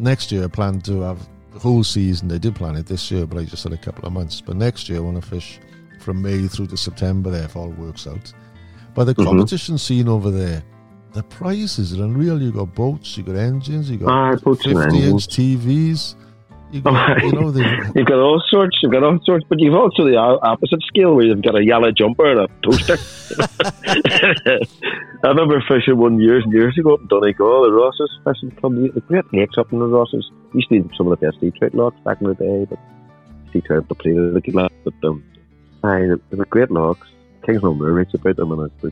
next 0.00 0.32
year, 0.32 0.44
I 0.44 0.48
plan 0.48 0.80
to 0.82 1.00
have 1.02 1.28
the 1.52 1.58
whole 1.58 1.84
season. 1.84 2.28
They 2.28 2.38
did 2.38 2.54
plan 2.54 2.76
it 2.76 2.86
this 2.86 3.10
year, 3.10 3.26
but 3.26 3.38
I 3.38 3.44
just 3.44 3.62
had 3.62 3.72
a 3.72 3.76
couple 3.76 4.06
of 4.06 4.12
months. 4.12 4.40
But 4.40 4.56
next 4.56 4.88
year, 4.88 4.98
I 4.98 5.02
want 5.02 5.22
to 5.22 5.28
fish 5.28 5.60
from 6.00 6.22
May 6.22 6.48
through 6.48 6.68
to 6.68 6.76
September 6.76 7.30
there 7.30 7.44
if 7.44 7.56
all 7.56 7.68
works 7.70 8.06
out. 8.06 8.32
But 8.94 9.04
the 9.04 9.14
mm-hmm. 9.14 9.24
competition 9.24 9.78
scene 9.78 10.08
over 10.08 10.30
there, 10.30 10.62
the 11.12 11.22
prices 11.24 11.98
are 11.98 12.04
unreal. 12.04 12.40
You 12.40 12.52
got 12.52 12.74
boats, 12.74 13.16
you 13.16 13.22
got 13.22 13.36
engines, 13.36 13.90
you 13.90 13.98
got 13.98 14.08
ah, 14.10 14.36
50 14.36 14.70
inch 14.70 15.26
TVs. 15.28 16.14
You 16.72 16.80
got, 16.80 17.22
you 17.22 17.32
know, 17.32 17.50
you've 17.94 18.06
got 18.06 18.18
all 18.18 18.40
sorts. 18.48 18.78
You've 18.82 18.92
got 18.92 19.02
all 19.02 19.18
sorts, 19.24 19.44
but 19.48 19.58
you've 19.58 19.74
also 19.74 20.04
the 20.04 20.16
opposite 20.16 20.82
scale 20.82 21.14
where 21.14 21.26
you've 21.26 21.42
got 21.42 21.56
a 21.56 21.64
yellow 21.64 21.90
jumper 21.90 22.30
and 22.30 22.40
a 22.40 22.48
toaster. 22.62 22.96
I 25.24 25.28
remember 25.28 25.60
fishing 25.66 25.98
one 25.98 26.20
years 26.20 26.44
and 26.44 26.52
years 26.52 26.78
ago 26.78 26.94
up 26.94 27.00
in 27.00 27.08
Donegal, 27.08 27.62
the 27.62 27.72
Rosses 27.72 28.10
fishing 28.24 28.52
club. 28.52 28.74
The 28.74 29.00
great 29.00 29.24
lakes 29.32 29.58
up 29.58 29.72
in 29.72 29.80
the 29.80 29.86
Rosses 29.86 30.30
used 30.54 30.68
to 30.68 30.82
be 30.82 30.96
some 30.96 31.10
of 31.10 31.18
the 31.18 31.26
best 31.26 31.40
sea 31.40 31.50
trout 31.50 31.74
lots 31.74 31.98
back 32.04 32.20
in 32.20 32.28
the 32.28 32.34
day, 32.34 32.66
but 32.70 32.78
sea 33.52 33.60
trout 33.62 33.88
depleted 33.88 34.36
a 34.36 34.50
lot. 34.56 34.72
But 34.84 34.94
um, 35.04 35.24
aye, 35.82 36.06
they 36.30 36.36
were 36.36 36.44
great 36.46 36.70
logs. 36.70 37.08
King's 37.44 37.62
no 37.62 37.74
mermaids 37.74 38.14
about 38.14 38.36
them, 38.36 38.52
and 38.52 38.70
I 38.70 38.84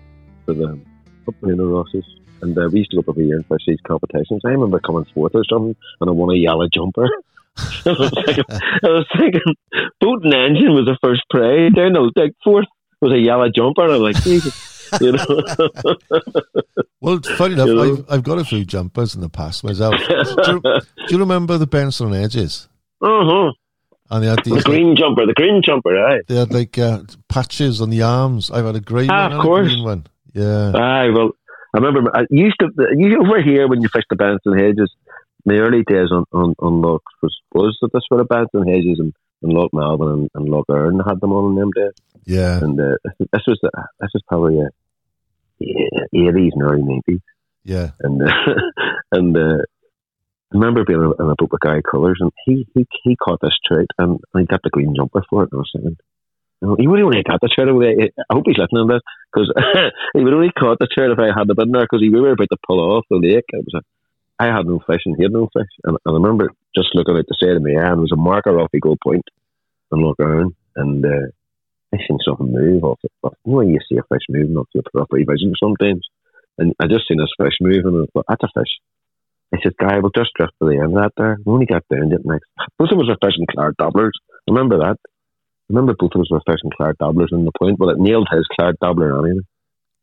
with 0.47 0.59
them 0.59 0.85
up 1.29 1.35
in 1.43 1.57
the 1.57 1.65
Rosses. 1.65 2.05
And 2.43 2.57
uh, 2.59 2.69
we 2.73 2.81
used 2.81 2.91
to 2.91 2.97
go 2.97 3.01
up 3.01 3.09
every 3.11 3.27
year 3.27 3.37
and 3.37 3.47
fish 3.47 3.63
these 3.67 3.81
competitions. 3.87 4.43
I 4.45 4.51
remember 4.51 4.81
coming 4.81 5.07
fourth 5.15 5.35
or 5.35 5.45
something, 5.45 5.77
and 6.01 6.11
I 6.11 6.13
won 6.13 6.35
a 6.35 6.39
yellow 6.39 6.69
jumper. 6.73 7.09
I, 7.87 8.89
was 8.89 9.07
thinking, 9.19 9.55
boat 10.01 10.25
and 10.25 10.35
engine 10.35 10.75
was 10.75 10.87
the 10.87 10.99
first 11.03 11.23
prize. 11.31 11.73
Down 11.75 11.93
the 11.93 12.13
like 12.17 12.35
fourth 12.43 12.67
was 13.01 13.13
a 13.13 13.19
yellow 13.19 13.49
jumper. 13.55 13.85
And 13.85 13.95
I'm 13.95 14.01
like, 14.01 14.17
Jesus, 14.23 14.91
you 15.01 15.13
know. 15.13 15.27
well, 17.01 17.21
funny 17.37 17.55
enough, 17.55 17.69
you 17.69 17.75
know? 17.75 17.83
I've, 17.83 18.05
I've, 18.09 18.23
got 18.23 18.39
a 18.39 18.45
few 18.45 18.65
jumpers 18.65 19.15
in 19.15 19.21
the 19.21 19.29
past 19.29 19.65
myself. 19.65 19.95
do, 19.99 20.53
you, 20.53 20.61
do 20.61 21.15
you 21.15 21.19
remember 21.19 21.59
the 21.59 21.67
Benson 21.67 22.13
Hedges? 22.13 22.69
Uh 23.01 23.25
huh. 23.25 23.53
And 24.11 24.25
they 24.25 24.29
had 24.29 24.43
these 24.45 24.55
the 24.55 24.63
green 24.63 24.91
like, 24.91 24.99
jumper, 24.99 25.27
the 25.27 25.35
green 25.35 25.61
jumper, 25.63 25.93
right? 25.93 26.23
They 26.27 26.37
had 26.37 26.53
like 26.53 26.79
uh, 26.79 27.03
patches 27.29 27.81
on 27.81 27.91
the 27.91 28.03
arms. 28.03 28.51
I've 28.51 28.65
had 28.65 28.77
a 28.77 28.81
green 28.81 29.11
ah, 29.11 29.29
one, 29.29 29.33
of 29.37 29.43
course. 29.43 29.69
green 29.69 29.85
one. 29.85 30.07
Yeah. 30.33 30.73
Aye, 30.75 31.11
well, 31.11 31.33
I 31.75 31.79
remember 31.79 32.11
I 32.17 32.25
used 32.31 32.57
to 32.61 32.71
you 32.97 33.21
over 33.21 33.43
here 33.43 33.69
when 33.69 33.83
you 33.83 33.89
fished 33.93 34.07
the 34.09 34.17
Benson 34.17 34.59
Hedges. 34.59 34.95
The 35.45 35.59
early 35.59 35.83
days 35.87 36.11
on 36.11 36.25
on, 36.33 36.55
on 36.59 36.83
Loch 36.83 37.03
was 37.23 37.37
was 37.53 37.79
that 37.81 37.93
this 37.93 38.03
where 38.09 38.19
the 38.19 38.25
Benson 38.25 38.69
Hedges 38.69 38.99
and, 38.99 39.13
and 39.43 39.53
Loch 39.53 39.73
Melvin 39.73 40.09
and, 40.09 40.31
and 40.35 40.49
Loch 40.49 40.67
Erne 40.69 41.01
had 41.07 41.21
them 41.21 41.33
on 41.33 41.53
in 41.53 41.59
them 41.59 41.71
days. 41.71 41.93
Yeah. 42.25 42.59
And 42.59 42.79
uh, 42.79 42.97
this 43.19 43.43
was 43.47 43.59
the, 43.63 43.71
this 44.01 44.11
was 44.15 44.23
probably 44.29 44.61
a 44.61 44.69
eighties 45.61 46.53
and 46.55 46.63
early 46.63 46.83
nineties. 46.83 47.21
Yeah. 47.65 47.91
And 48.01 48.23
uh, 48.23 48.33
and 49.13 49.37
uh, 49.37 49.63
I 50.53 50.57
remember 50.57 50.85
being 50.85 51.03
in 51.03 51.27
a 51.31 51.35
boat 51.37 51.51
with 51.53 51.61
Guy 51.61 51.83
Colours 51.89 52.19
and 52.21 52.33
he, 52.45 52.67
he 52.75 52.87
he 53.05 53.17
caught 53.17 53.41
this 53.41 53.57
trout 53.67 53.89
and 53.99 54.19
I 54.35 54.43
got 54.43 54.63
the 54.63 54.71
green 54.71 54.95
jumper 54.97 55.23
for 55.31 55.45
it 55.45 55.53
and 55.53 55.59
I 55.59 55.61
was 55.61 55.71
thinking 55.73 55.97
he 56.61 56.89
would 56.89 57.01
only 57.01 57.23
got 57.23 57.41
the 57.41 57.49
shirt 57.49 57.69
away. 57.69 58.11
I 58.19 58.35
hope 58.35 58.45
he's 58.47 58.59
listening 58.59 58.89
to 58.89 58.95
this 58.95 59.03
because 59.33 59.53
he 60.15 60.25
would 60.25 60.35
only 60.35 60.51
caught 60.51 60.79
the 60.79 60.89
shirt 60.91 61.13
if 61.13 61.19
I 61.19 61.31
had 61.37 61.47
been 61.47 61.71
there 61.71 61.83
because 61.83 62.01
we 62.01 62.11
were 62.11 62.33
about 62.33 62.49
to 62.51 62.57
pull 62.67 62.81
off 62.81 63.05
the 63.11 63.17
lake. 63.17 63.45
It 63.49 63.65
was 63.65 63.75
a, 63.75 63.83
I 64.39 64.47
had 64.47 64.67
no 64.67 64.81
fish 64.87 65.03
and 65.05 65.17
he 65.17 65.25
had 65.25 65.33
no 65.33 65.49
fish. 65.53 65.71
And, 65.85 65.97
and 66.05 66.15
I 66.15 66.19
remember 66.19 66.53
just 66.75 66.95
looking 66.95 67.17
at 67.17 67.27
the 67.27 67.37
side 67.41 67.57
of 67.57 67.63
my 67.63 67.71
hand, 67.71 67.99
there 67.99 68.07
was 68.07 68.13
a 68.13 68.17
marker 68.17 68.59
off 68.59 68.75
Eagle 68.75 68.97
Point 69.03 69.25
and 69.91 70.03
look 70.03 70.21
around 70.21 70.55
and 70.77 71.05
uh, 71.05 71.29
I 71.93 71.99
seen 71.99 72.19
something 72.25 72.53
move 72.53 72.85
off 72.85 73.01
it. 73.03 73.13
But 73.23 73.35
you 73.45 73.53
know, 73.53 73.61
you 73.63 73.79
see 73.89 73.99
a 73.99 74.03
fish 74.03 74.25
moving 74.29 74.57
off 74.57 74.69
your 74.75 74.85
property 74.93 75.25
vision 75.25 75.53
sometimes. 75.59 76.07
And 76.59 76.75
I 76.81 76.87
just 76.87 77.07
seen 77.09 77.19
this 77.19 77.35
fish 77.39 77.59
moving 77.61 77.95
and 77.95 78.05
I 78.05 78.11
thought, 78.13 78.27
that's 78.29 78.45
a 78.45 78.61
fish. 78.61 78.73
I 79.55 79.59
said, 79.63 79.77
Guy, 79.81 79.99
we'll 79.99 80.13
just 80.15 80.35
drift 80.37 80.53
to 80.61 80.69
the 80.69 80.77
end 80.77 80.97
of 80.97 81.03
that 81.03 81.13
there. 81.17 81.39
We 81.45 81.53
only 81.53 81.67
got 81.67 81.89
down 81.89 82.11
to 82.11 82.17
it 82.17 82.27
next. 82.27 82.47
Both 82.79 82.93
of 82.93 82.99
us 82.99 83.09
were 83.09 83.17
fishing 83.25 83.47
Clare 83.51 83.75
Dabblers. 83.79 84.13
Remember 84.47 84.79
that? 84.79 84.99
remember 85.69 85.95
both 85.99 86.13
of 86.15 86.21
us 86.21 86.31
were 86.31 86.41
fishing 86.47 86.71
Clare 86.77 86.95
Dabblers 86.99 87.31
in 87.33 87.45
the 87.45 87.53
point, 87.59 87.79
but 87.79 87.91
it 87.91 87.99
nailed 87.99 88.29
his 88.31 88.47
Clare 88.57 88.75
Dabbler 88.81 89.19
anyway. 89.19 89.43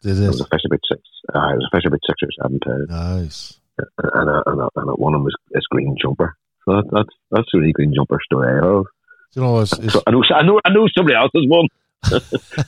Did 0.02 0.20
it? 0.20 0.26
It 0.26 0.28
was 0.28 0.42
a 0.42 0.46
fish 0.46 0.62
about 0.66 0.80
six. 0.88 1.02
Uh, 1.34 1.54
it 1.54 1.58
was 1.58 1.70
a 1.72 1.76
fish 1.76 1.86
about 1.86 2.00
six 2.06 2.18
or 2.22 2.30
seven 2.42 2.60
pounds. 2.60 2.90
Nice. 2.90 3.60
And, 3.78 4.30
a, 4.30 4.44
and, 4.46 4.62
a, 4.62 4.70
and 4.76 4.90
a, 4.90 4.94
one 4.94 5.14
of 5.14 5.20
them 5.20 5.24
was 5.24 5.36
his 5.54 5.66
green 5.70 5.96
jumper. 6.02 6.36
So 6.66 6.76
that, 6.76 6.86
that's 6.92 7.16
that's 7.32 7.48
the 7.54 7.60
really 7.60 7.74
green 7.74 7.94
jumper 7.96 8.20
story 8.24 8.50
I 8.50 8.66
have. 8.66 8.86
You 9.34 9.42
know, 9.42 9.60
it's, 9.60 9.74
it's, 9.74 9.94
so 9.94 10.02
I 10.08 10.12
know 10.12 10.24
I 10.34 10.44
know 10.44 10.62
I 10.64 10.70
know 10.70 10.88
somebody 10.96 11.16
else's 11.16 11.46
one. 11.48 11.68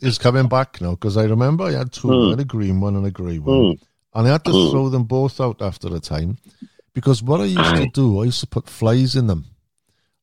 it's 0.00 0.18
coming 0.18 0.48
back 0.48 0.80
now 0.80 0.90
because 0.90 1.16
I 1.16 1.24
remember 1.24 1.64
I 1.64 1.72
had 1.72 1.92
two, 1.92 2.08
mm. 2.08 2.26
I 2.28 2.30
had 2.30 2.40
a 2.40 2.44
green 2.44 2.80
one 2.80 2.96
and 2.96 3.06
a 3.06 3.10
grey 3.10 3.38
one, 3.38 3.56
mm. 3.56 3.80
and 4.14 4.28
I 4.28 4.32
had 4.32 4.44
to 4.44 4.50
mm. 4.50 4.70
throw 4.70 4.88
them 4.88 5.04
both 5.04 5.40
out 5.40 5.62
after 5.62 5.94
a 5.94 6.00
time 6.00 6.38
because 6.92 7.22
what 7.22 7.40
I 7.40 7.44
used 7.44 7.58
Aye. 7.60 7.84
to 7.84 7.90
do, 7.92 8.20
I 8.22 8.24
used 8.24 8.40
to 8.40 8.46
put 8.46 8.68
flies 8.68 9.14
in 9.16 9.28
them 9.28 9.44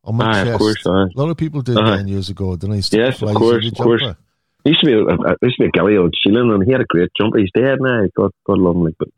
on 0.04 0.16
my 0.16 0.30
aye, 0.30 0.44
chest. 0.44 0.54
Of 0.54 0.60
course. 0.60 0.86
A 0.86 1.10
lot 1.16 1.30
of 1.30 1.38
people 1.38 1.62
did 1.62 1.78
aye. 1.78 1.98
ten 1.98 2.08
years 2.08 2.30
ago, 2.30 2.56
didn't 2.56 2.82
they? 2.82 2.98
Yes, 2.98 3.22
of 3.22 3.34
course, 3.34 3.66
of 3.66 3.78
course. 3.78 4.02
There 4.02 4.72
used 4.72 4.82
to 4.82 4.88
be 4.88 4.94
a, 4.94 5.06
a, 5.06 5.36
used 5.44 5.58
to 5.58 5.64
be 5.64 5.66
a 5.68 5.72
ghillie 5.72 5.98
old 5.98 6.16
Sheelin, 6.26 6.54
and 6.54 6.64
he 6.66 6.72
had 6.72 6.82
a 6.82 6.86
great 6.86 7.12
jumper. 7.20 7.38
He's 7.38 7.52
dead 7.56 7.78
now. 7.80 8.04
God, 8.18 8.32
God 8.46 8.58
love 8.58 8.76
him. 8.76 8.96
But 8.98 9.10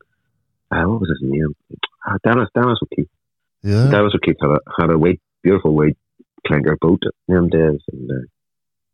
uh, 0.70 0.82
what 0.84 1.00
was 1.00 1.10
his 1.10 1.28
name? 1.28 1.54
Uh, 2.06 2.18
Dennis 2.24 2.48
Dennis 2.54 2.78
O'Keefe. 2.82 3.08
Yeah, 3.62 3.90
Dennis 3.90 4.14
O'Keefe 4.14 4.36
had 4.40 4.50
a 4.50 4.58
had 4.78 4.90
a 4.90 4.98
white, 4.98 5.20
beautiful 5.42 5.74
white 5.74 5.96
clinker 6.46 6.76
boat 6.80 7.02
them 7.26 7.48
days, 7.48 7.80
and, 7.92 8.10
uh, 8.10 8.26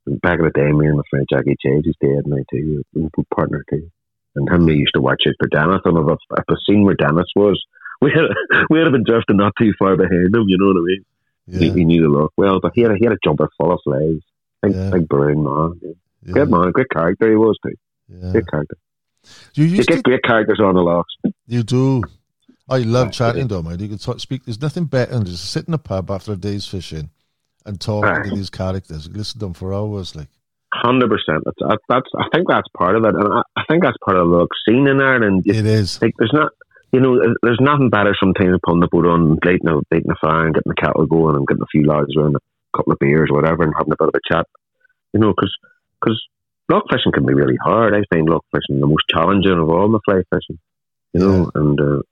and 0.06 0.20
back 0.20 0.38
in 0.38 0.44
the 0.44 0.50
day, 0.50 0.70
me 0.72 0.86
and 0.86 0.96
my 0.96 1.02
friend 1.10 1.26
Jackie 1.30 1.56
Chase, 1.60 1.82
he's 1.84 1.94
dead 2.00 2.26
now 2.26 2.42
too. 2.50 2.82
A 2.96 3.34
partner 3.34 3.64
too. 3.68 3.90
And 4.36 4.48
him, 4.48 4.66
we 4.66 4.74
used 4.74 4.94
to 4.94 5.00
watch 5.00 5.22
it 5.24 5.36
for 5.38 5.48
Dennis, 5.48 5.82
and 5.84 5.96
if, 5.96 6.18
if 6.38 6.44
I 6.48 6.54
seen 6.68 6.84
where 6.84 6.96
Dennis 6.96 7.30
was, 7.36 7.62
we 8.00 8.10
had 8.10 8.24
we 8.70 8.78
had 8.78 8.90
been 8.92 9.04
drifting 9.04 9.36
not 9.36 9.52
too 9.58 9.72
far 9.78 9.96
behind 9.96 10.34
him. 10.34 10.48
You 10.48 10.58
know 10.58 10.66
what 10.66 10.76
I 10.76 10.84
mean? 10.84 11.04
Yeah. 11.46 11.58
He, 11.58 11.80
he, 11.80 11.84
knew 11.84 12.02
the 12.02 12.08
look 12.08 12.32
well, 12.36 12.58
but 12.60 12.72
he 12.74 12.80
had 12.80 12.92
a, 12.92 12.96
he 12.96 13.04
had 13.04 13.12
a 13.12 13.18
jumper 13.22 13.50
full 13.58 13.72
of 13.72 13.80
flags. 13.84 14.22
Big, 14.62 14.74
yeah. 14.74 14.90
big 14.90 15.08
brown 15.08 15.44
man. 15.44 15.80
Yeah. 15.82 16.32
Great 16.32 16.48
man, 16.48 16.70
great 16.72 16.88
character 16.90 17.28
he 17.28 17.36
was 17.36 17.58
too. 17.62 17.74
Yeah. 18.08 18.32
Great 18.32 18.48
character. 18.48 18.76
You, 19.54 19.64
you 19.64 19.84
get 19.84 19.96
to, 19.96 20.02
great 20.02 20.22
characters 20.22 20.60
on 20.62 20.74
the 20.74 20.80
lochs. 20.80 21.14
You 21.46 21.62
do. 21.62 22.02
I 22.68 22.78
love 22.78 23.12
chatting 23.12 23.48
to 23.48 23.62
them. 23.62 23.70
You 23.78 23.88
can 23.88 23.98
talk, 23.98 24.20
speak. 24.20 24.44
There's 24.44 24.60
nothing 24.60 24.84
better 24.84 25.12
than 25.12 25.26
just 25.26 25.50
sit 25.50 25.68
in 25.68 25.74
a 25.74 25.78
pub 25.78 26.10
after 26.10 26.32
a 26.32 26.36
day's 26.36 26.66
fishing 26.66 27.10
and 27.66 27.80
talking 27.80 28.10
right. 28.10 28.24
to 28.24 28.34
these 28.34 28.50
characters. 28.50 29.08
Listen 29.08 29.40
to 29.40 29.46
them 29.46 29.54
for 29.54 29.74
hours, 29.74 30.16
like. 30.16 30.28
hundred 30.72 31.10
percent. 31.10 31.44
That's 31.44 31.82
that's. 31.88 32.08
I 32.18 32.26
think 32.32 32.48
that's 32.48 32.68
part 32.76 32.96
of 32.96 33.04
it, 33.04 33.14
and 33.14 33.28
I, 33.32 33.42
I 33.56 33.64
think 33.68 33.82
that's 33.82 33.98
part 34.04 34.16
of 34.16 34.28
the 34.28 34.36
look 34.36 34.50
scene 34.66 34.86
in 34.88 35.00
Ireland. 35.00 35.42
You, 35.44 35.54
It 35.54 35.66
is. 35.66 36.00
like 36.00 36.14
there's 36.18 36.32
not 36.32 36.52
you 36.94 37.00
know 37.00 37.20
there's 37.42 37.60
nothing 37.60 37.90
better 37.90 38.14
sometimes 38.18 38.54
upon 38.54 38.78
the 38.78 38.86
boat 38.86 39.04
on 39.04 39.38
lighting 39.44 39.68
a 39.68 39.80
lighting 39.90 40.10
a 40.10 40.16
fire 40.20 40.46
and 40.46 40.54
getting 40.54 40.70
the 40.70 40.80
kettle 40.80 41.06
going 41.06 41.34
and 41.34 41.46
getting 41.46 41.62
a 41.62 41.72
few 41.72 41.84
lads 41.84 42.16
around 42.16 42.36
a 42.36 42.76
couple 42.76 42.92
of 42.92 42.98
beers 43.00 43.28
or 43.30 43.36
whatever 43.36 43.64
and 43.64 43.74
having 43.76 43.92
a 43.92 43.96
bit 43.98 44.08
of 44.08 44.14
a 44.14 44.32
chat 44.32 44.46
you 45.12 45.18
know 45.18 45.34
because 45.34 45.52
because 46.00 46.22
lough 46.68 46.82
fishing 46.90 47.12
can 47.12 47.26
be 47.26 47.34
really 47.34 47.56
hard 47.62 47.94
I 47.94 48.02
find 48.12 48.28
lough 48.28 48.44
fishing 48.52 48.80
the 48.80 48.86
most 48.86 49.04
challenging 49.08 49.58
of 49.58 49.68
all 49.68 49.88
my 49.88 49.98
fly 50.04 50.22
fishing 50.32 50.58
you 51.12 51.20
know 51.20 51.50
and 51.54 51.80
uh, 51.80 52.02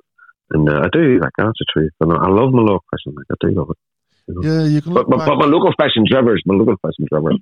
and 0.50 0.68
uh, 0.68 0.80
I 0.84 0.88
do 0.92 1.18
like 1.20 1.32
that's 1.36 1.58
the 1.58 1.66
truth 1.72 1.92
and 2.00 2.12
I, 2.12 2.28
love 2.28 2.52
my 2.52 2.62
lough 2.62 2.84
fishing 2.90 3.16
like 3.16 3.26
I 3.30 3.36
do 3.40 3.54
love 3.54 3.70
it 3.70 4.44
Yeah, 4.44 4.64
you 4.64 4.82
can 4.82 4.94
but, 4.94 5.08
look 5.08 5.18
but, 5.18 5.26
but 5.26 5.36
my 5.36 5.46
local 5.46 5.72
fishing 5.80 6.06
rivers 6.12 6.42
my 6.46 6.54
local 6.54 6.76
fishing 6.84 7.08
rivers 7.10 7.38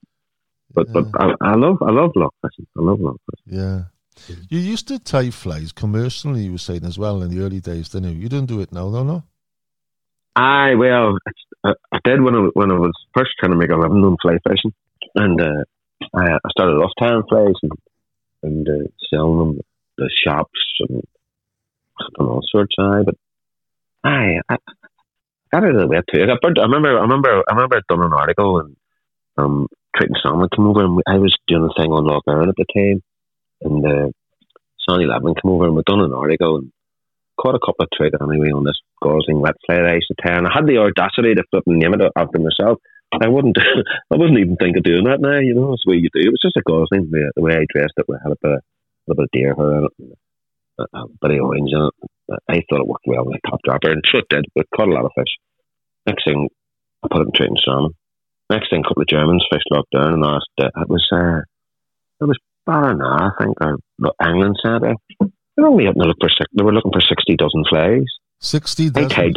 but 0.75 0.87
Yeah. 0.87 1.03
but 1.03 1.23
I, 1.23 1.53
I 1.53 1.55
love 1.55 1.79
I 1.83 1.91
love 1.91 2.13
lough 2.15 2.35
fishing 2.43 2.67
I 2.77 2.83
love 2.83 3.01
lough 3.01 3.17
fishing 3.31 3.59
Yeah. 3.59 3.81
You 4.49 4.59
used 4.59 4.87
to 4.89 4.99
tie 4.99 5.31
flies 5.31 5.73
commercially, 5.73 6.43
you 6.45 6.53
were 6.53 6.59
saying 6.59 6.85
as 6.85 6.99
well 6.99 7.23
in 7.23 7.31
the 7.31 7.43
early 7.43 7.61
days, 7.61 7.89
didn't 7.89 8.13
you? 8.13 8.19
You 8.19 8.29
don't 8.29 8.47
do 8.47 8.61
it 8.61 8.71
now, 8.71 8.91
though, 8.91 9.05
no? 9.05 9.23
I 10.37 10.75
well, 10.75 11.17
I, 11.65 11.73
I 11.93 11.99
did 12.05 12.21
when 12.21 12.35
I, 12.35 12.49
when 12.55 12.71
I 12.71 12.79
was 12.79 12.93
first 13.15 13.31
trying 13.39 13.53
to 13.53 13.59
make 13.59 13.71
a 13.71 13.77
living 13.77 14.05
on 14.05 14.17
fly 14.23 14.37
fishing, 14.47 14.73
and 15.15 15.41
uh, 15.41 15.65
I, 16.15 16.33
I 16.33 16.51
started 16.51 16.77
off 16.77 16.93
tying 16.99 17.23
flies 17.29 17.55
and, 17.63 17.73
and 18.43 18.69
uh, 18.69 18.89
selling 19.11 19.39
them 19.39 19.61
the 19.99 20.11
shops 20.25 20.61
and, 20.81 21.03
and 22.19 22.29
all 22.29 22.43
sorts. 22.51 22.75
Aye, 22.79 23.03
but 23.05 23.15
aye, 24.05 24.41
I 24.49 24.57
got 25.53 25.65
of 25.65 25.77
the 25.77 25.87
way 25.87 26.01
too. 26.13 26.23
I, 26.23 26.33
I 26.33 26.63
remember, 26.63 26.99
I 26.99 27.03
remember, 27.03 27.43
I 27.49 27.55
remember 27.55 27.83
done 27.89 28.03
an 28.03 28.13
article 28.13 28.61
and 28.61 28.77
um, 29.37 29.67
Trout 29.97 30.09
and 30.09 30.19
Salmon 30.23 30.49
came 30.55 30.67
over 30.67 30.85
and 30.85 30.97
we, 30.97 31.03
I 31.07 31.19
was 31.19 31.37
doing 31.47 31.65
a 31.65 31.81
thing 31.81 31.93
on 31.93 32.07
Lough 32.07 32.23
Erne 32.29 32.49
at 32.49 32.55
the 32.57 32.67
time, 32.75 33.03
and 33.63 33.87
uh, 33.87 34.11
Sonny 34.89 35.07
Lavin 35.07 35.35
came 35.35 35.51
over 35.51 35.67
and 35.67 35.77
we'd 35.77 35.85
done 35.85 36.01
an 36.01 36.13
article 36.13 36.57
and 36.57 36.73
caught 37.41 37.55
a 37.55 37.59
couple 37.59 37.85
of 37.85 37.89
trout 37.97 38.13
anyway 38.21 38.51
on 38.51 38.65
this 38.65 38.79
Gosling 39.03 39.41
wet 39.41 39.57
I 39.69 39.95
used 39.95 40.09
to 40.09 40.23
tie. 40.23 40.37
And 40.37 40.47
I 40.47 40.53
had 40.53 40.67
the 40.67 40.79
audacity 40.79 41.35
to 41.35 41.43
flip 41.51 41.65
and 41.67 41.79
name 41.79 41.95
it 41.95 42.13
after 42.17 42.39
myself. 42.39 42.79
I 43.13 43.29
wouldn't, 43.29 43.59
I 44.11 44.17
wouldn't 44.17 44.39
even 44.39 44.57
think 44.57 44.77
of 44.77 44.85
doing 44.85 45.05
that 45.05 45.21
now. 45.21 45.39
You 45.39 45.55
know, 45.55 45.73
it's 45.73 45.83
the 45.85 45.91
way 45.91 45.97
you 45.97 46.09
do. 46.13 46.21
It 46.21 46.31
was 46.31 46.43
just 46.43 46.57
a 46.57 46.63
Gosling. 46.63 47.11
The, 47.11 47.33
the 47.35 47.43
way 47.43 47.55
I 47.57 47.67
dressed 47.69 47.95
it, 47.97 48.07
we 48.09 48.17
had 48.23 48.33
a 48.33 48.37
bit, 48.41 48.53
of, 48.53 48.61
a 49.11 49.15
bit 49.15 49.25
of 49.25 49.31
deer 49.33 49.55
hair 49.55 49.79
in 49.79 49.85
it, 49.85 50.19
a, 50.79 50.85
a 50.99 51.07
bit 51.21 51.39
of 51.39 51.45
orange 51.45 51.71
in 51.73 51.83
it. 51.83 52.39
I 52.49 52.63
thought 52.69 52.81
it 52.81 52.87
worked 52.87 53.07
well 53.07 53.25
with 53.25 53.41
a 53.43 53.49
top 53.49 53.61
dropper, 53.65 53.91
and 53.91 54.03
sure 54.07 54.21
it 54.21 54.29
did. 54.31 54.47
We 54.55 54.63
caught 54.75 54.89
a 54.89 54.93
lot 54.93 55.05
of 55.05 55.13
fish. 55.17 55.35
Next 56.07 56.25
thing, 56.25 56.49
I 57.03 57.09
put 57.11 57.23
it 57.23 57.27
in 57.27 57.33
Trout 57.35 57.49
and 57.49 57.63
Salmon. 57.65 57.95
Next 58.49 58.71
thing, 58.71 58.83
a 58.85 58.89
couple 58.89 59.03
of 59.03 59.09
Germans 59.09 59.47
fish 59.51 59.63
locked 59.71 59.91
down, 59.93 60.15
and 60.15 60.25
asked. 60.25 60.51
Uh, 60.61 60.71
it 60.81 60.89
was, 60.89 61.07
uh, 61.13 61.43
it 62.21 62.25
was 62.25 62.39
Ballina, 62.67 63.05
I 63.05 63.31
think, 63.43 63.57
or 63.61 63.79
England 64.25 64.57
Centre. 64.63 64.95
They 65.21 65.63
were 65.63 65.69
only 65.69 65.89
up 65.89 65.95
to 65.95 66.01
look 66.01 66.19
for 66.21 66.29
six, 66.29 66.47
they 66.53 66.63
were 66.63 66.73
looking 66.73 66.93
for 66.93 67.01
sixty 67.01 67.37
dozen 67.37 67.65
flies. 67.69 68.07
60 68.43 68.87
I 68.87 68.89
dozen. 68.89 69.09
tied 69.09 69.35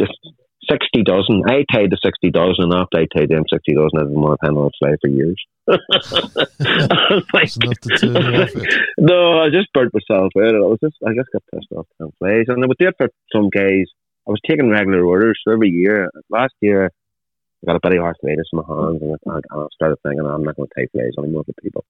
the 0.64 0.74
sixty 0.74 1.02
dozen. 1.02 1.42
I 1.46 1.64
tied 1.70 1.90
the 1.90 1.98
sixty 2.02 2.30
dozen, 2.30 2.64
and 2.64 2.74
after 2.74 2.98
I 2.98 3.06
tied 3.06 3.28
them 3.28 3.44
sixty 3.50 3.74
dozen, 3.74 3.98
I 3.98 4.02
didn't 4.04 4.20
want 4.20 4.40
to 4.40 4.46
tie 4.46 4.52
another 4.52 4.70
fly 4.78 4.96
for 5.00 5.08
years. 5.08 5.40
Like, 7.34 7.44
It's 7.44 7.56
enough 7.56 7.80
to 7.80 7.88
turn 7.98 8.14
you 8.14 8.42
off 8.42 8.50
it. 8.54 8.88
no, 8.98 9.40
I 9.40 9.50
just 9.50 9.72
burnt 9.72 9.92
myself 9.94 10.32
out. 10.36 10.54
I 10.54 10.60
was 10.60 10.78
just, 10.82 10.96
I 11.06 11.12
just 11.14 11.30
got 11.32 11.42
pissed 11.52 11.72
off 11.72 11.86
ten 11.98 12.12
flies, 12.18 12.46
and 12.48 12.62
I 12.62 12.66
would 12.66 12.78
do 12.78 12.88
it 12.88 12.96
for 12.96 13.08
some 13.32 13.50
guys. 13.50 13.86
I 14.26 14.30
was 14.30 14.40
taking 14.48 14.70
regular 14.70 15.04
orders 15.04 15.40
every 15.50 15.70
year. 15.70 16.10
Last 16.30 16.54
year, 16.60 16.86
I 16.86 17.66
got 17.66 17.76
a 17.76 17.80
bit 17.80 17.98
of 17.98 18.04
arthritis 18.04 18.48
in 18.52 18.58
my 18.58 18.64
hands, 18.66 19.02
and 19.02 19.16
I, 19.28 19.40
I 19.52 19.66
started 19.74 19.98
thinking, 20.02 20.24
I'm 20.24 20.44
not 20.44 20.56
going 20.56 20.68
to 20.68 20.74
tie 20.74 20.88
flies 20.92 21.12
anymore 21.18 21.44
for 21.44 21.52
people. 21.62 21.84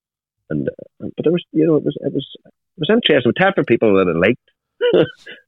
And 0.50 0.68
uh, 0.68 1.08
but 1.16 1.22
there 1.24 1.32
was, 1.32 1.44
you 1.52 1.66
know, 1.66 1.76
it 1.76 1.84
was, 1.84 1.96
it 2.00 2.12
was, 2.12 2.26
it 2.44 2.52
was 2.78 2.90
interesting. 2.90 3.32
We 3.34 3.40
tied 3.40 3.54
for 3.54 3.64
people 3.64 3.94
that 3.96 4.08
I 4.08 4.18
liked 4.18 5.06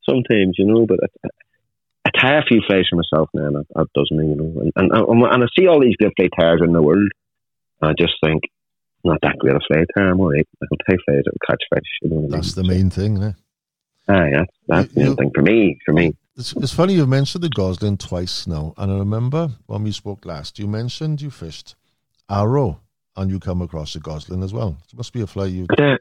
sometimes, 0.08 0.56
you 0.58 0.66
know, 0.66 0.86
but. 0.86 1.00
I, 1.02 1.08
I 1.24 1.28
tie 2.10 2.38
a 2.38 2.42
few 2.42 2.60
flies 2.66 2.86
for 2.90 2.96
myself 2.96 3.28
now, 3.34 3.46
and 3.46 3.56
that 3.56 3.86
doesn't 3.94 4.16
mean, 4.16 4.30
you 4.30 4.36
know. 4.36 4.60
And, 4.60 4.72
and, 4.76 4.92
and, 4.92 5.22
and 5.22 5.44
I 5.44 5.46
see 5.58 5.66
all 5.66 5.80
these 5.80 5.96
good 5.96 6.12
fly 6.16 6.28
tyers 6.38 6.60
in 6.64 6.72
the 6.72 6.82
world, 6.82 7.10
and 7.80 7.90
I 7.90 7.94
just 7.98 8.14
think, 8.24 8.42
not 9.04 9.18
that 9.22 9.38
great 9.38 9.56
a 9.56 9.60
fly 9.66 9.84
tyer, 9.96 10.10
I'm 10.10 10.20
alright. 10.20 10.48
I 10.62 10.66
can 10.66 10.96
that 11.06 11.22
will 11.26 11.46
catch 11.46 11.62
fish, 11.72 11.82
you 12.02 12.10
know 12.10 12.16
what 12.16 12.34
I 12.34 12.36
That's 12.36 12.54
the 12.54 12.64
main 12.64 12.90
thing, 12.90 13.22
eh? 13.22 13.32
Aye, 14.08 14.30
that's, 14.32 14.52
that's 14.68 14.94
the 14.94 15.00
main 15.00 15.16
thing 15.16 15.30
for 15.34 15.42
me, 15.42 15.78
for 15.84 15.92
me. 15.92 16.14
It's, 16.36 16.52
it's 16.56 16.72
funny 16.72 16.94
you've 16.94 17.08
mentioned 17.08 17.42
the 17.42 17.48
Goslin 17.48 17.96
twice 17.96 18.46
now, 18.46 18.74
and 18.76 18.92
I 18.92 18.98
remember 18.98 19.50
when 19.66 19.84
we 19.84 19.92
spoke 19.92 20.24
last, 20.26 20.58
you 20.58 20.66
mentioned 20.66 21.22
you 21.22 21.30
fished 21.30 21.74
arrow, 22.28 22.80
and 23.16 23.30
you 23.30 23.40
come 23.40 23.62
across 23.62 23.94
a 23.96 24.00
Goslin 24.00 24.42
as 24.42 24.52
well. 24.52 24.76
It 24.92 24.96
must 24.96 25.12
be 25.12 25.22
a 25.22 25.26
fly 25.26 25.46
you've, 25.46 25.68
Uh, 25.70 25.96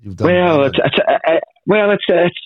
you've 0.00 0.16
done. 0.16 0.28
well, 0.28 0.64
it's, 0.64 0.78
it's, 0.78 0.96
uh, 1.06 1.18
uh, 1.26 1.40
well, 1.66 1.90
it's, 1.90 2.04
it's, 2.08 2.38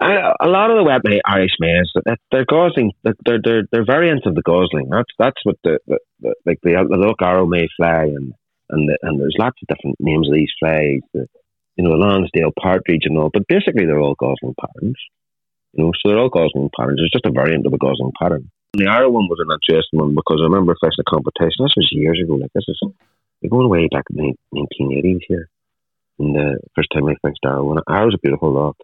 uh, 0.00 0.32
a 0.40 0.48
lot 0.48 0.70
of 0.70 0.76
the 0.76 0.84
wet 0.84 1.02
Irish 1.24 1.56
maize, 1.60 1.90
they're 2.30 2.44
Gosling, 2.44 2.92
they're, 3.02 3.40
they're, 3.42 3.62
they're, 3.70 3.84
variants 3.84 4.26
of 4.26 4.34
the 4.34 4.42
Gosling. 4.42 4.88
That's, 4.90 5.10
that's 5.18 5.40
what 5.44 5.56
the, 5.64 5.78
the, 5.86 5.98
the 6.20 6.34
like 6.46 6.58
the, 6.62 6.86
the 6.88 6.96
Lough 6.96 7.14
Arrow 7.20 7.46
may 7.46 7.68
fly, 7.76 8.04
and, 8.04 8.32
and, 8.70 8.88
the, 8.88 8.98
and 9.02 9.20
there's 9.20 9.36
lots 9.38 9.58
of 9.62 9.68
different 9.68 9.96
names 10.00 10.28
of 10.28 10.34
these 10.34 10.52
flies, 10.58 11.00
the, 11.12 11.26
you 11.76 11.84
know, 11.84 11.90
Lonsdale 11.90 12.52
partridge 12.60 13.04
and 13.04 13.18
all, 13.18 13.30
but 13.32 13.46
basically 13.48 13.86
they're 13.86 14.00
all 14.00 14.16
Gosling 14.18 14.54
patterns. 14.60 14.98
You 15.74 15.84
know, 15.84 15.92
so 15.94 16.08
they're 16.08 16.18
all 16.18 16.30
Gosling 16.30 16.70
patterns. 16.76 17.00
It's 17.02 17.12
just 17.12 17.26
a 17.26 17.30
variant 17.30 17.66
of 17.66 17.72
a 17.72 17.78
Gosling 17.78 18.12
pattern. 18.18 18.50
And 18.74 18.82
the 18.84 18.90
Arrow 18.90 19.10
one 19.10 19.28
was 19.28 19.38
an 19.40 19.52
interesting 19.52 20.00
one 20.00 20.14
because 20.14 20.40
I 20.40 20.44
remember 20.44 20.74
fishing 20.80 21.04
a 21.06 21.10
competition. 21.10 21.64
This 21.64 21.76
was 21.76 21.88
years 21.92 22.20
ago. 22.22 22.34
Like 22.34 22.52
this 22.54 22.64
is 22.68 22.80
we're 23.42 23.50
going 23.50 23.68
way 23.68 23.88
back 23.88 24.04
in 24.10 24.16
the 24.16 24.34
nineteen 24.52 24.92
eighties 24.98 25.22
here. 25.28 25.48
And 26.18 26.34
the 26.34 26.58
first 26.74 26.88
time 26.92 27.06
I 27.06 27.14
fished 27.24 27.38
Arrow, 27.44 27.70
and 27.72 27.80
Arrow's 27.88 28.14
a 28.14 28.18
beautiful 28.18 28.52
lot. 28.52 28.76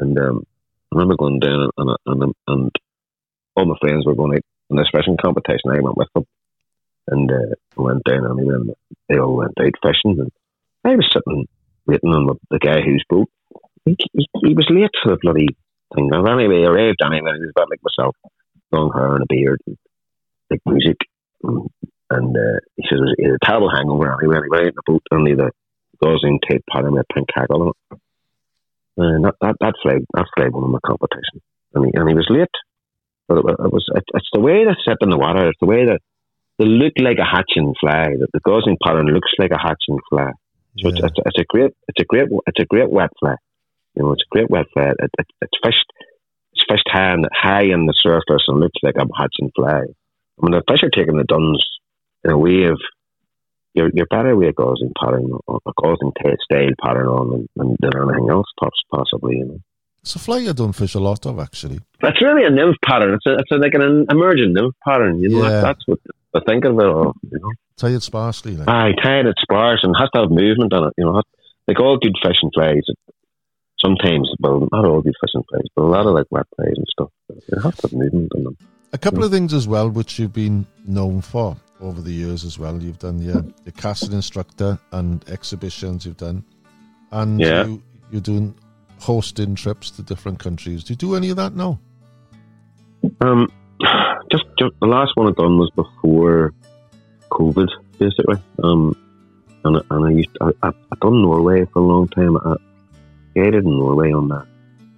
And 0.00 0.18
um, 0.18 0.46
I 0.90 0.96
remember 0.96 1.16
going 1.16 1.40
down 1.40 1.70
and, 1.76 1.96
and, 2.06 2.22
and, 2.22 2.34
and 2.48 2.70
all 3.54 3.66
my 3.66 3.76
friends 3.80 4.06
were 4.06 4.14
going 4.14 4.34
out 4.34 4.44
in 4.70 4.76
this 4.76 4.88
fishing 4.92 5.18
competition. 5.20 5.70
I 5.70 5.80
went 5.80 5.96
with 5.96 6.08
them, 6.14 6.24
and 7.08 7.30
uh, 7.30 7.54
went 7.76 8.02
down 8.04 8.24
and 8.24 8.74
they 9.08 9.18
all 9.18 9.36
went 9.36 9.52
out 9.60 9.74
fishing, 9.82 10.18
and 10.18 10.30
I 10.84 10.96
was 10.96 11.08
sitting 11.12 11.46
waiting 11.86 12.10
on 12.10 12.26
the, 12.26 12.34
the 12.50 12.58
guy 12.58 12.80
whose 12.80 13.04
boat. 13.08 13.28
He, 13.84 13.96
he, 14.12 14.26
he 14.46 14.54
was 14.54 14.66
late 14.70 14.90
for 15.02 15.10
the 15.10 15.18
bloody 15.20 15.48
thing. 15.94 16.08
And 16.12 16.28
anyway, 16.28 16.62
I 16.64 16.70
arrived 16.70 17.02
anyway. 17.04 17.32
He 17.34 17.40
was 17.40 17.52
about 17.54 17.68
like 17.70 17.80
myself, 17.82 18.16
long 18.72 18.92
hair 18.94 19.14
and 19.14 19.24
a 19.24 19.26
beard, 19.28 19.60
and 19.66 19.76
big 20.48 20.60
music. 20.64 20.96
And, 21.42 21.68
and 22.10 22.36
uh, 22.36 22.60
he 22.76 22.84
says 22.88 23.00
he 23.18 23.24
a 23.24 23.38
terrible 23.44 23.70
hangover 23.70 24.06
anyway. 24.06 24.40
He 24.42 24.48
went 24.48 24.62
out 24.62 24.68
in 24.68 24.74
the 24.76 24.82
boat, 24.86 25.02
only 25.12 25.34
the 25.34 25.50
Gosling 26.02 26.40
tape 26.48 26.64
pattern 26.70 26.92
with 26.92 27.04
a 27.10 27.14
pink 27.14 27.28
hackle 27.34 27.62
on 27.62 27.68
it. 27.68 28.00
And 29.00 29.24
that, 29.24 29.34
that, 29.40 29.56
that 29.60 29.74
flag, 29.82 30.04
that 30.14 30.26
flag 30.36 30.52
won 30.52 30.64
him 30.64 30.72
the 30.72 30.80
competition. 30.84 31.40
And 31.74 31.86
he, 31.86 31.90
and 31.94 32.08
he 32.08 32.14
was 32.14 32.26
late. 32.30 32.54
But 33.28 33.38
it, 33.38 33.44
it 33.46 33.72
was, 33.72 33.84
it, 33.94 34.04
it's 34.14 34.28
the 34.32 34.40
way 34.40 34.64
they 34.64 34.74
set 34.84 34.98
in 35.00 35.10
the 35.10 35.18
water, 35.18 35.48
it's 35.48 35.60
the 35.60 35.66
way 35.66 35.86
that 35.86 36.00
they 36.58 36.66
look 36.66 36.92
like 36.98 37.18
a 37.18 37.24
hatching 37.24 37.74
fly. 37.80 38.10
The, 38.18 38.26
the 38.32 38.40
Gosling 38.40 38.76
pattern 38.82 39.06
looks 39.06 39.30
like 39.38 39.52
a 39.52 39.58
hatching 39.58 39.98
fly. 40.10 40.32
So 40.78 40.88
it's, 40.88 40.98
Yeah. 41.00 41.06
it's, 41.06 41.18
it's 41.26 41.38
a 41.38 41.44
great, 41.48 41.72
it's 41.88 42.00
a 42.00 42.04
great, 42.04 42.28
it's 42.46 42.60
a 42.60 42.66
great 42.66 42.90
wet 42.90 43.10
fly. 43.18 43.36
You 43.94 44.02
know, 44.02 44.12
it's 44.12 44.22
a 44.22 44.34
great 44.34 44.50
wet 44.50 44.66
fly. 44.72 44.90
It, 44.90 45.10
it, 45.18 45.26
it's 45.42 45.58
fished, 45.64 45.86
it's 46.52 46.64
fished 46.68 46.88
high 46.90 47.14
in, 47.14 47.24
high 47.32 47.64
in 47.64 47.86
the 47.86 47.94
surface 47.96 48.44
and 48.48 48.60
looks 48.60 48.78
like 48.82 48.96
a 48.96 49.06
hatching 49.16 49.50
fly. 49.54 49.80
I 49.80 50.38
mean, 50.42 50.52
the 50.52 50.62
fish 50.68 50.82
are 50.82 50.90
taking 50.90 51.16
the 51.16 51.24
duns 51.24 51.64
in 52.24 52.30
a 52.30 52.38
wave 52.38 52.76
you're, 53.74 53.90
you're 53.94 54.06
better 54.06 54.34
with 54.36 54.48
a 54.48 54.52
Gosling 54.52 54.92
pattern 55.00 55.30
or 55.46 55.58
a 55.66 55.72
Gosling 55.80 56.12
tail 56.22 56.34
style 56.44 56.70
pattern 56.84 57.06
on 57.06 57.48
than, 57.56 57.76
than 57.80 57.90
anything 57.96 58.28
else, 58.30 58.46
poss- 58.58 58.70
possibly. 58.92 59.36
You 59.38 59.44
know, 59.46 59.58
It's 60.02 60.16
a 60.16 60.18
fly 60.18 60.38
you 60.38 60.52
don't 60.52 60.72
fish 60.72 60.94
a 60.94 61.00
lot 61.00 61.24
of, 61.26 61.38
actually. 61.38 61.80
it's 62.02 62.22
really 62.22 62.44
a 62.44 62.50
nymph 62.50 62.76
pattern. 62.84 63.14
It's 63.14 63.26
a, 63.26 63.34
it's 63.34 63.50
a, 63.52 63.56
like 63.56 63.74
an 63.74 64.06
emergent 64.10 64.52
nymph 64.54 64.74
pattern. 64.86 65.20
You 65.20 65.28
know, 65.30 65.42
Yeah. 65.42 65.60
that's, 65.60 65.62
that's 65.62 65.84
what 65.86 65.98
I 66.34 66.40
think 66.50 66.64
of 66.64 66.78
it 66.78 66.84
all. 66.86 67.14
You 67.30 67.38
know. 67.38 67.52
Tie 67.76 67.88
it 67.90 68.02
sparsely. 68.02 68.56
Like. 68.56 68.68
Aye, 68.68 68.92
tied 69.02 69.26
it 69.26 69.36
sparse 69.40 69.80
and 69.82 69.94
has 69.98 70.10
to 70.14 70.20
have 70.22 70.30
movement 70.30 70.72
on 70.72 70.88
it. 70.88 70.94
You 70.98 71.04
know, 71.06 71.14
has- 71.14 71.24
like 71.68 71.78
all 71.80 71.96
good 71.98 72.16
fishing 72.22 72.50
flies. 72.54 72.82
Sometimes, 73.80 74.28
well, 74.40 74.68
not 74.72 74.84
all 74.84 75.00
good 75.00 75.14
fishing 75.24 75.42
flies, 75.48 75.64
but 75.74 75.82
a 75.82 75.86
lot 75.86 76.06
of 76.06 76.12
like 76.14 76.26
wet 76.30 76.46
flies 76.56 76.74
and 76.76 76.86
stuff. 76.90 77.10
They 77.28 77.60
have 77.62 77.76
to 77.76 77.82
have 77.88 77.92
movement 77.92 78.32
on 78.36 78.44
them. 78.44 78.56
A 78.92 78.98
couple 78.98 79.24
of 79.24 79.30
things 79.30 79.54
as 79.54 79.66
well, 79.68 79.88
which 79.88 80.18
you've 80.18 80.32
been 80.34 80.66
known 80.86 81.20
for 81.22 81.56
over 81.80 82.00
the 82.00 82.12
years 82.12 82.44
as 82.44 82.58
well. 82.58 82.80
You've 82.82 82.98
done 82.98 83.20
your, 83.20 83.42
your 83.64 83.72
casting 83.76 84.12
instructor 84.12 84.78
and 84.92 85.26
exhibitions 85.28 86.04
you've 86.06 86.16
done. 86.16 86.44
And 87.10 87.40
Yeah. 87.40 87.66
you, 87.66 87.82
you're 88.10 88.20
doing 88.20 88.54
hosting 88.98 89.54
trips 89.54 89.90
to 89.92 90.02
different 90.02 90.38
countries. 90.38 90.84
Do 90.84 90.92
you 90.92 90.96
do 90.96 91.14
any 91.14 91.30
of 91.30 91.36
that 91.36 91.54
now? 91.54 91.78
Um, 93.20 93.50
just, 94.30 94.44
just 94.58 94.72
the 94.80 94.86
last 94.86 95.12
one 95.16 95.28
I 95.28 95.32
done 95.32 95.58
was 95.58 95.70
before 95.74 96.52
COVID, 97.30 97.68
basically. 97.98 98.36
Um, 98.62 98.94
and 99.64 99.76
I- 99.78 99.82
and 99.94 100.04
I 100.06 100.10
used 100.10 100.30
I, 100.40 100.50
I 100.62 100.68
I 100.68 100.96
done 101.02 101.20
Norway 101.22 101.64
for 101.72 101.80
a 101.80 101.86
long 101.86 102.08
time. 102.08 102.36
I 102.38 102.56
guided 103.34 103.64
in 103.64 103.70
Norway 103.78 104.10
on 104.12 104.28
that, 104.28 104.46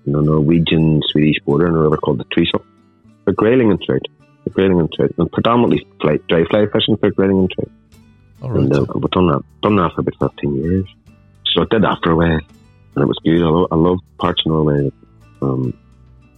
you 0.05 0.13
know, 0.13 0.21
Norwegian 0.21 1.01
Swedish 1.11 1.37
border 1.45 1.67
and 1.67 1.77
a 1.77 1.81
river 1.81 1.97
called 1.97 2.19
the 2.19 2.25
Trysil 2.27 2.63
for 3.25 3.33
grayling 3.33 3.71
and 3.71 3.83
trout, 3.83 4.03
for 4.45 4.51
grayling 4.51 4.81
and 4.81 4.93
trout, 4.93 5.11
and 5.19 5.31
predominantly 5.33 5.87
fly, 6.01 6.19
dry 6.29 6.45
fly 6.51 6.67
fishing 6.73 6.97
for 6.97 7.11
grayling 7.11 7.39
and 7.39 7.51
trout. 7.51 7.71
All 8.43 8.51
right. 8.51 8.61
And 8.63 8.73
uh, 8.75 8.81
I've 8.95 9.11
done 9.11 9.27
that, 9.29 9.43
done 9.63 9.77
that 9.77 9.93
for 9.95 10.01
about 10.01 10.33
15 10.35 10.55
years. 10.57 10.87
So 11.55 11.63
I 11.63 11.67
did 11.71 11.83
that 11.83 11.99
for 12.03 12.13
a 12.13 12.17
while, 12.17 12.41
and 12.95 13.03
it 13.03 13.07
was 13.07 13.19
good. 13.25 13.43
I, 13.43 13.47
lo- 13.49 13.69
I 13.71 13.77
love 13.77 13.99
parts 14.19 14.43
of 14.47 14.53
Norway. 14.53 14.91
Um, 15.43 15.79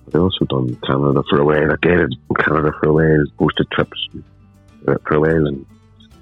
I've 0.09 0.21
also 0.21 0.45
done 0.47 0.75
Canada 0.87 1.23
for 1.31 1.41
a 1.41 1.45
while. 1.45 1.71
I 1.73 1.77
in 1.89 2.09
Canada 2.39 2.73
for 2.81 2.89
a 2.89 2.93
while, 2.93 3.25
hosted 3.39 3.71
trips 3.71 4.09
uh, 4.89 4.95
for 5.07 5.15
a 5.15 5.21
while, 5.21 5.47
and 5.47 5.65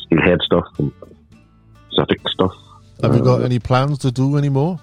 steelhead 0.07 0.39
stuff 0.45 0.65
and 0.79 0.93
stuff. 1.91 2.53
Have 3.03 3.17
you 3.17 3.23
got 3.23 3.41
Uh, 3.41 3.45
any 3.45 3.59
plans 3.59 3.99
to 3.99 4.11
do 4.13 4.37
any 4.37 4.49
more? 4.49 4.79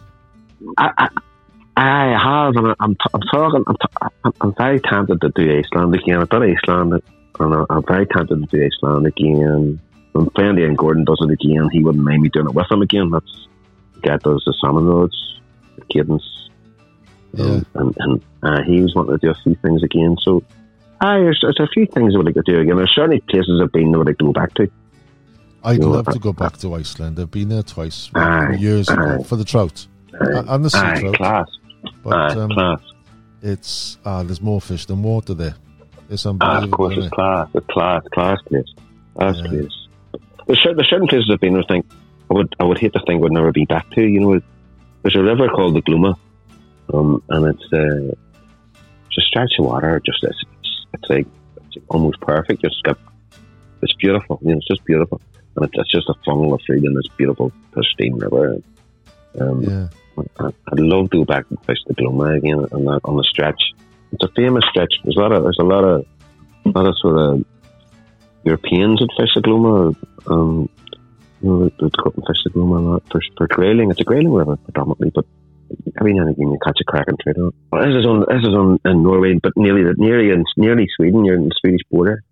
I, 0.78 0.92
I, 0.98 1.08
I 1.80 2.18
have, 2.22 2.56
and 2.56 2.76
I'm, 2.80 2.96
t- 2.96 3.12
I'm 3.14 3.22
talking. 3.32 3.64
I'm, 3.68 3.76
t- 3.76 4.32
I'm, 4.42 4.54
very 4.56 4.80
tempted 4.82 5.22
to 5.22 5.30
do 5.30 5.60
Iceland 5.60 5.96
again. 5.96 6.20
I've 6.20 6.30
done 6.30 6.44
Iceland, 6.44 7.02
and 7.40 7.66
I'm 7.70 7.84
very 7.86 8.06
tempted 8.08 8.36
to 8.36 8.46
do 8.58 8.66
Iceland 8.66 9.08
again. 9.08 9.80
When 10.12 10.30
friend 10.32 10.60
and 10.60 10.78
Gordon 10.78 11.06
does 11.06 11.20
it 11.22 11.32
again, 11.32 11.70
he 11.72 11.84
wouldn't 11.84 12.04
mind 12.04 12.22
me 12.22 12.30
doing 12.30 12.48
it 12.48 12.54
with 12.54 12.70
him 12.72 12.82
again. 12.82 13.12
That's 13.12 13.48
that 14.04 14.24
does 14.24 14.44
the 14.46 14.54
salmon 14.60 14.86
roads, 14.86 15.40
the 15.78 15.86
cadence, 15.86 16.50
Yeah. 17.34 17.62
and, 17.76 17.96
and 17.98 18.22
uh, 18.44 18.64
he 18.64 18.82
was 18.82 18.94
wanting 18.96 19.18
to 19.18 19.26
do 19.26 19.30
a 19.30 19.36
few 19.36 19.56
things 19.56 19.84
again. 19.84 20.18
So, 20.22 20.44
aye, 21.02 21.20
there's, 21.20 21.40
there's 21.42 21.60
a 21.60 21.68
few 21.68 21.86
things 21.86 22.14
I 22.14 22.18
would 22.18 22.26
like 22.26 22.36
to 22.36 22.42
do 22.42 22.60
again. 22.60 22.76
There's 22.78 22.94
certainly 22.94 23.20
places 23.22 23.62
I've 23.62 23.72
been 23.72 23.92
that 23.92 23.98
I 23.98 24.00
would 24.00 24.08
like 24.08 24.18
to 24.18 24.26
go 24.26 24.34
back 24.34 24.54
to. 24.56 24.70
I'd 25.64 25.80
you 25.80 25.90
love 25.90 26.08
to 26.08 26.20
go 26.20 26.34
back 26.34 26.58
to 26.58 26.74
Iceland. 26.76 27.20
I've 27.20 27.32
been 27.32 27.50
there 27.50 27.64
twice 27.64 28.10
Aye, 28.16 28.56
years 28.56 28.90
ago 28.90 29.24
for 29.24 29.36
the 29.36 29.44
trout 29.46 29.86
Aye, 30.14 30.44
and 30.48 30.64
the 30.66 30.70
sea 30.70 30.78
aye 30.80 31.00
trout. 31.02 31.16
class, 31.16 31.50
But 32.04 32.14
aye, 32.14 32.40
um, 32.42 32.50
class. 32.52 32.80
it's 33.42 33.98
ah, 34.06 34.24
there's 34.24 34.42
more 34.42 34.62
fish 34.62 34.86
than 34.86 35.04
water 35.04 35.34
there. 35.34 35.56
It's 36.10 36.26
Ah, 36.26 36.30
unbelievable. 36.30 36.64
of 36.66 36.72
course, 36.72 36.94
it's 36.98 37.06
it? 37.08 37.12
class, 37.12 37.48
it's 37.54 37.66
class, 37.68 38.02
class 38.14 38.38
place, 38.48 38.66
class 39.16 39.36
Yeah. 39.38 39.48
place. 39.50 39.88
There's 40.48 40.60
certain, 40.64 40.78
there's 40.78 40.90
certain 40.90 41.08
places 41.08 41.30
I've 41.32 41.40
been 41.40 41.54
where 41.54 41.62
I 41.62 41.66
think 41.68 41.86
I 42.32 42.34
would, 42.34 42.56
I 42.60 42.64
would 42.64 42.80
hate 42.80 42.94
to 42.94 43.02
think 43.06 43.22
would 43.22 43.32
never 43.32 43.52
be 43.52 43.66
back 43.66 43.90
to. 43.92 44.02
You 44.02 44.20
know, 44.20 44.42
there's 45.04 45.16
a 45.16 45.22
river 45.24 45.48
called 45.50 45.76
the 45.76 45.82
Glomma, 45.82 46.16
um, 46.94 47.22
and 47.30 47.48
it's 47.56 47.64
uh, 47.74 48.16
it's 49.08 49.18
a 49.18 49.22
stretch 49.22 49.52
of 49.60 49.66
water. 49.66 50.02
Just 50.06 50.24
it's, 50.24 50.38
it's, 50.64 50.86
it's 50.94 51.10
like 51.10 51.28
it's 51.68 51.86
almost 51.90 52.20
perfect. 52.22 52.62
Just 52.64 52.82
got 52.84 52.98
it's 53.82 53.94
beautiful. 53.94 54.40
You 54.42 54.52
know, 54.52 54.58
it's 54.58 54.68
just 54.68 54.84
beautiful, 54.86 55.22
and 55.56 55.66
it's, 55.66 55.74
it's 55.78 55.92
just 55.92 56.10
a 56.10 56.16
funnel 56.26 56.54
of 56.54 56.62
food 56.66 56.84
in 56.84 56.94
this 56.96 57.08
beautiful 57.18 57.52
pristine 57.72 58.16
river. 58.16 58.58
Um, 59.40 59.62
Yeah. 59.64 59.88
I- 60.40 60.54
I'd 60.72 60.80
love 60.80 61.10
to 61.12 61.18
go 61.20 61.26
back 61.26 61.46
and 61.50 61.60
fish 61.66 61.78
the 61.88 61.96
Glomma 61.96 62.38
again 62.38 62.60
on 62.72 62.86
that 62.86 63.02
on 63.04 63.18
the 63.18 63.24
stretch. 63.24 63.62
It's 64.12 64.24
a 64.24 64.30
famous 64.36 64.64
stretch. 64.70 64.94
There's 65.04 65.18
a 65.18 65.20
lot 65.20 65.32
of 65.32 65.44
there's 65.44 65.58
a 65.60 65.64
lot 65.64 65.84
of 65.84 66.06
a 66.66 66.70
lot 66.70 66.88
of 66.88 66.96
sort 67.00 67.18
of 67.18 67.46
Europeans 68.44 69.00
that 69.00 69.10
fish 69.18 69.30
the 69.36 69.42
Glomma. 69.42 69.96
Um, 70.28 70.70
you 71.42 71.50
know, 71.50 71.64
they'd 71.64 71.80
go 71.80 72.12
and 72.16 72.24
fish 72.28 72.44
the 72.44 72.50
Glomma 72.52 72.78
a 72.78 72.82
lot 72.82 73.04
for, 73.12 73.22
for 73.38 73.48
grayling. 73.48 73.92
It's 73.92 74.02
a 74.02 74.04
grayling 74.04 74.34
river 74.34 74.58
predominantly, 74.58 75.12
but 75.14 75.26
every 76.00 76.14
now 76.14 76.22
and 76.24 76.32
again 76.32 76.52
you 76.52 76.58
catch 76.64 76.78
a 76.82 76.84
crack 76.84 77.08
and 77.08 77.20
trade 77.20 77.38
on 77.38 77.48
it. 77.50 77.54
Well, 77.72 77.82
this 77.86 77.96
is 78.00 78.06
on 78.06 78.20
this 78.22 78.42
is 78.42 78.56
on 78.56 78.80
in 78.86 79.04
Norway, 79.04 79.40
but 79.42 79.54
nearly 79.56 79.84
nearly 79.98 80.32
in 80.32 80.44
nearly 80.58 80.88
Sweden. 80.96 81.26
You're 81.26 81.36
in 81.36 81.46
the 81.46 81.56
Swedish 81.60 81.82
border. 81.92 82.24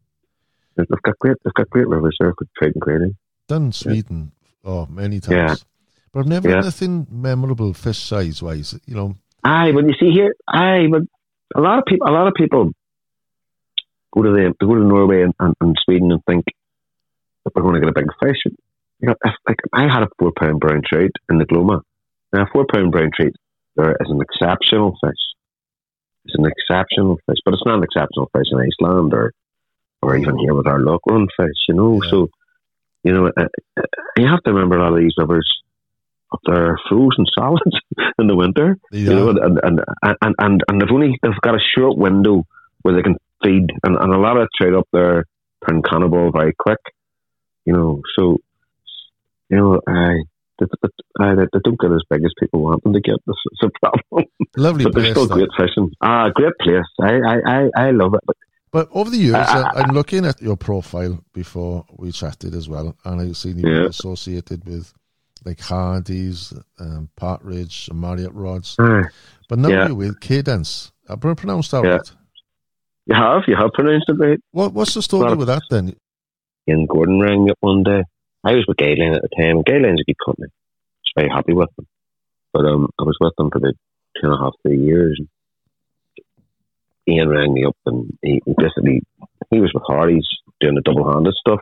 They've 0.75 0.88
got 0.88 1.17
great 1.19 1.38
they've 1.43 1.53
got 1.53 1.69
great 1.69 1.88
rivers 1.88 2.17
there 2.19 2.33
for 2.38 2.45
trading 2.57 2.79
grayling. 2.79 3.15
Done 3.47 3.71
Sweden 3.71 4.31
oh 4.65 4.88
many 4.88 5.19
times. 5.19 5.31
Yeah. 5.35 5.55
But 6.18 6.22
I've 6.22 6.30
never 6.30 6.49
Yeah. 6.49 6.57
anything 6.63 7.05
memorable 7.11 7.74
fish 7.74 7.99
size 7.99 8.41
wise. 8.41 8.74
You 8.88 8.95
know, 8.95 9.15
Aye, 9.43 9.70
when 9.72 9.88
you 9.88 9.93
see 9.99 10.09
here, 10.09 10.34
aye, 10.47 10.88
but 10.89 11.03
a 11.55 11.61
lot 11.61 11.78
of 11.78 11.86
people, 11.86 12.07
a 12.09 12.11
lot 12.11 12.28
of 12.28 12.34
people 12.34 12.72
go 14.15 14.24
to 14.24 14.32
the 14.32 14.51
go 14.65 14.74
to 14.74 14.82
Norway 14.84 15.22
and, 15.22 15.36
and, 15.39 15.53
and 15.61 15.76
Sweden 15.86 16.11
and 16.11 16.26
think 16.26 16.45
that 17.45 17.53
we're 17.53 17.61
going 17.61 17.76
to 17.76 17.82
get 17.82 17.89
a 17.89 17.93
big 17.93 18.09
fish. 18.20 18.39
You 18.99 19.09
know, 19.09 19.15
if, 19.24 19.34
like 19.47 19.57
I 19.74 19.84
had 19.84 20.01
a 20.01 20.07
four 20.18 20.32
pound 20.32 20.59
brown 20.59 20.82
trout 20.89 21.11
in 21.30 21.38
the 21.38 21.45
Glomma. 21.45 21.82
Now, 22.34 22.41
a 22.43 22.47
four 22.51 22.65
pound 22.65 22.91
brown 22.91 23.11
trout 23.15 23.34
there 23.76 23.91
is 23.91 24.09
an 24.09 24.20
exceptional 24.20 24.97
fish. 24.99 25.22
It's 26.26 26.34
an 26.36 26.47
exceptional 26.47 27.18
fish, 27.28 27.38
but 27.45 27.53
it's 27.53 27.63
not 27.63 27.78
an 27.78 27.84
exceptional 27.84 28.32
fish 28.36 28.47
in 28.51 28.57
Iceland 28.59 29.13
or 29.13 29.34
or 30.01 30.18
even 30.18 30.36
here 30.39 30.55
with 30.55 30.65
our 30.65 30.80
local 30.80 31.28
fish. 31.38 31.59
You 31.70 31.76
know, 31.76 32.01
Yeah. 32.01 32.09
so 32.09 32.30
you 33.03 33.13
know, 33.13 33.28
uh, 33.28 33.47
uh, 33.80 33.82
you 34.18 34.26
have 34.26 34.41
to 34.45 34.51
remember 34.51 34.78
a 34.78 34.82
lot 34.82 34.93
of 34.93 34.97
these 34.99 35.13
rivers 35.15 35.47
are 36.47 36.78
frozen 36.89 37.25
solids 37.38 37.75
in 38.19 38.28
the 38.28 38.36
winter. 38.36 38.78
they 38.91 38.99
You 38.99 39.09
know, 39.15 39.30
and 39.30 39.39
and, 39.63 39.82
and 40.21 40.36
and 40.39 40.63
and 40.67 40.82
they've 40.82 40.91
only 40.91 41.17
they've 41.21 41.41
got 41.41 41.55
a 41.55 41.59
short 41.75 41.97
window 41.97 42.45
where 42.82 42.95
they 42.95 43.01
can 43.01 43.15
feed, 43.43 43.67
and, 43.84 43.95
and 43.97 44.13
a 44.13 44.17
lot 44.17 44.38
of 44.38 44.47
trade 44.57 44.73
up 44.73 44.88
there 44.93 45.25
turn 45.67 45.82
cannibal 45.82 46.32
very 46.32 46.53
quick. 46.57 46.80
You 47.65 47.73
know, 47.73 48.01
so 48.17 48.38
you 49.49 49.57
know, 49.57 49.82
I 49.88 50.23
they, 50.59 50.65
they, 50.82 51.36
they 51.53 51.59
don't 51.63 51.80
get 51.80 51.91
as 51.91 52.01
big 52.09 52.23
as 52.25 52.32
people 52.39 52.61
want 52.61 52.84
them 52.84 52.93
to 52.93 52.99
get. 53.01 53.15
That's 53.25 53.38
it's 53.51 53.63
a 53.63 53.69
problem, 53.82 54.25
lovely 54.55 54.84
but 54.86 54.93
they're 54.95 55.03
place. 55.03 55.13
still 55.13 55.28
though. 55.28 55.36
great 55.36 55.49
fishing. 55.57 55.91
Ah, 56.01 56.30
great 56.34 56.53
place. 56.61 56.84
I 57.01 57.13
I 57.34 57.36
I, 57.45 57.69
I 57.88 57.91
love 57.91 58.13
it. 58.15 58.21
But 58.25 58.36
But 58.71 58.89
over 58.91 59.09
the 59.09 59.17
years, 59.17 59.36
I- 59.36 59.61
I, 59.61 59.82
I'm 59.82 59.93
looking 59.93 60.25
at 60.25 60.41
your 60.41 60.57
profile 60.57 61.23
before 61.34 61.86
we 61.97 62.11
chatted 62.11 62.53
as 62.55 62.67
well, 62.67 62.95
and 63.05 63.21
I've 63.21 63.38
seen 63.38 63.59
you 63.59 63.69
Yeah. 63.69 63.88
associated 63.88 64.65
with 64.65 64.93
like 65.47 65.59
Hardy's, 65.61 66.53
um, 66.79 67.09
Partridge, 67.15 67.87
and 67.89 68.01
Marriott 68.01 68.33
Rods. 68.33 68.75
ah, 68.79 69.03
But 69.49 69.59
now 69.59 69.69
Yeah. 69.69 69.87
you're 69.87 69.95
with 69.95 70.19
Cadence. 70.19 70.91
I've 71.09 71.21
pronounced 71.21 71.71
that 71.71 71.83
Yeah. 71.83 71.89
right. 71.91 72.11
you 73.05 73.15
have 73.15 73.43
you 73.47 73.55
have 73.55 73.71
pronounced 73.73 74.09
it 74.09 74.13
right. 74.19 74.39
What, 74.51 74.73
what's 74.73 74.93
the 74.93 75.01
story 75.01 75.25
Well, 75.27 75.37
with 75.37 75.47
that 75.47 75.63
then? 75.69 75.95
Ian 76.69 76.85
Gordon 76.85 77.19
rang 77.21 77.45
me 77.45 77.51
up 77.51 77.57
one 77.61 77.83
day. 77.83 78.03
I 78.43 78.55
was 78.55 78.65
with 78.67 78.77
Guideline 78.77 79.15
at 79.15 79.21
the 79.21 79.29
time, 79.39 79.63
Guideline's 79.63 80.01
a 80.01 80.03
good 80.03 80.17
company. 80.25 80.47
I 80.49 81.01
was 81.03 81.13
very 81.15 81.29
happy 81.29 81.53
with 81.53 81.69
them. 81.77 81.87
But 82.53 82.65
um, 82.65 82.89
I 82.99 83.03
was 83.03 83.17
with 83.21 83.33
them 83.37 83.49
for 83.51 83.57
about 83.59 83.73
two 84.19 84.27
and 84.27 84.33
a 84.33 84.37
half, 84.37 84.53
three 84.63 84.79
years. 84.83 85.19
Ian 87.07 87.29
rang 87.29 87.53
me 87.53 87.63
up, 87.65 87.77
and 87.85 88.17
he 88.21 88.41
he 88.45 88.53
basically 88.57 89.01
he 89.49 89.61
was 89.61 89.71
with 89.73 89.83
Hardy's 89.87 90.27
doing 90.59 90.75
the 90.75 90.81
double-handed 90.81 91.33
stuff, 91.35 91.61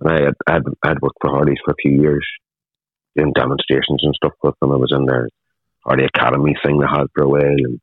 and 0.00 0.10
I 0.10 0.22
had 0.24 0.34
I'd, 0.46 0.62
I'd 0.82 1.00
worked 1.00 1.16
for 1.22 1.30
Hardy's 1.30 1.58
for 1.64 1.70
a 1.70 1.80
few 1.80 1.92
years, 2.02 2.26
doing 3.16 3.32
demonstrations 3.32 4.02
and 4.02 4.14
stuff 4.14 4.32
with 4.42 4.54
them. 4.60 4.72
I 4.72 4.76
was 4.76 4.92
in 4.94 5.06
their 5.06 5.28
Hardy 5.84 6.04
Academy 6.04 6.54
thing 6.64 6.78
they 6.78 6.86
had 6.86 7.06
for 7.14 7.22
a 7.22 7.28
while, 7.28 7.42
and, 7.42 7.80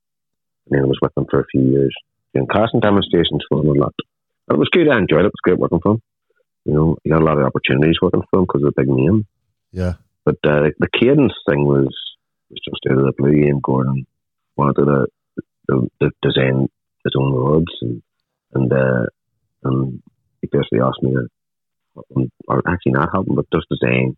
and 0.66 0.70
then 0.70 0.82
I 0.82 0.86
was 0.86 1.00
with 1.02 1.14
them 1.16 1.26
for 1.30 1.40
a 1.42 1.46
few 1.52 1.62
years 1.62 1.96
doing 2.34 2.48
casting 2.48 2.80
demonstrations 2.80 3.44
for 3.50 3.62
them 3.62 3.70
a 3.70 3.74
lot. 3.74 3.94
And 4.48 4.56
it 4.56 4.60
was 4.60 4.70
good. 4.72 4.90
I 4.90 4.98
enjoyed 4.98 5.22
it. 5.22 5.28
It 5.28 5.34
was 5.34 5.44
great 5.44 5.60
working 5.60 5.80
for 5.82 5.94
them. 5.94 6.02
You 6.66 6.74
know, 6.74 6.98
you 7.04 7.12
got 7.12 7.22
a 7.22 7.26
lot 7.26 7.38
of 7.38 7.46
opportunities 7.46 7.98
working 8.02 8.24
for 8.30 8.38
them 8.38 8.46
because 8.46 8.64
of 8.64 8.74
the 8.74 8.82
big 8.82 8.90
name. 8.90 9.26
Yeah. 9.72 9.94
But 10.26 10.38
uh, 10.44 10.70
the 10.80 10.88
cadence 10.94 11.34
thing 11.48 11.66
was 11.66 11.94
was 12.50 12.60
just 12.64 12.80
out 12.90 13.00
of 13.00 13.06
the 13.06 13.14
blue. 13.18 13.32
Ian 13.32 13.60
Gordon 13.62 14.06
wanted 14.56 14.86
to, 14.86 15.08
to, 15.70 15.92
to 16.02 16.12
design 16.22 16.70
his 17.04 17.14
own 17.18 17.34
rods, 17.34 17.74
and 17.82 18.02
and 18.54 18.72
uh, 18.72 19.06
and 19.64 20.02
he 20.42 20.48
basically 20.52 20.80
asked 20.80 21.02
me 21.02 21.12
to, 21.12 22.30
or 22.48 22.62
actually 22.68 22.94
not 22.94 23.10
help 23.12 23.28
him, 23.28 23.36
but 23.36 23.46
just 23.54 23.68
design 23.70 24.16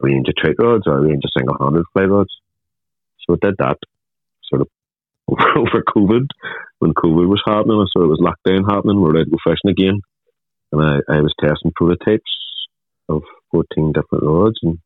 range 0.00 0.28
of 0.28 0.36
trout 0.36 0.56
rods 0.58 0.84
or 0.86 0.98
a 0.98 1.00
range 1.02 1.22
of 1.24 1.30
single 1.36 1.56
handed 1.60 1.84
fly 1.92 2.04
rods. 2.04 2.30
So 3.26 3.34
I 3.34 3.46
did 3.46 3.56
that 3.58 3.78
sort 4.44 4.62
of 4.62 4.68
over 5.56 5.82
COVID 5.82 6.26
when 6.78 6.94
COVID 6.94 7.28
was 7.28 7.42
happening, 7.46 7.84
so 7.96 8.04
it 8.04 8.08
was 8.08 8.20
lockdown 8.20 8.70
happening. 8.70 9.00
We 9.00 9.08
are 9.08 9.12
allowed 9.12 9.24
to 9.24 9.30
go 9.30 9.36
fishing 9.44 9.70
again, 9.70 10.00
and 10.72 10.82
I, 10.82 11.14
I 11.16 11.20
was 11.20 11.34
testing 11.40 11.72
prototypes 11.74 12.30
of 13.08 13.22
fourteen 13.50 13.92
different 13.92 14.24
rods 14.24 14.58
and 14.62 14.78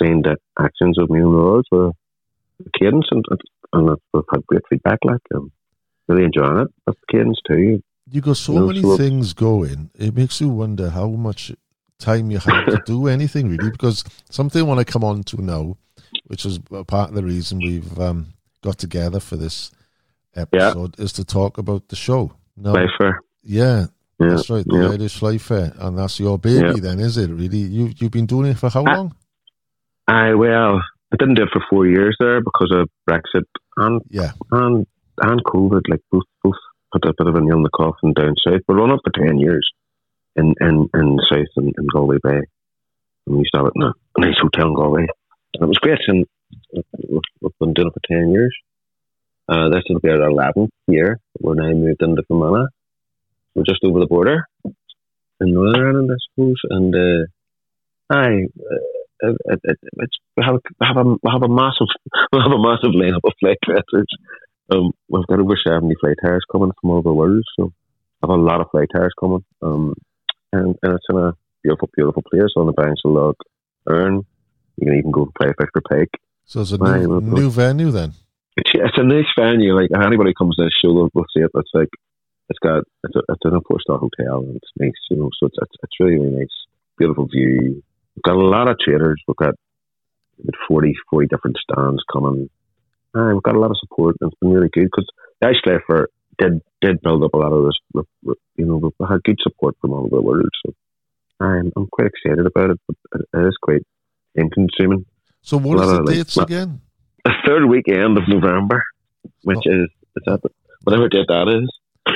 saying 0.00 0.22
that 0.22 0.38
actions 0.58 0.98
of 0.98 1.10
my 1.10 1.18
own 1.20 1.34
rods 1.34 1.68
the 1.70 1.92
cadence, 2.78 3.06
and 3.10 3.24
and 3.72 3.90
I've 3.90 4.22
had 4.32 4.46
great 4.46 4.62
feedback. 4.68 4.98
Like 5.04 5.20
I'm 5.32 5.52
really 6.08 6.24
enjoying 6.24 6.58
it. 6.58 6.68
With 6.86 6.96
the 7.00 7.18
cadence 7.18 7.38
too. 7.46 7.82
You 8.12 8.20
got 8.20 8.38
so 8.38 8.54
No, 8.54 8.66
many 8.66 8.82
so- 8.82 8.96
things 8.96 9.32
going. 9.34 9.90
It 9.94 10.16
makes 10.16 10.40
you 10.40 10.48
wonder 10.48 10.90
how 10.90 11.06
much 11.08 11.52
time 12.00 12.30
you 12.30 12.38
have 12.38 12.66
to 12.66 12.82
do 12.86 13.06
anything 13.06 13.48
really. 13.48 13.70
Because 13.70 14.04
something 14.30 14.60
I 14.60 14.64
want 14.64 14.78
to 14.86 14.90
come 14.92 15.04
on 15.04 15.22
to 15.24 15.40
now, 15.42 15.76
which 16.26 16.44
is 16.46 16.58
a 16.72 16.84
part 16.84 17.10
of 17.10 17.14
the 17.16 17.22
reason 17.22 17.58
we've 17.58 17.98
um, 17.98 18.32
got 18.62 18.78
together 18.78 19.20
for 19.20 19.36
this 19.36 19.70
episode, 20.34 20.98
is 20.98 21.12
to 21.14 21.24
talk 21.24 21.58
about 21.58 21.88
the 21.88 21.96
show. 21.96 22.32
No, 22.56 22.72
Fly 22.72 22.86
fair. 22.98 23.20
yeah, 23.42 23.86
Yeah, 24.18 24.28
that's 24.30 24.50
right, 24.50 24.64
the 24.66 24.76
yeah. 24.76 24.90
Irish 24.90 25.16
Fly 25.18 25.38
Fair, 25.38 25.72
and 25.78 25.98
that's 25.98 26.18
your 26.20 26.38
baby. 26.38 26.66
Yeah. 26.66 26.72
Then 26.80 27.00
is 27.00 27.16
it 27.16 27.30
really? 27.30 27.58
You 27.58 27.92
you've 27.96 28.10
been 28.12 28.26
doing 28.26 28.50
it 28.50 28.58
for 28.58 28.68
how 28.70 28.84
I- 28.84 28.96
long? 28.96 29.14
I 30.08 30.34
well, 30.34 30.80
I 31.12 31.16
didn't 31.18 31.34
do 31.36 31.44
it 31.44 31.50
for 31.52 31.62
four 31.70 31.86
years 31.86 32.16
there 32.20 32.40
because 32.40 32.72
of 32.72 32.88
Brexit 33.08 33.44
and 33.76 34.02
Yeah, 34.10 34.32
and 34.50 34.86
and 35.22 35.44
COVID. 35.44 35.82
Like 35.88 36.00
both 36.10 36.24
both 36.42 36.56
put 36.92 37.04
a 37.04 37.14
bit 37.16 37.26
of 37.28 37.34
a 37.36 37.40
nail 37.40 37.56
in 37.58 37.62
the 37.62 37.70
coffin 37.70 38.12
down 38.12 38.34
south. 38.44 38.60
But 38.66 38.74
run 38.74 38.90
up 38.90 39.00
for 39.04 39.12
ten 39.12 39.38
years 39.38 39.68
in 40.40 40.54
in 40.60 40.88
in 40.94 41.16
the 41.16 41.26
south 41.30 41.52
in, 41.56 41.72
in 41.76 41.86
Galway 41.92 42.18
Bay. 42.22 42.40
And 43.26 43.36
we 43.36 43.38
used 43.40 43.52
to 43.54 43.62
have 43.62 43.70
a 43.74 44.20
nice 44.20 44.38
hotel 44.40 44.68
in 44.68 44.74
Galway, 44.74 45.06
and 45.54 45.62
it 45.62 45.66
was 45.66 45.78
great. 45.78 45.98
And 46.08 46.26
we've 47.40 47.52
been 47.60 47.74
doing 47.74 47.88
it 47.88 47.94
for 47.94 48.06
ten 48.08 48.30
years. 48.30 48.54
Uh, 49.48 49.68
this 49.68 49.82
will 49.88 50.00
be 50.00 50.10
our 50.10 50.28
eleventh 50.28 50.70
year. 50.86 51.18
We're 51.38 51.54
now 51.54 51.72
moved 51.72 52.02
into 52.02 52.22
Fermanagh. 52.28 52.68
We're 53.54 53.64
just 53.64 53.84
over 53.84 54.00
the 54.00 54.06
border 54.06 54.44
in 54.64 55.54
Northern 55.54 55.80
Ireland, 55.80 56.10
I 56.12 56.18
suppose, 56.30 56.60
and. 56.70 56.94
Uh, 56.94 57.26
I, 58.10 58.26
uh, 58.26 59.28
it, 59.44 59.60
it, 59.62 59.78
it's, 59.82 60.16
we 60.36 60.44
have, 60.44 60.56
we 60.80 60.86
have 60.86 60.96
a 60.96 61.04
we 61.04 61.30
have 61.30 61.42
a 61.42 61.48
massive 61.48 61.86
we 62.32 62.40
have 62.40 62.52
a 62.52 62.58
massive 62.58 62.90
lineup 62.90 63.20
of 63.24 63.32
flight 63.38 63.58
testers. 63.64 64.08
Um, 64.72 64.92
we've 65.08 65.26
got 65.26 65.40
over 65.40 65.56
seventy 65.64 65.94
fly 66.00 66.14
tyers 66.20 66.44
coming 66.50 66.72
from 66.80 66.90
all 66.90 66.98
over 66.98 67.10
the 67.10 67.14
world, 67.14 67.44
so 67.56 67.72
I 68.22 68.26
have 68.26 68.38
a 68.38 68.42
lot 68.42 68.60
of 68.60 68.66
fly 68.70 68.86
tyers 68.92 69.14
coming. 69.18 69.44
Um, 69.62 69.94
and, 70.52 70.76
and 70.82 70.94
it's 70.94 71.06
in 71.08 71.16
a 71.16 71.32
beautiful, 71.62 71.90
beautiful 71.94 72.22
place 72.22 72.52
on 72.56 72.66
the 72.66 72.72
banks 72.72 73.02
of 73.04 73.12
Lough 73.12 73.34
Erne. 73.88 74.24
You 74.76 74.86
can 74.86 74.98
even 74.98 75.10
go 75.10 75.24
and 75.24 75.34
play 75.34 75.48
fish 75.58 75.68
for 75.72 75.82
pike. 75.82 76.20
So 76.46 76.62
it's 76.62 76.72
a 76.72 76.78
new, 76.78 77.20
new 77.20 77.50
venue 77.50 77.90
then. 77.90 78.14
It's, 78.56 78.70
it's 78.74 78.98
a 78.98 79.04
nice 79.04 79.26
venue. 79.38 79.74
Like 79.74 79.90
anybody 79.94 80.32
comes 80.36 80.56
to 80.56 80.64
the 80.64 80.70
show, 80.70 80.92
they'll, 80.92 81.10
will 81.14 81.26
see 81.34 81.42
it. 81.42 81.50
It's 81.54 81.70
like 81.74 81.88
it's 82.48 82.58
got 82.58 82.82
it's, 83.04 83.14
a, 83.14 83.20
it's 83.28 83.44
an 83.44 83.54
a 83.54 83.60
four 83.60 83.80
star 83.80 83.98
hotel 83.98 84.40
and 84.40 84.56
it's 84.56 84.70
nice, 84.78 84.92
you 85.10 85.16
know. 85.16 85.30
So 85.38 85.46
it's, 85.46 85.56
it's 85.60 85.76
it's 85.82 86.00
really 86.00 86.18
really 86.18 86.40
nice, 86.40 86.56
beautiful 86.98 87.26
view. 87.26 87.82
We've 88.16 88.22
got 88.22 88.36
a 88.36 88.38
lot 88.38 88.68
of 88.68 88.78
traders. 88.78 89.22
We've 89.28 89.36
got 89.36 89.54
40, 90.68 90.94
40 91.10 91.26
different 91.28 91.56
stands 91.58 92.02
coming. 92.12 92.50
And 93.14 93.34
we've 93.34 93.42
got 93.42 93.56
a 93.56 93.60
lot 93.60 93.70
of 93.70 93.78
support. 93.78 94.16
And 94.20 94.30
it's 94.30 94.40
been 94.40 94.50
really 94.50 94.70
good 94.72 94.84
because 94.84 95.06
the 95.40 95.46
Irish 95.46 95.62
Fly 95.62 95.78
Fair 95.86 96.08
did 96.40 96.60
did 96.80 97.00
build 97.02 97.22
up 97.22 97.34
a 97.34 97.38
lot 97.38 97.52
of 97.52 97.64
this. 97.64 98.04
You 98.56 98.66
know, 98.66 98.76
we 98.98 99.06
had 99.08 99.22
good 99.22 99.38
support 99.42 99.76
from 99.80 99.92
all 99.92 100.06
over 100.06 100.16
the 100.16 100.22
world. 100.22 100.48
So 100.64 100.74
I'm 101.40 101.72
I'm 101.76 101.86
quite 101.88 102.08
excited 102.08 102.46
about 102.46 102.70
it. 102.70 102.80
But 102.86 103.20
it 103.20 103.46
is 103.46 103.56
quite 103.60 103.82
time 104.36 104.50
consuming. 104.50 105.06
So 105.42 105.56
what 105.56 105.80
is 105.84 105.90
the 105.90 106.04
dates 106.04 106.36
like, 106.36 106.48
again? 106.48 106.80
The 107.24 107.32
third 107.46 107.66
weekend 107.66 108.18
of 108.18 108.28
November, 108.28 108.82
which 109.42 109.58
oh. 109.66 109.82
is 109.82 109.88
is 110.16 110.22
that 110.26 110.40
whatever 110.82 111.08
date 111.08 111.26
that 111.28 111.48
is. 111.48 111.70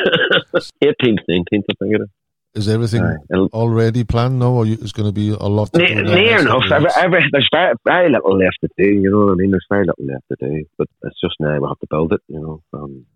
18th, 0.82 1.18
19th, 1.28 1.44
I 1.52 1.74
think 1.78 1.94
it 1.94 2.00
is. 2.00 2.08
Is 2.54 2.68
everything 2.68 3.02
already 3.32 4.04
planned 4.04 4.38
now, 4.38 4.52
or 4.52 4.66
is 4.66 4.92
going 4.92 5.08
to 5.08 5.12
be 5.12 5.30
a 5.30 5.46
lot? 5.46 5.72
To 5.72 5.78
near, 5.78 6.04
near 6.04 6.38
enough. 6.38 6.62
Every, 6.70 6.88
every, 6.96 7.24
there's 7.32 7.48
very, 7.52 7.74
very 7.84 8.12
little 8.12 8.38
left 8.38 8.58
to 8.60 8.68
do. 8.78 8.88
You 8.88 9.10
know 9.10 9.26
what 9.26 9.32
I 9.32 9.34
mean? 9.34 9.50
There's 9.50 9.66
very 9.68 9.84
little 9.84 10.06
left 10.06 10.24
to 10.30 10.36
do, 10.38 10.64
but 10.78 10.88
it's 11.02 11.20
just 11.20 11.34
now 11.40 11.58
we 11.58 11.66
have 11.66 11.80
to 11.80 11.86
build 11.90 12.12
it. 12.12 12.20
You 12.28 12.40
know, 12.40 12.62
um, 12.72 13.06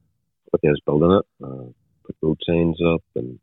but 0.50 0.60
there's 0.62 0.80
building 0.84 1.12
it, 1.12 1.44
uh, 1.44 1.70
put 2.04 2.16
road 2.22 2.38
signs 2.46 2.78
up, 2.86 3.02
and 3.16 3.38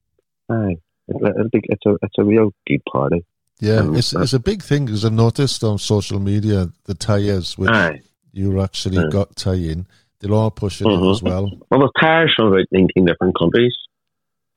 aye, 0.49 0.77
it, 1.07 1.51
be, 1.51 1.61
it's 1.63 1.85
a 1.85 1.97
it's 2.01 2.17
a 2.17 2.23
real 2.23 2.51
good 2.67 2.83
party. 2.91 3.25
Yeah, 3.59 3.77
um, 3.77 3.95
it's 3.95 4.13
it's 4.13 4.33
a 4.33 4.39
big 4.39 4.63
thing 4.63 4.85
because 4.85 5.05
I 5.05 5.09
noticed 5.09 5.63
on 5.63 5.77
social 5.77 6.19
media 6.19 6.69
the 6.85 6.93
tyers 6.93 7.57
which 7.57 7.69
aye. 7.69 8.01
you 8.33 8.61
actually 8.61 8.99
aye. 8.99 9.09
got 9.09 9.35
tie 9.35 9.53
in. 9.53 9.87
They're 10.19 10.33
all 10.33 10.51
pushing 10.51 10.87
mm-hmm. 10.87 11.03
it 11.03 11.11
as 11.11 11.23
well. 11.23 11.51
Well, 11.69 11.79
the 11.81 11.91
tires 11.99 12.33
from 12.35 12.47
about 12.47 12.65
19 12.71 13.05
different 13.05 13.37
countries. 13.37 13.75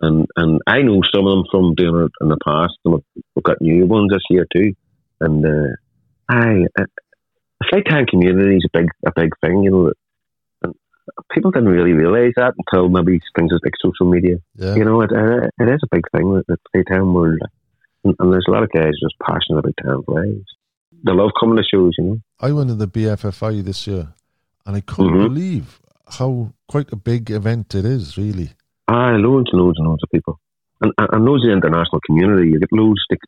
And 0.01 0.27
and 0.37 0.61
I 0.67 0.83
know 0.83 1.03
some 1.13 1.27
of 1.27 1.39
them 1.39 1.45
from 1.51 1.75
doing 1.75 2.05
it 2.05 2.13
in 2.21 2.29
the 2.29 2.39
past, 2.45 2.75
and 2.85 2.95
we've, 2.95 3.43
got 3.43 3.61
new 3.61 3.87
ones 3.87 4.11
this 4.13 4.23
year 4.31 4.47
too. 4.55 4.75
And 5.21 5.45
uh, 5.45 5.75
I, 6.29 6.67
uh, 6.79 6.85
the 7.61 7.67
flight 7.69 7.87
time 7.89 8.07
community 8.07 8.57
is 8.57 8.67
a 8.67 8.79
big 8.79 8.89
a 9.05 9.13
big 9.15 9.31
thing, 9.41 9.63
you 9.65 9.71
know. 9.71 9.93
People 11.31 11.51
didn't 11.51 11.69
really 11.69 11.93
realize 11.93 12.33
that 12.37 12.55
until 12.59 12.89
maybe 12.89 13.21
things 13.37 13.53
like 13.53 13.75
social 13.81 14.11
media. 14.11 14.37
Yeah. 14.57 14.75
You 14.75 14.85
know, 14.85 15.01
it, 15.03 15.11
it, 15.13 15.51
it 15.59 15.69
is 15.69 15.81
a 15.83 15.95
big 15.95 16.05
thing 16.13 16.43
the 16.47 16.57
flight 16.73 16.87
time 16.91 17.15
world, 17.15 17.41
and, 18.05 18.15
and, 18.19 18.33
there's 18.33 18.47
a 18.49 18.51
lot 18.51 18.63
of 18.63 18.71
guys 18.73 18.93
just 19.01 19.15
passionate 19.21 19.59
about 19.59 19.75
time 19.83 20.03
flies. 20.05 20.45
They 21.05 21.13
love 21.13 21.31
coming 21.39 21.57
to 21.57 21.63
shows, 21.63 21.93
you 21.99 22.05
know. 22.05 22.19
I 22.41 22.53
went 22.53 22.69
to 22.71 22.75
the 22.75 22.89
BFFI 22.89 23.65
this 23.65 23.87
year, 23.87 24.09
and 24.67 24.77
I 24.77 24.81
couldn't 24.81 25.13
mm-hmm. 25.13 25.35
believe 25.35 25.81
how 26.19 26.53
quite 26.67 26.93
a 26.93 26.97
big 26.97 27.31
event 27.31 27.75
it 27.75 27.85
is, 27.85 28.17
really. 28.17 28.51
Ah, 28.89 29.13
loads 29.17 29.51
and 29.53 29.61
loads 29.61 29.79
and 29.79 29.89
loads 29.89 30.03
of 30.03 30.11
people. 30.11 30.41
And, 30.81 30.93
and 30.99 31.25
loads 31.25 31.45
of 31.45 31.49
the 31.49 31.53
international 31.53 32.01
community. 32.07 32.51
You 32.51 32.61
get 32.61 32.73
loads 32.73 33.01
of 33.11 33.19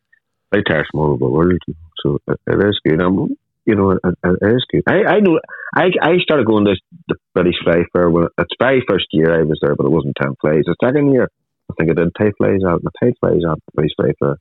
right 0.51 0.63
there 0.67 0.85
from 0.89 0.99
all 0.99 1.11
over 1.11 1.25
the 1.25 1.29
world. 1.29 1.61
So 2.03 2.19
it, 2.27 2.39
it 2.47 2.67
is 2.67 2.79
good. 2.85 3.01
Um, 3.01 3.35
you 3.65 3.75
know, 3.75 3.91
it, 3.91 3.99
it 4.03 4.55
is 4.55 4.65
good. 4.71 4.83
I, 4.87 5.15
I 5.15 5.19
know. 5.19 5.39
I 5.75 5.91
I 6.01 6.17
started 6.19 6.45
going 6.45 6.65
to 6.65 6.75
the 7.07 7.15
British 7.33 7.55
Fly 7.63 7.83
Fair 7.93 8.09
when 8.09 8.27
it's 8.37 8.55
very 8.59 8.83
first 8.87 9.05
year 9.11 9.39
I 9.39 9.43
was 9.43 9.59
there, 9.61 9.75
but 9.75 9.85
it 9.85 9.91
wasn't 9.91 10.15
ten 10.21 10.35
flies. 10.41 10.63
The 10.65 10.75
second 10.83 11.11
year, 11.13 11.29
I 11.69 11.73
think 11.77 11.91
I 11.91 11.93
did 11.93 12.11
tie 12.17 12.31
flies 12.37 12.61
out. 12.67 12.81
The 12.83 12.91
tie 13.01 13.13
flies 13.19 13.43
out 13.47 13.61
the 13.65 13.71
British 13.75 13.95
Fly 13.95 14.11
Fair 14.19 14.37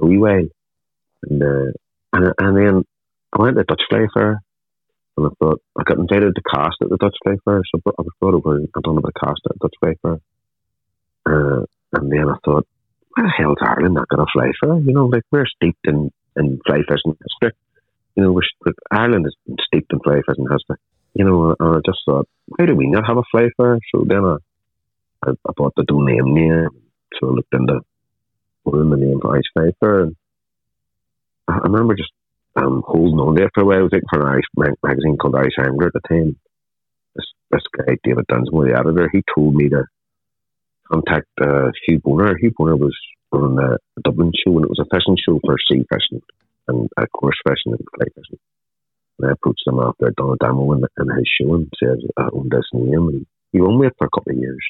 a 0.00 0.06
wee 0.06 0.18
way, 0.18 0.48
and 1.24 1.42
uh, 1.42 1.72
and 2.12 2.34
and 2.38 2.56
then 2.56 2.84
I 3.32 3.42
went 3.42 3.56
to 3.56 3.62
the 3.62 3.64
Dutch 3.64 3.82
Fly 3.90 4.06
Fair, 4.14 4.42
and 5.16 5.26
I 5.26 5.30
thought 5.38 5.60
I 5.78 5.82
got 5.84 5.98
invited 5.98 6.34
to 6.34 6.42
cast 6.42 6.76
at 6.80 6.88
the 6.88 6.96
Dutch 6.96 7.16
Fly 7.24 7.36
Fair, 7.44 7.62
so 7.70 7.80
I 7.86 8.02
was 8.02 8.12
brought 8.20 8.34
over 8.34 8.56
and 8.56 8.68
done 8.72 8.98
a 8.98 9.00
bit 9.00 9.12
of 9.16 9.20
cast 9.22 9.40
at 9.46 9.58
the 9.58 9.68
Dutch 9.68 9.74
Fly 9.80 9.94
Fair. 10.02 10.20
Uh, 11.24 11.64
and 11.92 12.10
then 12.10 12.28
I 12.28 12.36
thought, 12.44 12.66
where 13.14 13.26
the 13.26 13.32
hell's 13.36 13.58
Ireland 13.60 13.94
not 13.94 14.08
to 14.10 14.26
fly 14.32 14.50
for? 14.58 14.80
You 14.80 14.92
know, 14.92 15.06
like 15.06 15.22
we're 15.30 15.46
steeped 15.46 15.86
in, 15.86 16.10
in 16.36 16.60
fly 16.66 16.78
fishing 16.88 17.16
history. 17.20 17.56
You 18.16 18.24
know, 18.24 18.40
Ireland 18.90 19.26
is 19.26 19.36
steeped 19.66 19.92
in 19.92 20.00
fly 20.00 20.20
fishing 20.26 20.46
history. 20.50 20.76
You 21.14 21.24
know, 21.24 21.54
and 21.58 21.76
I 21.76 21.80
just 21.84 22.00
thought, 22.06 22.28
why 22.46 22.66
do 22.66 22.74
we 22.74 22.86
not 22.86 23.06
have 23.06 23.18
a 23.18 23.22
fly 23.30 23.48
fair? 23.56 23.78
So 23.94 24.04
then 24.06 24.24
I, 24.24 24.36
I, 25.26 25.30
I 25.30 25.52
bought 25.56 25.74
the 25.76 25.84
name 25.88 26.34
name. 26.34 26.68
So 27.20 27.28
I 27.28 27.32
looked 27.32 27.52
into 27.52 27.80
what 28.62 28.78
the 28.78 28.96
name 28.96 29.20
for 29.20 29.34
Irish 29.34 29.46
Fly 29.52 29.70
Fair. 29.80 30.00
And 30.02 30.16
I, 31.48 31.54
I 31.54 31.66
remember 31.66 31.94
just 31.94 32.12
um, 32.56 32.82
holding 32.86 33.18
on 33.18 33.34
there 33.34 33.50
for 33.54 33.62
a 33.62 33.66
while. 33.66 33.78
I 33.78 33.82
was 33.82 33.92
looking 33.92 34.08
for 34.10 34.20
an 34.20 34.28
Irish 34.28 34.76
magazine 34.82 35.16
called 35.18 35.36
Irish 35.36 35.58
Angler 35.58 35.88
at 35.88 35.92
the 35.92 36.00
time. 36.08 36.36
This, 37.14 37.26
this 37.50 37.62
guy, 37.76 37.96
David 38.04 38.26
Dunsmore, 38.28 38.68
the 38.68 38.78
editor, 38.78 39.10
he 39.12 39.22
told 39.34 39.54
me 39.54 39.68
to 39.68 39.84
contact 40.90 41.28
uh, 41.40 41.70
Hugh 41.86 42.00
Boner. 42.00 42.36
Hugh 42.38 42.52
Boner 42.56 42.76
was 42.76 42.96
on 43.32 43.56
the 43.56 43.78
Dublin 44.02 44.32
show, 44.32 44.56
and 44.56 44.64
it 44.64 44.70
was 44.70 44.80
a 44.80 44.94
fishing 44.94 45.16
show 45.16 45.40
for 45.44 45.56
sea 45.68 45.84
fishing 45.90 46.22
and 46.68 46.88
uh, 46.96 47.06
coarse 47.14 47.38
fishing 47.46 47.72
and 47.72 47.86
fly 47.96 48.06
fishing. 48.14 48.38
And 49.18 49.30
I 49.30 49.32
approached 49.32 49.66
him 49.66 49.78
after 49.78 50.06
I'd 50.06 50.16
done 50.16 50.34
a 50.34 50.36
demo 50.36 50.72
in, 50.72 50.84
in 50.98 51.16
his 51.16 51.28
show 51.28 51.54
and 51.54 51.70
said, 51.78 51.98
I 52.16 52.28
own 52.32 52.48
this 52.50 52.68
name. 52.72 53.08
And 53.08 53.26
he 53.52 53.60
won 53.60 53.78
with 53.78 53.88
it 53.88 53.96
for 53.98 54.06
a 54.06 54.10
couple 54.10 54.32
of 54.32 54.38
years. 54.38 54.64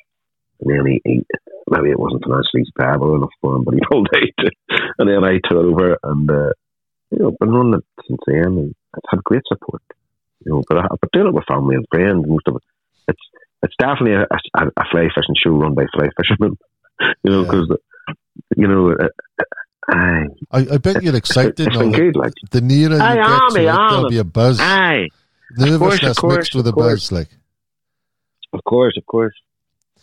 And 0.60 0.70
then 0.70 0.86
he, 0.86 1.00
he 1.04 1.26
maybe 1.70 1.90
it 1.90 1.98
wasn't 1.98 2.22
financially 2.22 2.64
viable 2.76 3.16
enough 3.16 3.34
for 3.40 3.56
him, 3.56 3.64
but 3.64 3.74
he 3.74 3.80
pulled 3.90 4.08
out. 4.14 4.52
and 4.98 5.08
then 5.08 5.24
I 5.24 5.38
took 5.42 5.58
over 5.58 5.98
and, 6.02 6.30
uh, 6.30 6.52
you 7.10 7.18
know, 7.18 7.36
been 7.38 7.50
running 7.50 7.74
it 7.74 7.84
since 8.06 8.20
then. 8.26 8.58
And 8.58 8.74
I've 8.94 9.10
had 9.10 9.24
great 9.24 9.42
support. 9.48 9.82
You 10.44 10.52
know, 10.52 10.62
but 10.68 10.78
I've 10.78 11.00
been 11.00 11.10
doing 11.12 11.28
it 11.28 11.34
with 11.34 11.44
family 11.46 11.76
and 11.76 11.86
friends. 11.90 12.24
Most 12.26 12.48
of 12.48 12.56
it, 12.56 12.62
it's 13.08 13.22
it's 13.62 13.74
definitely 13.78 14.14
a, 14.14 14.22
a, 14.22 14.66
a 14.76 14.84
fly 14.90 15.06
fishing 15.14 15.36
show 15.38 15.50
run 15.50 15.74
by 15.74 15.84
fly 15.94 16.08
fishermen. 16.16 16.58
you 17.22 17.30
know, 17.30 17.44
because 17.44 17.68
yeah. 17.68 18.14
you 18.56 18.66
know. 18.66 18.90
Uh, 18.90 19.08
I, 19.88 20.26
I 20.52 20.78
bet 20.78 21.02
you're 21.02 21.16
excited. 21.16 21.58
It's 21.58 21.76
been 21.76 21.92
good, 21.92 22.16
like 22.16 22.34
the 22.50 22.60
nearer 22.60 22.94
you 22.94 23.02
aye, 23.02 23.14
get 23.16 23.24
to 23.24 23.60
it, 23.60 23.64
there'll 23.64 24.08
be 24.08 24.18
a 24.18 24.24
buzz. 24.24 24.58
Aye, 24.60 25.08
nervousness 25.56 26.18
course, 26.18 26.36
mixed 26.36 26.54
with 26.54 26.66
a 26.66 26.72
buzz, 26.72 27.10
like. 27.10 27.28
Of 28.52 28.62
course, 28.64 28.96
of 28.96 29.06
course. 29.06 29.34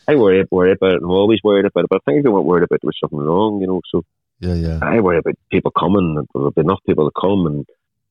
I 0.08 0.16
worry, 0.16 0.44
worry 0.50 0.72
about 0.72 0.94
it. 0.94 1.04
I'm 1.04 1.12
always 1.12 1.40
worried 1.44 1.66
about 1.66 1.84
it. 1.84 1.90
But 1.90 2.02
I 2.06 2.12
think 2.12 2.26
I 2.26 2.30
weren't 2.30 2.46
worried 2.46 2.64
about 2.64 2.80
there 2.82 2.88
was 2.88 2.98
something 3.00 3.20
wrong, 3.20 3.62
you 3.62 3.68
know. 3.68 3.82
So 3.92 4.04
yeah, 4.40 4.56
yeah. 4.56 4.80
I 4.82 5.00
worry 5.02 5.20
about 5.20 5.36
people 5.52 5.72
coming. 5.72 6.16
And 6.18 6.28
there'll 6.34 6.52
be 6.52 6.62
enough 6.62 6.80
people 6.86 7.10
to 7.10 7.20
come, 7.20 7.46
and 7.46 7.66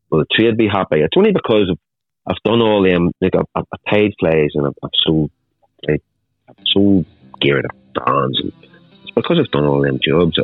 will 0.09 0.21
the 0.21 0.27
trade 0.33 0.57
be 0.57 0.69
happy? 0.69 1.01
It's 1.01 1.17
only 1.17 1.33
because 1.33 1.69
of 1.71 1.79
I've 2.27 2.43
done 2.45 2.61
all 2.61 2.83
them. 2.83 3.11
Like 3.21 3.35
I've, 3.35 3.47
I've 3.55 3.85
paid 3.85 4.15
plays 4.21 4.53
and 4.55 4.67
I've, 4.67 4.79
I've 4.83 4.91
sold 5.05 5.31
like 5.89 6.03
so 6.67 7.05
geared 7.41 7.67
up 7.67 7.77
brands, 7.95 8.39
and 8.41 8.53
it's 9.03 9.11
because 9.17 9.39
I've 9.41 9.51
done 9.51 9.67
all 9.67 9.83
them 9.83 9.99
jobs. 10.01 10.39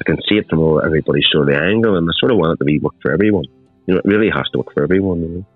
I 0.00 0.02
can 0.04 0.16
see 0.28 0.36
it 0.36 0.48
from 0.48 0.60
all 0.60 0.80
everybody's 0.84 1.26
sort 1.30 1.48
of 1.48 1.54
angle, 1.54 1.96
and 1.96 2.08
I 2.08 2.12
sort 2.18 2.32
of 2.32 2.38
want 2.38 2.54
it 2.54 2.58
to 2.58 2.64
be 2.64 2.78
work 2.78 2.94
for 3.00 3.12
everyone. 3.12 3.44
You 3.86 3.94
know, 3.94 3.98
it 3.98 4.04
really 4.04 4.30
has 4.30 4.48
to 4.50 4.58
work 4.58 4.72
for 4.72 4.82
everyone. 4.82 5.20
You 5.20 5.28
know? 5.28 5.46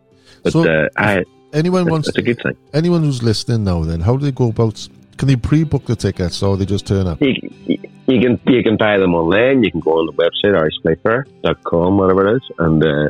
But 0.43 0.53
so 0.53 0.62
uh, 0.62 0.89
I, 0.97 1.24
anyone 1.53 1.82
it's, 1.82 1.91
wants 1.91 2.09
it's 2.09 2.18
a 2.18 2.22
good 2.22 2.41
thing. 2.43 2.57
Anyone 2.72 3.03
who's 3.03 3.22
listening 3.22 3.64
now, 3.64 3.82
then 3.84 4.01
how 4.01 4.16
do 4.16 4.24
they 4.24 4.32
go 4.32 4.49
about? 4.49 4.89
Can 5.16 5.26
they 5.26 5.36
pre-book 5.36 5.86
the 5.86 5.97
tickets, 5.97 6.43
or 6.43 6.57
they 6.57 6.64
just 6.64 6.86
turn 6.86 7.09
up? 7.09 7.20
You, 7.20 7.34
you, 7.66 7.78
you 8.07 8.20
can 8.20 8.41
you 8.47 8.62
can 8.62 8.76
buy 8.76 8.99
them 8.99 9.14
online. 9.14 9.64
You 9.64 9.72
can 9.72 9.80
go 9.80 9.99
on 9.99 10.07
the 10.07 10.12
website 10.12 10.55
irishflyfair.com, 10.55 11.99
whatever 11.99 12.28
it 12.28 12.36
is, 12.36 12.43
and 12.59 12.84
uh, 12.84 13.09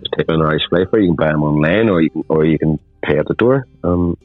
just 0.00 0.12
type 0.16 0.26
in 0.28 0.42
Irish. 0.42 0.62
You 0.70 0.86
can 0.88 1.14
buy 1.14 1.32
them 1.32 1.42
online, 1.42 1.88
or 1.88 2.02
you 2.02 2.10
can 2.10 2.24
or 2.28 2.44
you 2.44 2.58
can 2.58 2.78
pay 3.02 3.18
at 3.18 3.26
the 3.26 3.34
door. 3.34 3.66
Um, 3.82 4.18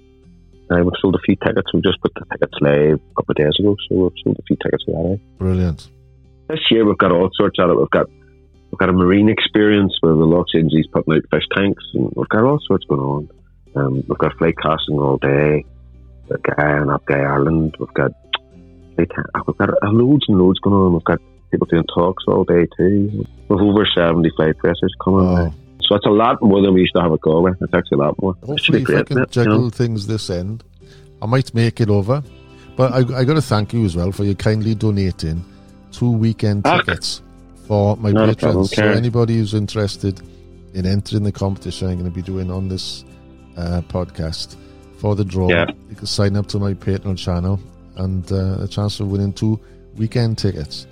we've 0.70 0.94
sold 1.02 1.16
a 1.16 1.20
few 1.20 1.36
tickets. 1.36 1.74
We 1.74 1.82
just 1.82 2.02
put 2.02 2.14
the 2.14 2.26
tickets 2.32 2.54
live 2.62 3.00
a 3.00 3.16
couple 3.16 3.32
of 3.32 3.38
days 3.38 3.60
ago, 3.60 3.76
so 3.88 3.96
we've 3.96 4.12
sold 4.24 4.38
a 4.40 4.44
few 4.44 4.58
tickets 4.58 4.84
for 4.86 4.92
that. 5.04 5.14
Eh? 5.14 5.18
Brilliant. 5.38 5.90
This 6.52 6.60
year 6.70 6.86
we've 6.86 6.98
got 6.98 7.14
all 7.14 7.30
sorts 7.34 7.60
of 7.60 7.70
it. 7.70 7.78
We've 7.78 7.90
got 7.92 8.10
we've 8.10 8.78
got 8.78 8.90
a 8.90 8.94
marine 8.94 9.30
experience 9.30 9.96
where 10.02 10.14
the 10.14 10.26
Loch 10.26 10.48
He's 10.52 10.86
putting 10.88 11.14
out 11.14 11.24
fish 11.32 11.46
tanks, 11.56 11.82
and 11.94 12.12
we've 12.14 12.28
got 12.28 12.44
all 12.44 12.60
sorts 12.68 12.84
going 12.90 13.00
on. 13.00 13.30
Um, 13.74 14.04
we've 14.06 14.18
got 14.18 14.38
flight 14.38 14.56
casting 14.62 15.00
all 15.00 15.16
day. 15.16 15.64
The 16.28 16.38
guy 16.44 16.78
and 16.78 16.90
that 16.90 17.06
guy 17.06 17.20
Ireland. 17.20 17.78
We've 17.80 17.94
got 17.94 18.12
we've 18.98 19.08
got 19.58 19.70
loads 19.94 20.26
and 20.28 20.40
loads 20.40 20.60
going 20.60 20.76
on. 20.76 20.94
We've 20.94 21.04
got 21.06 21.22
people 21.52 21.68
doing 21.68 21.86
talks 21.86 22.26
all 22.28 22.44
day 22.44 22.68
too. 22.76 23.26
We've 23.48 23.62
over 23.62 23.88
seventy 23.96 24.30
flight 24.36 24.56
racers 24.62 24.94
coming. 25.02 25.26
Oh. 25.26 25.54
So 25.84 25.96
it's 25.96 26.06
a 26.06 26.10
lot 26.10 26.42
more 26.42 26.62
than 26.62 26.74
we 26.74 26.82
used 26.82 26.96
to 26.96 27.02
have 27.02 27.14
a 27.14 27.18
go 27.18 27.40
with. 27.40 27.62
It's 27.62 27.74
actually 27.74 28.00
a 28.00 28.02
lot 28.02 28.22
more. 28.22 28.36
Hopefully, 28.46 28.82
if 28.82 28.90
I 28.90 29.04
can 29.04 29.26
juggle 29.30 29.54
you 29.54 29.62
know? 29.62 29.70
things 29.70 30.06
this 30.06 30.30
end, 30.30 30.66
I 31.22 31.28
might 31.28 31.54
make 31.54 31.80
it 31.80 31.90
over. 31.90 32.22
But 32.76 32.92
I, 32.92 33.20
I 33.20 33.24
got 33.24 33.36
to 33.36 33.42
thank 33.42 33.72
you 33.72 33.86
as 33.86 33.96
well 33.96 34.12
for 34.12 34.26
your 34.26 34.36
kindly 34.36 34.76
donating 34.76 35.46
two 35.92 36.12
weekend 36.12 36.66
ah. 36.66 36.78
tickets 36.78 37.22
for 37.68 37.96
my 37.98 38.12
Not 38.12 38.30
patrons. 38.30 38.76
So 38.76 38.84
anybody 38.84 39.38
who's 39.38 39.54
interested 39.54 40.20
in 40.74 40.86
entering 40.86 41.24
the 41.24 41.32
competition 41.32 41.90
I'm 41.90 42.00
going 42.00 42.10
to 42.10 42.16
be 42.16 42.22
doing 42.22 42.52
on 42.52 42.68
this 42.68 43.04
uh, 43.58 43.82
podcast 43.88 44.56
for 44.98 45.16
the 45.16 45.26
draw, 45.26 45.50
Yeah. 45.50 45.66
you 45.90 45.96
can 45.96 46.08
sign 46.08 46.36
up 46.36 46.48
to 46.48 46.60
my 46.60 46.74
Patreon 46.74 47.18
channel 47.18 47.60
and 47.98 48.30
uh, 48.32 48.64
a 48.64 48.68
chance 48.68 49.00
of 49.00 49.12
winning 49.12 49.34
two 49.34 49.60
weekend 49.96 50.38
tickets. 50.38 50.88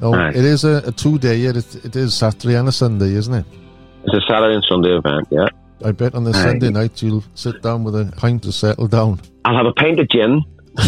Now, 0.00 0.10
Nice. 0.10 0.36
it 0.36 0.44
is 0.44 0.64
a, 0.64 0.82
a 0.86 0.92
two-day, 0.92 1.42
it, 1.42 1.56
it 1.84 1.96
is 1.96 2.14
Saturday 2.14 2.56
and 2.56 2.68
a 2.68 2.72
Sunday, 2.72 3.14
isn't 3.14 3.34
it? 3.34 3.46
It's 4.04 4.14
a 4.14 4.20
Saturday 4.28 4.54
and 4.54 4.64
Sunday 4.68 4.96
event, 4.96 5.28
yeah. 5.30 5.46
I 5.84 5.92
bet 5.92 6.14
on 6.14 6.24
the. 6.24 6.32
Sunday 6.32 6.70
night 6.70 7.02
you'll 7.02 7.24
sit 7.34 7.60
down 7.60 7.84
with 7.84 7.94
a 7.94 8.10
pint 8.16 8.42
to 8.44 8.52
settle 8.52 8.88
down. 8.88 9.20
I'll 9.44 9.56
have 9.56 9.66
a 9.66 9.72
pint 9.72 10.00
of 10.00 10.08
gin. 10.08 10.42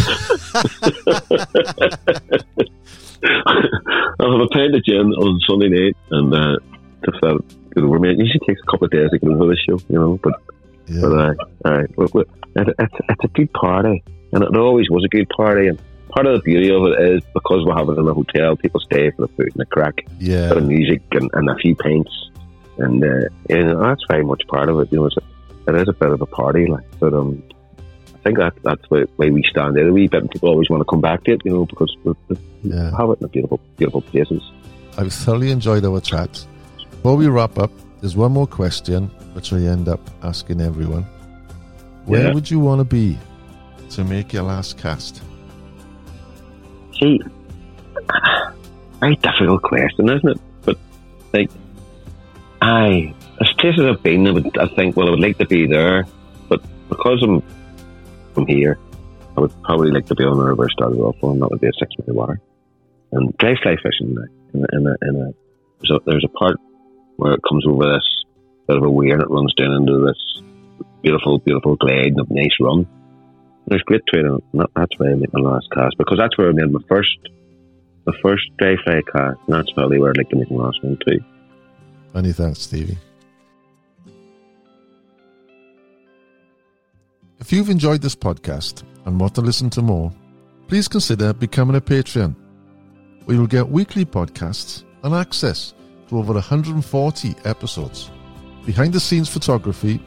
I'll 4.21 4.33
have 4.33 4.41
a 4.41 4.49
pint 4.49 4.75
of 4.75 4.85
gin 4.85 5.13
on 5.13 5.41
Sunday 5.49 5.69
night 5.69 5.97
and 6.11 6.35
uh, 6.35 6.57
just 7.05 7.21
that. 7.23 7.41
Over 7.79 7.99
me. 7.99 8.09
It 8.11 8.17
usually 8.17 8.41
takes 8.47 8.63
a 8.67 8.71
couple 8.71 8.87
of 8.87 8.91
days 8.91 9.11
to 9.11 9.19
get 9.19 9.29
over 9.29 9.49
the 9.49 9.57
show, 9.69 9.79
you 9.91 9.99
know. 9.99 10.19
But 10.23 10.41
Yeah. 10.87 11.01
but 11.03 11.13
uh, 11.13 11.35
all 11.67 11.73
right, 11.77 11.99
look, 11.99 12.15
look, 12.15 12.29
it, 12.55 12.75
it's 12.79 12.95
it's 13.07 13.25
a 13.25 13.29
good 13.29 13.53
party, 13.53 14.03
and 14.33 14.43
it 14.43 14.57
always 14.57 14.89
was 14.89 15.05
a 15.05 15.09
good 15.09 15.29
party. 15.29 15.69
And 15.69 15.79
part 16.09 16.25
of 16.25 16.39
the 16.39 16.43
beauty 16.43 16.71
of 16.71 16.87
it 16.87 17.17
is 17.17 17.23
because 17.35 17.67
we're 17.67 17.77
having 17.77 17.97
it 17.97 17.99
in 17.99 18.09
a 18.09 18.15
hotel, 18.15 18.57
people 18.57 18.81
stay 18.81 19.11
for 19.11 19.27
the 19.27 19.33
food 19.35 19.49
and 19.53 19.57
the 19.61 19.67
crack, 19.67 20.07
yeah. 20.19 20.55
the 20.55 20.63
music 20.63 21.03
and, 21.11 21.29
and 21.35 21.51
a 21.51 21.57
few 21.57 21.77
pints, 21.77 22.31
and 22.79 23.05
uh, 23.05 23.29
you 23.51 23.65
know, 23.65 23.79
that's 23.83 24.03
very 24.09 24.25
much 24.25 24.43
part 24.49 24.71
of 24.71 24.81
it. 24.81 24.91
You 24.91 25.01
know, 25.01 25.07
it's 25.07 25.19
a, 25.19 25.23
it 25.69 25.83
is 25.83 25.89
a 25.89 25.93
bit 25.93 26.13
of 26.13 26.23
a 26.23 26.27
party, 26.27 26.67
like, 26.69 26.87
but 26.99 27.13
um, 27.13 27.43
I 28.15 28.19
think 28.25 28.39
that 28.39 28.55
that's 28.63 28.89
why, 28.89 29.03
why 29.17 29.29
we 29.29 29.43
stand 29.51 29.77
there 29.77 29.87
a 29.87 29.93
wee 29.93 30.09
bit, 30.09 30.23
and 30.23 30.31
people 30.31 30.49
always 30.49 30.71
want 30.71 30.81
to 30.81 30.87
come 30.87 31.03
back 31.03 31.25
to 31.25 31.33
it. 31.33 31.43
You 31.45 31.53
know, 31.53 31.67
because 31.67 31.95
we, 32.05 32.15
we 32.31 32.37
Yeah. 32.71 32.91
have 32.97 33.11
it 33.11 33.19
in 33.21 33.25
a 33.25 33.29
beautiful, 33.29 33.61
beautiful 33.77 34.01
places. 34.03 34.43
I've 34.99 35.13
thoroughly 35.13 35.51
enjoyed 35.51 35.85
our 35.85 36.01
chat. 36.01 36.45
Before 36.91 37.17
we 37.17 37.27
wrap 37.29 37.59
up, 37.59 37.71
there's 38.01 38.17
one 38.17 38.33
more 38.33 38.47
question 38.47 39.09
which 39.35 39.53
I 39.53 39.59
end 39.59 39.89
up 39.89 40.01
asking 40.23 40.61
everyone. 40.61 41.05
Where 42.07 42.25
Yeah. 42.29 42.33
would 42.35 42.51
you 42.51 42.59
want 42.61 42.81
to 42.81 42.85
be 42.85 43.19
to 43.91 44.05
make 44.05 44.33
your 44.33 44.45
last 44.45 44.79
cast? 44.79 45.23
See, 46.99 47.21
very 49.01 49.17
difficult 49.17 49.63
question, 49.63 50.09
isn't 50.09 50.29
it? 50.31 50.41
But 50.65 50.79
like, 51.35 51.51
I 52.63 53.13
as 53.41 53.53
places 53.59 53.85
I've 53.85 54.03
been, 54.03 54.27
I, 54.27 54.31
would, 54.31 54.57
I 54.59 54.67
think, 54.69 54.97
well, 54.97 55.09
I 55.09 55.11
would 55.11 55.21
like 55.21 55.37
to 55.39 55.47
be 55.47 55.67
there, 55.67 56.07
but 56.49 56.63
because 56.89 57.23
I'm 57.23 57.43
from 58.35 58.47
here, 58.47 58.79
I 59.37 59.41
would 59.41 59.53
probably 59.63 59.91
like 59.91 60.07
to 60.07 60.15
be 60.15 60.25
on 60.25 60.39
the 60.39 60.45
river 60.45 60.69
started 60.71 60.99
off 61.01 61.17
on. 61.23 61.39
That 61.41 61.51
would 61.51 61.61
be 61.61 61.67
a 61.69 61.73
six 61.79 61.91
mile 62.07 62.17
water 62.17 62.41
and 63.17 63.37
dry 63.39 63.55
fly 63.63 63.77
fishing. 63.83 64.17
In 64.55 64.67
in 64.73 64.87
a, 64.87 64.95
in 65.03 65.17
a 65.17 65.35
there's 65.81 65.91
a 65.91 65.99
there's 66.07 66.25
a 66.25 66.39
part 66.39 66.57
where 67.17 67.33
it 67.33 67.41
comes 67.49 67.65
over 67.67 67.85
this 67.85 68.25
bit 68.67 68.77
of 68.77 68.83
a 68.85 68.91
weir 68.91 69.15
and 69.15 69.23
it 69.23 69.31
runs 69.31 69.55
down 69.55 69.73
into 69.73 70.07
this 70.07 70.43
beautiful, 71.03 71.39
beautiful 71.39 71.77
glade 71.77 72.15
and 72.17 72.31
a 72.31 72.35
nice 72.35 72.57
run. 72.61 72.87
There's 73.67 73.83
great 73.83 74.03
training. 74.13 74.43
That's 74.53 74.99
where 74.99 75.13
I 75.13 75.15
made 75.15 75.33
my 75.33 75.41
last 75.41 75.69
cast 75.73 75.97
because 75.99 76.19
that's 76.19 76.37
where 76.39 76.49
I 76.49 76.53
made 76.53 76.71
my 76.71 76.81
first, 76.89 77.19
my 78.07 78.13
first 78.23 78.45
dry 78.59 78.77
fly 78.85 79.01
cast, 79.13 79.39
and 79.47 79.57
that's 79.57 79.71
probably 79.73 79.99
where 79.99 80.11
I'd 80.11 80.19
like 80.19 80.29
to 80.31 80.37
make 80.37 80.51
my 80.51 80.65
last 80.65 80.83
one 80.83 80.99
too. 81.07 81.21
Many 82.15 82.33
thanks, 82.33 82.61
Stevie. 82.61 82.99
If 87.39 87.53
you've 87.53 87.71
enjoyed 87.71 88.03
this 88.03 88.17
podcast 88.17 88.83
and 89.05 89.21
want 89.21 89.35
to 89.37 89.41
listen 89.41 89.71
to 89.71 89.83
more, 89.83 90.13
please 90.69 90.89
consider 90.89 91.33
becoming 91.33 91.77
a 91.77 91.81
Patreon, 91.81 92.35
where 93.27 93.37
you'll 93.37 93.47
get 93.47 93.69
weekly 93.69 94.07
podcasts 94.07 94.85
and 95.03 95.15
access 95.15 95.75
to 96.09 96.19
over 96.19 96.33
140 96.33 97.35
episodes, 97.45 98.11
behind 98.65 98.95
the 98.95 99.01
scenes 99.01 99.29
photography 99.29 100.03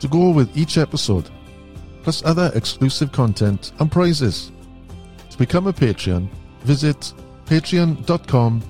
to 0.00 0.08
go 0.08 0.28
with 0.30 0.54
each 0.54 0.76
episode, 0.76 1.30
plus 2.02 2.22
other 2.26 2.52
exclusive 2.54 3.10
content 3.10 3.72
and 3.78 3.90
prizes. 3.90 4.52
To 5.30 5.38
become 5.38 5.66
a 5.66 5.72
Patreon, 5.72 6.28
visit 6.60 7.14
patreon.com 7.46 8.62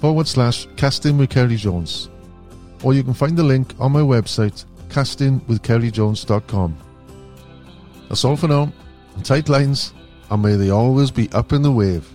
forward 0.00 0.26
slash 0.26 0.66
casting 0.76 1.18
with 1.18 1.28
Ceri 1.28 1.58
Jones 1.58 2.08
or 2.82 2.94
you 2.94 3.02
can 3.02 3.14
find 3.14 3.36
the 3.36 3.42
link 3.42 3.74
on 3.78 3.92
my 3.92 4.00
website, 4.00 4.64
castingwithcerijones.com. 4.88 6.76
That's 8.08 8.24
all 8.24 8.36
for 8.36 8.48
now. 8.48 8.72
Tight 9.22 9.48
lines, 9.48 9.94
and 10.30 10.42
may 10.42 10.56
they 10.56 10.70
always 10.70 11.10
be 11.10 11.30
up 11.32 11.52
in 11.52 11.62
the 11.62 11.70
wave. 11.70 12.08